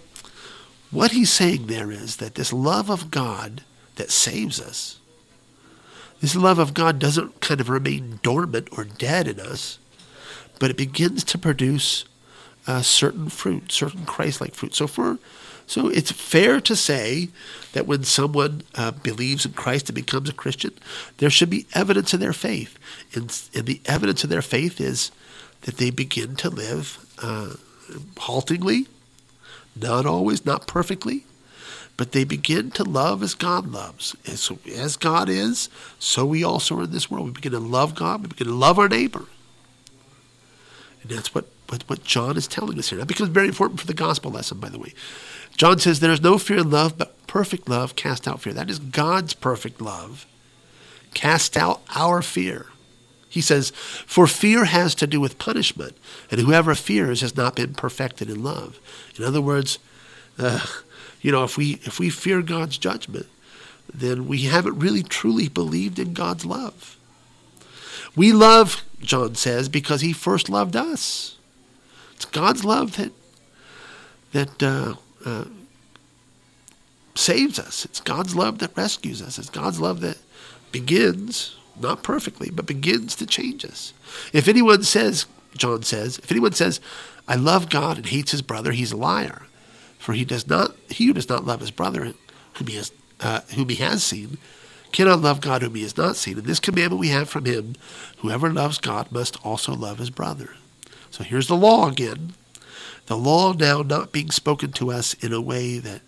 what 0.90 1.12
he's 1.12 1.30
saying 1.30 1.66
there 1.66 1.90
is 1.90 2.16
that 2.16 2.34
this 2.34 2.52
love 2.52 2.90
of 2.90 3.10
God 3.10 3.62
that 3.96 4.10
saves 4.10 4.60
us, 4.60 4.98
this 6.20 6.34
love 6.34 6.58
of 6.58 6.74
God 6.74 6.98
doesn't 6.98 7.40
kind 7.40 7.60
of 7.60 7.68
remain 7.68 8.18
dormant 8.22 8.68
or 8.72 8.84
dead 8.84 9.28
in 9.28 9.38
us, 9.38 9.78
but 10.58 10.70
it 10.70 10.76
begins 10.76 11.22
to 11.24 11.38
produce 11.38 12.04
uh, 12.66 12.82
certain 12.82 13.28
fruit, 13.28 13.70
certain 13.70 14.04
Christ-like 14.04 14.54
fruit. 14.54 14.74
So 14.74 14.86
for 14.86 15.18
so 15.68 15.88
it's 15.88 16.10
fair 16.10 16.62
to 16.62 16.74
say 16.74 17.28
that 17.74 17.86
when 17.86 18.02
someone 18.02 18.62
uh, 18.74 18.90
believes 18.90 19.44
in 19.44 19.52
Christ 19.52 19.90
and 19.90 19.94
becomes 19.94 20.30
a 20.30 20.32
Christian, 20.32 20.72
there 21.18 21.28
should 21.28 21.50
be 21.50 21.66
evidence 21.74 22.14
of 22.14 22.20
their 22.20 22.32
faith, 22.32 22.78
and, 23.14 23.24
and 23.54 23.66
the 23.66 23.80
evidence 23.84 24.24
of 24.24 24.30
their 24.30 24.42
faith 24.42 24.80
is 24.80 25.12
that 25.62 25.76
they 25.76 25.90
begin 25.90 26.36
to 26.36 26.48
live 26.48 27.06
uh, 27.22 27.54
haltingly, 28.16 28.86
not 29.76 30.06
always, 30.06 30.46
not 30.46 30.66
perfectly, 30.66 31.24
but 31.98 32.12
they 32.12 32.24
begin 32.24 32.70
to 32.70 32.84
love 32.84 33.22
as 33.22 33.34
God 33.34 33.70
loves. 33.70 34.16
And 34.24 34.38
so, 34.38 34.58
as 34.74 34.96
God 34.96 35.28
is, 35.28 35.68
so 35.98 36.24
we 36.24 36.42
also 36.42 36.78
are 36.78 36.84
in 36.84 36.92
this 36.92 37.10
world. 37.10 37.26
We 37.26 37.32
begin 37.32 37.52
to 37.52 37.58
love 37.58 37.94
God, 37.94 38.22
we 38.22 38.28
begin 38.28 38.46
to 38.46 38.54
love 38.54 38.78
our 38.78 38.88
neighbor. 38.88 39.26
And 41.02 41.10
that's 41.10 41.34
what, 41.34 41.46
what, 41.68 41.82
what 41.88 42.04
John 42.04 42.38
is 42.38 42.46
telling 42.46 42.78
us 42.78 42.88
here. 42.88 42.98
That 42.98 43.06
becomes 43.06 43.28
very 43.28 43.48
important 43.48 43.80
for 43.80 43.86
the 43.86 43.94
gospel 43.94 44.30
lesson, 44.30 44.60
by 44.60 44.70
the 44.70 44.78
way. 44.78 44.94
John 45.58 45.80
says, 45.80 46.00
There 46.00 46.12
is 46.12 46.22
no 46.22 46.38
fear 46.38 46.58
in 46.58 46.70
love, 46.70 46.96
but 46.96 47.26
perfect 47.26 47.68
love 47.68 47.96
cast 47.96 48.26
out 48.26 48.40
fear. 48.40 48.54
That 48.54 48.70
is 48.70 48.78
God's 48.78 49.34
perfect 49.34 49.82
love. 49.82 50.24
Cast 51.12 51.56
out 51.56 51.82
our 51.94 52.22
fear. 52.22 52.66
He 53.28 53.40
says, 53.40 53.70
For 53.70 54.26
fear 54.26 54.64
has 54.64 54.94
to 54.94 55.06
do 55.06 55.20
with 55.20 55.38
punishment, 55.38 55.96
and 56.30 56.40
whoever 56.40 56.74
fears 56.74 57.20
has 57.20 57.36
not 57.36 57.56
been 57.56 57.74
perfected 57.74 58.30
in 58.30 58.42
love. 58.42 58.78
In 59.18 59.24
other 59.24 59.40
words, 59.40 59.80
uh, 60.38 60.64
you 61.20 61.32
know, 61.32 61.42
if 61.42 61.56
we 61.58 61.80
if 61.82 61.98
we 61.98 62.08
fear 62.08 62.40
God's 62.40 62.78
judgment, 62.78 63.26
then 63.92 64.28
we 64.28 64.42
haven't 64.42 64.78
really 64.78 65.02
truly 65.02 65.48
believed 65.48 65.98
in 65.98 66.14
God's 66.14 66.46
love. 66.46 66.96
We 68.14 68.32
love, 68.32 68.84
John 69.00 69.34
says, 69.34 69.68
because 69.68 70.02
He 70.02 70.12
first 70.12 70.48
loved 70.48 70.76
us. 70.76 71.36
It's 72.14 72.26
God's 72.26 72.64
love 72.64 72.96
that 72.96 73.12
that 74.32 74.62
uh, 74.62 74.94
uh, 75.24 75.44
saves 77.14 77.58
us. 77.58 77.84
It's 77.84 78.00
God's 78.00 78.34
love 78.34 78.58
that 78.58 78.76
rescues 78.76 79.20
us. 79.20 79.38
It's 79.38 79.50
God's 79.50 79.80
love 79.80 80.00
that 80.00 80.18
begins, 80.72 81.56
not 81.80 82.02
perfectly, 82.02 82.50
but 82.50 82.66
begins 82.66 83.16
to 83.16 83.26
change 83.26 83.64
us. 83.64 83.92
If 84.32 84.48
anyone 84.48 84.82
says, 84.82 85.26
John 85.56 85.82
says, 85.82 86.18
if 86.18 86.30
anyone 86.30 86.52
says, 86.52 86.80
I 87.26 87.34
love 87.34 87.68
God 87.68 87.96
and 87.96 88.06
hates 88.06 88.30
his 88.30 88.42
brother, 88.42 88.72
he's 88.72 88.92
a 88.92 88.96
liar. 88.96 89.42
For 89.98 90.12
he 90.12 90.24
does 90.24 90.46
not, 90.46 90.76
he 90.88 91.06
who 91.06 91.12
does 91.12 91.28
not 91.28 91.44
love 91.44 91.60
his 91.60 91.70
brother, 91.70 92.14
whom 92.54 92.66
he 92.66 92.76
has, 92.76 92.92
uh, 93.20 93.40
whom 93.54 93.68
he 93.68 93.76
has 93.76 94.02
seen, 94.02 94.38
cannot 94.92 95.20
love 95.20 95.40
God 95.40 95.62
whom 95.62 95.74
he 95.74 95.82
has 95.82 95.96
not 95.96 96.16
seen. 96.16 96.38
And 96.38 96.46
this 96.46 96.60
commandment 96.60 97.00
we 97.00 97.08
have 97.08 97.28
from 97.28 97.44
him: 97.44 97.74
whoever 98.18 98.50
loves 98.50 98.78
God 98.78 99.12
must 99.12 99.44
also 99.44 99.74
love 99.74 99.98
his 99.98 100.10
brother. 100.10 100.50
So 101.10 101.24
here's 101.24 101.48
the 101.48 101.56
law 101.56 101.88
again. 101.88 102.34
The 103.08 103.16
law 103.16 103.54
now 103.54 103.80
not 103.80 104.12
being 104.12 104.30
spoken 104.30 104.70
to 104.72 104.92
us 104.92 105.14
in 105.14 105.32
a 105.32 105.40
way 105.40 105.78
that 105.78 106.02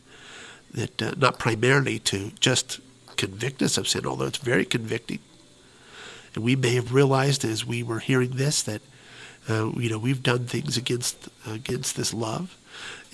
that 0.72 1.02
uh, 1.02 1.14
not 1.16 1.38
primarily 1.38 1.98
to 1.98 2.30
just 2.38 2.78
convict 3.16 3.62
us 3.62 3.78
of 3.78 3.88
sin, 3.88 4.06
although 4.06 4.26
it's 4.26 4.38
very 4.38 4.66
convicting. 4.66 5.18
And 6.34 6.44
we 6.44 6.54
may 6.54 6.74
have 6.74 6.92
realized 6.94 7.44
as 7.44 7.64
we 7.64 7.82
were 7.82 8.00
hearing 8.00 8.32
this 8.32 8.62
that 8.62 8.82
uh, 9.48 9.72
you 9.76 9.88
know 9.88 9.98
we've 9.98 10.22
done 10.22 10.44
things 10.44 10.76
against 10.76 11.30
against 11.48 11.96
this 11.96 12.12
love, 12.12 12.58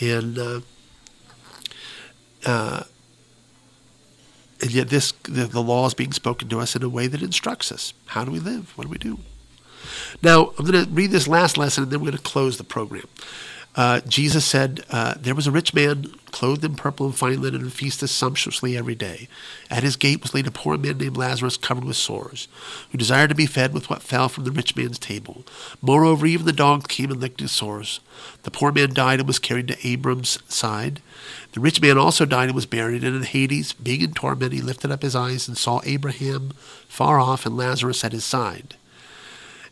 and 0.01 0.37
uh, 0.37 0.61
uh, 2.45 2.83
and 4.61 4.71
yet 4.73 4.89
this 4.89 5.13
the, 5.23 5.45
the 5.45 5.63
law 5.63 5.87
is 5.87 5.95
being 5.95 6.13
spoken 6.13 6.49
to 6.49 6.59
us 6.59 6.75
in 6.75 6.83
a 6.83 6.89
way 6.89 7.07
that 7.07 7.23
instructs 7.23 7.71
us. 7.71 7.95
How 8.07 8.25
do 8.25 8.33
we 8.33 8.41
live? 8.41 8.77
What 8.77 8.85
do 8.85 8.91
we 8.91 8.99
do? 8.99 9.21
Now 10.23 10.53
I'm 10.59 10.67
going 10.67 10.85
to 10.85 10.91
read 10.91 11.13
this 11.13 11.29
last 11.29 11.57
lesson, 11.57 11.85
and 11.85 11.93
then 11.93 12.01
we're 12.01 12.11
going 12.11 12.19
to 12.19 12.23
close 12.25 12.59
the 12.59 12.65
program. 12.65 13.07
Uh, 13.77 14.01
Jesus 14.01 14.47
said, 14.47 14.85
uh, 14.91 15.15
There 15.21 15.35
was 15.35 15.47
a 15.47 15.51
rich 15.51 15.75
man 15.75 16.15
clothed 16.31 16.65
in 16.65 16.75
purple 16.75 17.07
and 17.07 17.15
fine 17.15 17.43
linen 17.43 17.61
and 17.61 17.73
feasted 17.73 18.09
sumptuously 18.09 18.77
every 18.77 18.95
day. 18.95 19.29
At 19.71 19.83
his 19.83 19.97
gate 19.97 20.23
was 20.23 20.33
laid 20.33 20.47
a 20.47 20.51
poor 20.51 20.79
man 20.79 20.97
named 20.97 21.17
Lazarus 21.17 21.59
covered 21.59 21.85
with 21.85 21.97
sores, 21.97 22.49
who 22.91 22.99
desired 22.99 23.29
to 23.29 23.35
be 23.35 23.45
fed 23.45 23.75
with 23.75 23.91
what 23.91 24.03
fell 24.03 24.31
from 24.31 24.45
the 24.45 24.51
rich 24.51 24.75
man's 24.77 24.99
table. 24.99 25.45
Moreover, 25.83 26.25
even 26.25 26.47
the 26.47 26.53
dogs 26.53 26.87
came 26.87 27.11
and 27.11 27.21
licked 27.21 27.41
his 27.41 27.53
sores. 27.53 28.01
The 28.45 28.51
poor 28.51 28.73
man 28.73 28.95
died 28.95 29.21
and 29.21 29.27
was 29.27 29.39
carried 29.39 29.69
to 29.69 29.87
Abram's 29.87 30.39
side. 30.49 31.01
The 31.53 31.61
rich 31.61 31.81
man 31.81 31.99
also 31.99 32.25
died 32.25 32.49
and 32.49 32.55
was 32.55 32.67
buried, 32.67 33.05
and 33.05 33.15
in 33.15 33.23
Hades, 33.25 33.75
being 33.75 34.01
in 34.01 34.13
torment, 34.13 34.55
he 34.55 34.63
lifted 34.63 34.91
up 34.91 35.03
his 35.03 35.17
eyes 35.17 35.49
and 35.49 35.57
saw 35.57 35.81
Abraham 35.85 36.53
far 36.89 37.19
off 37.19 37.45
and 37.45 37.57
Lazarus 37.57 38.05
at 38.05 38.13
his 38.13 38.25
side. 38.25 38.77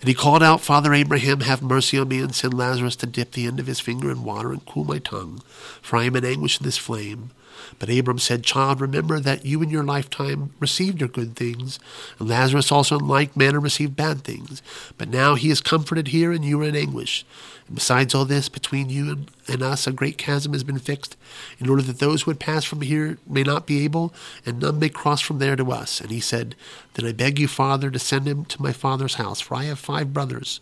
And 0.05 0.09
he 0.11 0.14
called 0.14 0.42
out, 0.42 0.61
Father 0.61 0.92
Abraham, 0.92 1.40
have 1.40 1.62
mercy 1.62 1.98
on 1.98 2.09
me, 2.09 2.20
and 2.20 2.34
send 2.34 2.52
Lazarus 2.52 2.94
to 2.96 3.07
dip 3.07 3.30
the 3.30 3.46
end 3.46 3.59
of 3.59 3.66
his 3.66 3.80
finger 3.80 4.11
in 4.11 4.22
water 4.22 4.52
and 4.52 4.62
cool 4.66 4.84
my 4.84 4.98
tongue, 4.98 5.40
for 5.80 5.96
I 5.96 6.05
am 6.05 6.14
in 6.14 6.26
anguish 6.26 6.61
in 6.61 6.64
this 6.64 6.76
flame. 6.76 7.30
But 7.78 7.90
Abram 7.90 8.18
said, 8.18 8.44
Child, 8.44 8.80
remember 8.80 9.20
that 9.20 9.44
you 9.44 9.62
in 9.62 9.70
your 9.70 9.84
lifetime 9.84 10.52
received 10.61 11.00
your 11.00 11.09
good 11.09 11.36
things, 11.36 11.78
and 12.18 12.28
Lazarus 12.28 12.72
also 12.72 12.98
in 12.98 13.07
like 13.09 13.36
manner 13.36 13.61
received 13.61 13.96
bad 13.96 14.22
things. 14.22 14.62
But 14.98 15.09
now 15.09 15.34
he 15.34 15.50
is 15.50 15.61
comforted 15.61 16.09
here, 16.09 16.32
and 16.32 16.44
you 16.44 16.61
are 16.61 16.64
in 16.64 16.76
anguish. 16.76 17.24
And 17.66 17.76
besides 17.76 18.14
all 18.14 18.24
this, 18.24 18.48
between 18.48 18.90
you 18.90 19.11
and, 19.11 19.30
and 19.48 19.62
us 19.62 19.86
a 19.86 19.92
great 19.92 20.18
chasm 20.18 20.52
has 20.52 20.64
been 20.64 20.78
fixed, 20.78 21.16
in 21.59 21.68
order 21.68 21.82
that 21.82 21.98
those 21.98 22.22
who 22.22 22.30
would 22.30 22.40
pass 22.40 22.64
from 22.64 22.82
here 22.82 23.18
may 23.26 23.42
not 23.42 23.66
be 23.66 23.84
able, 23.84 24.12
and 24.44 24.61
none 24.61 24.78
may 24.78 24.88
cross 24.88 25.20
from 25.20 25.38
there 25.38 25.57
to 25.57 25.72
us. 25.72 26.00
And 26.00 26.11
he 26.11 26.20
said, 26.20 26.55
Then 26.94 27.07
I 27.07 27.12
beg 27.12 27.38
you, 27.38 27.48
Father, 27.48 27.90
to 27.90 27.98
send 27.98 28.26
him 28.26 28.44
to 28.46 28.62
my 28.62 28.72
father's 28.72 29.14
house, 29.14 29.40
for 29.40 29.55
I 29.55 29.64
have 29.64 29.78
five 29.78 30.12
brothers, 30.12 30.61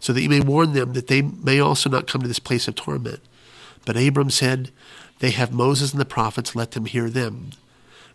so 0.00 0.12
that 0.12 0.22
you 0.22 0.28
may 0.28 0.40
warn 0.40 0.72
them 0.72 0.92
that 0.94 1.06
they 1.06 1.22
may 1.22 1.60
also 1.60 1.88
not 1.88 2.06
come 2.06 2.22
to 2.22 2.28
this 2.28 2.38
place 2.38 2.68
of 2.68 2.74
torment. 2.74 3.20
But 3.84 3.96
Abram 3.96 4.30
said, 4.30 4.70
They 5.22 5.30
have 5.30 5.52
Moses 5.52 5.92
and 5.92 6.00
the 6.00 6.04
prophets, 6.04 6.56
let 6.56 6.72
them 6.72 6.84
hear 6.84 7.08
them. 7.08 7.50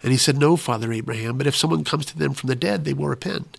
And 0.03 0.11
he 0.11 0.17
said, 0.17 0.37
No, 0.37 0.57
Father 0.57 0.91
Abraham, 0.91 1.37
but 1.37 1.47
if 1.47 1.55
someone 1.55 1.85
comes 1.85 2.05
to 2.07 2.17
them 2.17 2.33
from 2.33 2.47
the 2.47 2.55
dead, 2.55 2.83
they 2.83 2.91
will 2.93 3.07
repent. 3.07 3.57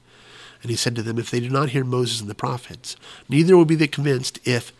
And 0.61 0.70
he 0.70 0.76
said 0.76 0.94
to 0.96 1.03
them, 1.03 1.18
If 1.18 1.30
they 1.30 1.40
do 1.40 1.49
not 1.49 1.70
hear 1.70 1.82
Moses 1.82 2.20
and 2.20 2.28
the 2.28 2.34
prophets, 2.34 2.94
neither 3.26 3.57
will 3.57 3.64
be 3.64 3.74
they 3.74 3.86
convinced 3.86 4.38
if 4.44 4.70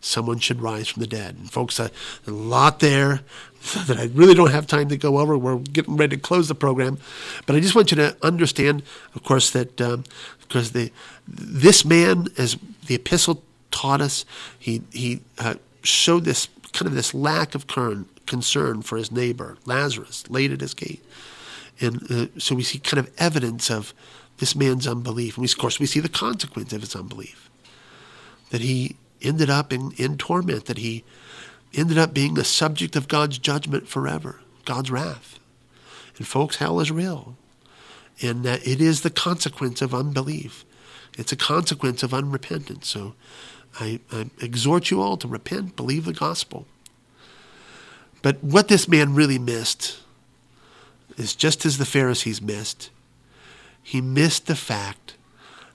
someone 0.00 0.40
should 0.40 0.60
rise 0.60 0.88
from 0.88 1.02
the 1.02 1.06
dead. 1.06 1.36
And 1.36 1.52
folks, 1.52 1.78
a 1.78 1.92
lot 2.26 2.80
there 2.80 3.20
that 3.86 3.96
I 3.96 4.10
really 4.12 4.34
don't 4.34 4.50
have 4.50 4.66
time 4.66 4.88
to 4.88 4.96
go 4.96 5.18
over. 5.20 5.38
We're 5.38 5.58
getting 5.58 5.96
ready 5.96 6.16
to 6.16 6.20
close 6.20 6.48
the 6.48 6.56
program, 6.56 6.98
but 7.46 7.54
I 7.54 7.60
just 7.60 7.76
want 7.76 7.92
you 7.92 7.96
to 7.98 8.16
understand, 8.24 8.82
of 9.14 9.22
course, 9.22 9.50
that 9.50 9.80
um, 9.80 10.02
because 10.40 10.72
the 10.72 10.90
this 11.28 11.84
man, 11.84 12.26
as 12.36 12.56
the 12.88 12.96
epistle 12.96 13.44
taught 13.70 14.00
us, 14.00 14.24
he 14.58 14.82
he 14.92 15.20
uh, 15.38 15.54
showed 15.84 16.24
this 16.24 16.48
kind 16.72 16.88
of 16.88 16.94
this 16.96 17.14
lack 17.14 17.54
of 17.54 17.68
concern 17.68 18.06
for 18.26 18.96
his 18.96 19.10
neighbor 19.10 19.56
Lazarus, 19.64 20.28
laid 20.28 20.52
at 20.52 20.60
his 20.60 20.74
gate, 20.74 21.04
and 21.80 22.10
uh, 22.10 22.26
so 22.38 22.54
we 22.54 22.62
see 22.62 22.78
kind 22.78 22.98
of 22.98 23.12
evidence 23.18 23.70
of 23.70 23.92
this 24.38 24.54
man's 24.54 24.86
unbelief. 24.86 25.36
And 25.36 25.42
we, 25.42 25.46
of 25.46 25.58
course, 25.58 25.78
we 25.78 25.86
see 25.86 26.00
the 26.00 26.08
consequence 26.08 26.72
of 26.72 26.80
his 26.80 26.94
unbelief. 26.94 27.50
That 28.50 28.60
he 28.60 28.96
ended 29.22 29.50
up 29.50 29.72
in, 29.72 29.92
in 29.96 30.16
torment, 30.16 30.66
that 30.66 30.78
he 30.78 31.04
ended 31.74 31.98
up 31.98 32.14
being 32.14 32.34
the 32.34 32.44
subject 32.44 32.96
of 32.96 33.08
God's 33.08 33.38
judgment 33.38 33.88
forever, 33.88 34.40
God's 34.64 34.90
wrath. 34.90 35.38
And 36.16 36.26
folks, 36.26 36.56
hell 36.56 36.80
is 36.80 36.90
real. 36.90 37.36
And 38.22 38.44
that 38.44 38.66
it 38.66 38.80
is 38.80 39.02
the 39.02 39.10
consequence 39.10 39.82
of 39.82 39.94
unbelief. 39.94 40.64
It's 41.18 41.32
a 41.32 41.36
consequence 41.36 42.02
of 42.02 42.12
unrepentance. 42.12 42.84
So 42.84 43.14
I, 43.78 44.00
I 44.10 44.30
exhort 44.40 44.90
you 44.90 45.02
all 45.02 45.16
to 45.18 45.28
repent, 45.28 45.76
believe 45.76 46.04
the 46.04 46.12
gospel. 46.12 46.66
But 48.26 48.42
what 48.42 48.66
this 48.66 48.88
man 48.88 49.14
really 49.14 49.38
missed 49.38 50.00
is 51.16 51.36
just 51.36 51.64
as 51.64 51.78
the 51.78 51.84
Pharisees 51.84 52.42
missed. 52.42 52.90
He 53.80 54.00
missed 54.00 54.48
the 54.48 54.56
fact 54.56 55.14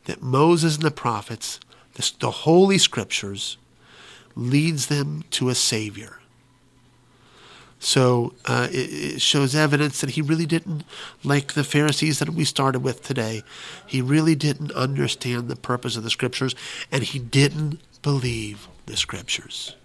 that 0.04 0.22
Moses 0.22 0.76
and 0.76 0.84
the 0.84 0.92
prophets, 0.92 1.62
the, 2.20 2.32
Holy 2.32 2.78
Scriptures, 2.78 3.56
leads 4.36 4.88
them 4.88 5.24
to 5.32 5.48
a 5.48 5.56
Savior. 5.56 6.20
So 7.80 8.34
uh, 8.44 8.68
it, 8.70 9.14
it, 9.14 9.22
shows 9.22 9.56
evidence 9.56 10.02
that 10.02 10.10
he 10.10 10.22
really 10.22 10.46
didn't, 10.46 10.84
like 11.24 11.54
the 11.54 11.64
Pharisees 11.64 12.20
that 12.20 12.32
we 12.32 12.44
started 12.44 12.82
with 12.82 13.02
today, 13.02 13.44
he 13.88 14.02
really 14.02 14.36
didn't 14.36 14.74
understand 14.74 15.48
the 15.48 15.56
purpose 15.56 15.96
of 15.96 16.04
the 16.04 16.10
Scriptures 16.10 16.54
and 16.92 17.02
he 17.02 17.18
didn't 17.18 17.80
believe 18.02 18.68
the 18.88 18.98
Scriptures. 18.98 19.78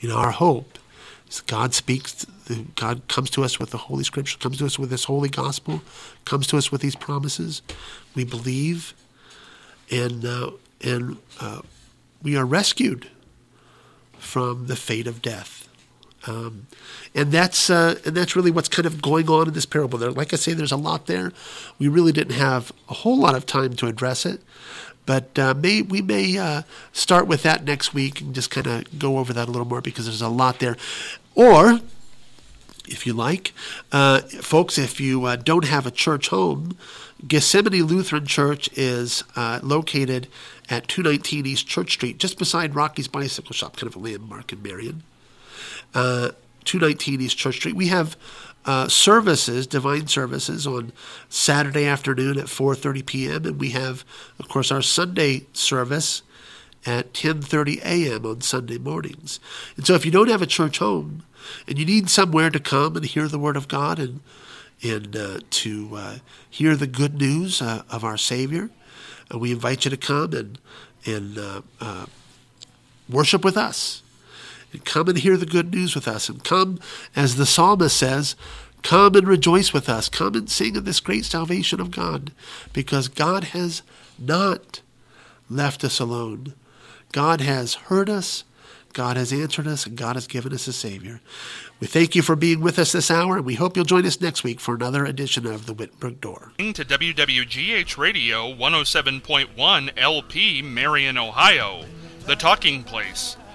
You 0.00 0.08
know, 0.08 0.16
our 0.16 0.30
hope 0.30 0.78
God 1.42 1.74
speaks, 1.74 2.26
God 2.74 3.06
comes 3.08 3.30
to 3.30 3.44
us 3.44 3.58
with 3.58 3.70
the 3.70 3.78
Holy 3.78 4.04
Scripture, 4.04 4.38
comes 4.38 4.58
to 4.58 4.66
us 4.66 4.78
with 4.78 4.90
this 4.90 5.04
holy 5.04 5.28
gospel, 5.28 5.82
comes 6.24 6.46
to 6.48 6.56
us 6.56 6.70
with 6.70 6.80
these 6.80 6.96
promises. 6.96 7.62
We 8.14 8.24
believe 8.24 8.94
and, 9.90 10.24
uh, 10.24 10.50
and 10.82 11.16
uh, 11.40 11.60
we 12.22 12.36
are 12.36 12.44
rescued 12.44 13.08
from 14.18 14.66
the 14.66 14.76
fate 14.76 15.06
of 15.06 15.22
death. 15.22 15.68
Um, 16.26 16.66
and 17.14 17.30
that's 17.30 17.68
uh, 17.68 18.00
and 18.06 18.16
that's 18.16 18.34
really 18.34 18.50
what's 18.50 18.68
kind 18.68 18.86
of 18.86 19.02
going 19.02 19.28
on 19.28 19.48
in 19.48 19.54
this 19.54 19.66
parable. 19.66 19.98
There, 19.98 20.10
like 20.10 20.32
I 20.32 20.36
say, 20.36 20.54
there's 20.54 20.72
a 20.72 20.76
lot 20.76 21.06
there. 21.06 21.32
We 21.78 21.88
really 21.88 22.12
didn't 22.12 22.36
have 22.36 22.72
a 22.88 22.94
whole 22.94 23.18
lot 23.18 23.34
of 23.34 23.44
time 23.44 23.74
to 23.74 23.86
address 23.88 24.24
it, 24.24 24.40
but 25.04 25.38
uh, 25.38 25.52
may 25.54 25.82
we 25.82 26.00
may 26.00 26.38
uh, 26.38 26.62
start 26.92 27.26
with 27.26 27.42
that 27.42 27.64
next 27.64 27.92
week 27.92 28.22
and 28.22 28.34
just 28.34 28.50
kind 28.50 28.66
of 28.66 28.98
go 28.98 29.18
over 29.18 29.34
that 29.34 29.48
a 29.48 29.50
little 29.50 29.66
more 29.66 29.82
because 29.82 30.06
there's 30.06 30.22
a 30.22 30.28
lot 30.28 30.60
there. 30.60 30.76
Or, 31.34 31.80
if 32.86 33.06
you 33.06 33.12
like, 33.12 33.52
uh, 33.92 34.20
folks, 34.20 34.78
if 34.78 35.00
you 35.00 35.24
uh, 35.24 35.36
don't 35.36 35.64
have 35.64 35.86
a 35.86 35.90
church 35.90 36.28
home, 36.28 36.76
Gethsemane 37.26 37.84
Lutheran 37.84 38.26
Church 38.26 38.68
is 38.74 39.24
uh, 39.34 39.60
located 39.62 40.28
at 40.68 40.88
219 40.88 41.46
East 41.46 41.66
Church 41.66 41.92
Street, 41.92 42.18
just 42.18 42.38
beside 42.38 42.74
Rocky's 42.74 43.08
Bicycle 43.08 43.52
Shop, 43.52 43.76
kind 43.76 43.88
of 43.88 43.96
a 43.96 43.98
landmark 43.98 44.52
in 44.52 44.62
Marion. 44.62 45.02
Uh, 45.94 46.30
219 46.64 47.20
East 47.20 47.36
Church 47.36 47.56
Street. 47.56 47.76
We 47.76 47.88
have 47.88 48.16
uh, 48.64 48.88
services, 48.88 49.66
divine 49.66 50.06
services, 50.06 50.66
on 50.66 50.92
Saturday 51.28 51.86
afternoon 51.86 52.38
at 52.38 52.46
4:30 52.46 53.06
p.m., 53.06 53.44
and 53.44 53.60
we 53.60 53.70
have, 53.70 54.04
of 54.38 54.48
course, 54.48 54.72
our 54.72 54.82
Sunday 54.82 55.46
service 55.52 56.22
at 56.86 57.12
10:30 57.12 57.82
a.m. 57.84 58.26
on 58.26 58.40
Sunday 58.40 58.78
mornings. 58.78 59.40
And 59.76 59.86
so, 59.86 59.94
if 59.94 60.04
you 60.04 60.10
don't 60.10 60.30
have 60.30 60.42
a 60.42 60.46
church 60.46 60.78
home 60.78 61.22
and 61.66 61.78
you 61.78 61.84
need 61.84 62.10
somewhere 62.10 62.50
to 62.50 62.60
come 62.60 62.96
and 62.96 63.04
hear 63.04 63.28
the 63.28 63.38
Word 63.38 63.56
of 63.56 63.68
God 63.68 63.98
and 63.98 64.20
and 64.82 65.16
uh, 65.16 65.38
to 65.48 65.90
uh, 65.94 66.18
hear 66.48 66.76
the 66.76 66.86
good 66.86 67.14
news 67.14 67.62
uh, 67.62 67.82
of 67.88 68.04
our 68.04 68.18
Savior, 68.18 68.70
uh, 69.32 69.38
we 69.38 69.52
invite 69.52 69.84
you 69.84 69.90
to 69.90 69.96
come 69.96 70.32
and 70.32 70.58
and 71.06 71.38
uh, 71.38 72.06
worship 73.08 73.44
with 73.44 73.56
us 73.56 74.02
and 74.74 74.84
come 74.84 75.08
and 75.08 75.18
hear 75.18 75.36
the 75.36 75.46
good 75.46 75.72
news 75.72 75.94
with 75.94 76.08
us, 76.08 76.28
and 76.28 76.44
come, 76.44 76.78
as 77.14 77.36
the 77.36 77.46
psalmist 77.46 77.96
says, 77.96 78.34
come 78.82 79.14
and 79.14 79.26
rejoice 79.26 79.72
with 79.72 79.88
us. 79.88 80.08
Come 80.08 80.34
and 80.34 80.50
sing 80.50 80.76
of 80.76 80.84
this 80.84 81.00
great 81.00 81.24
salvation 81.24 81.80
of 81.80 81.92
God, 81.92 82.32
because 82.72 83.08
God 83.08 83.44
has 83.44 83.82
not 84.18 84.82
left 85.48 85.84
us 85.84 86.00
alone. 86.00 86.54
God 87.14 87.40
has 87.42 87.74
heard 87.74 88.10
us, 88.10 88.42
God 88.92 89.16
has 89.16 89.32
answered 89.32 89.68
us, 89.68 89.86
and 89.86 89.96
God 89.96 90.16
has 90.16 90.26
given 90.26 90.52
us 90.52 90.66
a 90.66 90.72
Savior. 90.72 91.20
We 91.78 91.86
thank 91.86 92.16
you 92.16 92.22
for 92.22 92.34
being 92.34 92.60
with 92.60 92.76
us 92.76 92.90
this 92.90 93.08
hour, 93.08 93.36
and 93.36 93.46
we 93.46 93.54
hope 93.54 93.76
you'll 93.76 93.84
join 93.84 94.04
us 94.04 94.20
next 94.20 94.42
week 94.42 94.58
for 94.58 94.74
another 94.74 95.04
edition 95.04 95.46
of 95.46 95.66
the 95.66 95.74
Wittenberg 95.74 96.20
Door. 96.20 96.54
To 96.58 96.84
WWGH 96.84 97.96
Radio 97.96 98.52
107.1 98.52 99.90
LP, 99.96 100.60
Marion, 100.62 101.16
Ohio, 101.16 101.84
the 102.26 102.34
talking 102.34 102.82
place 102.82 103.36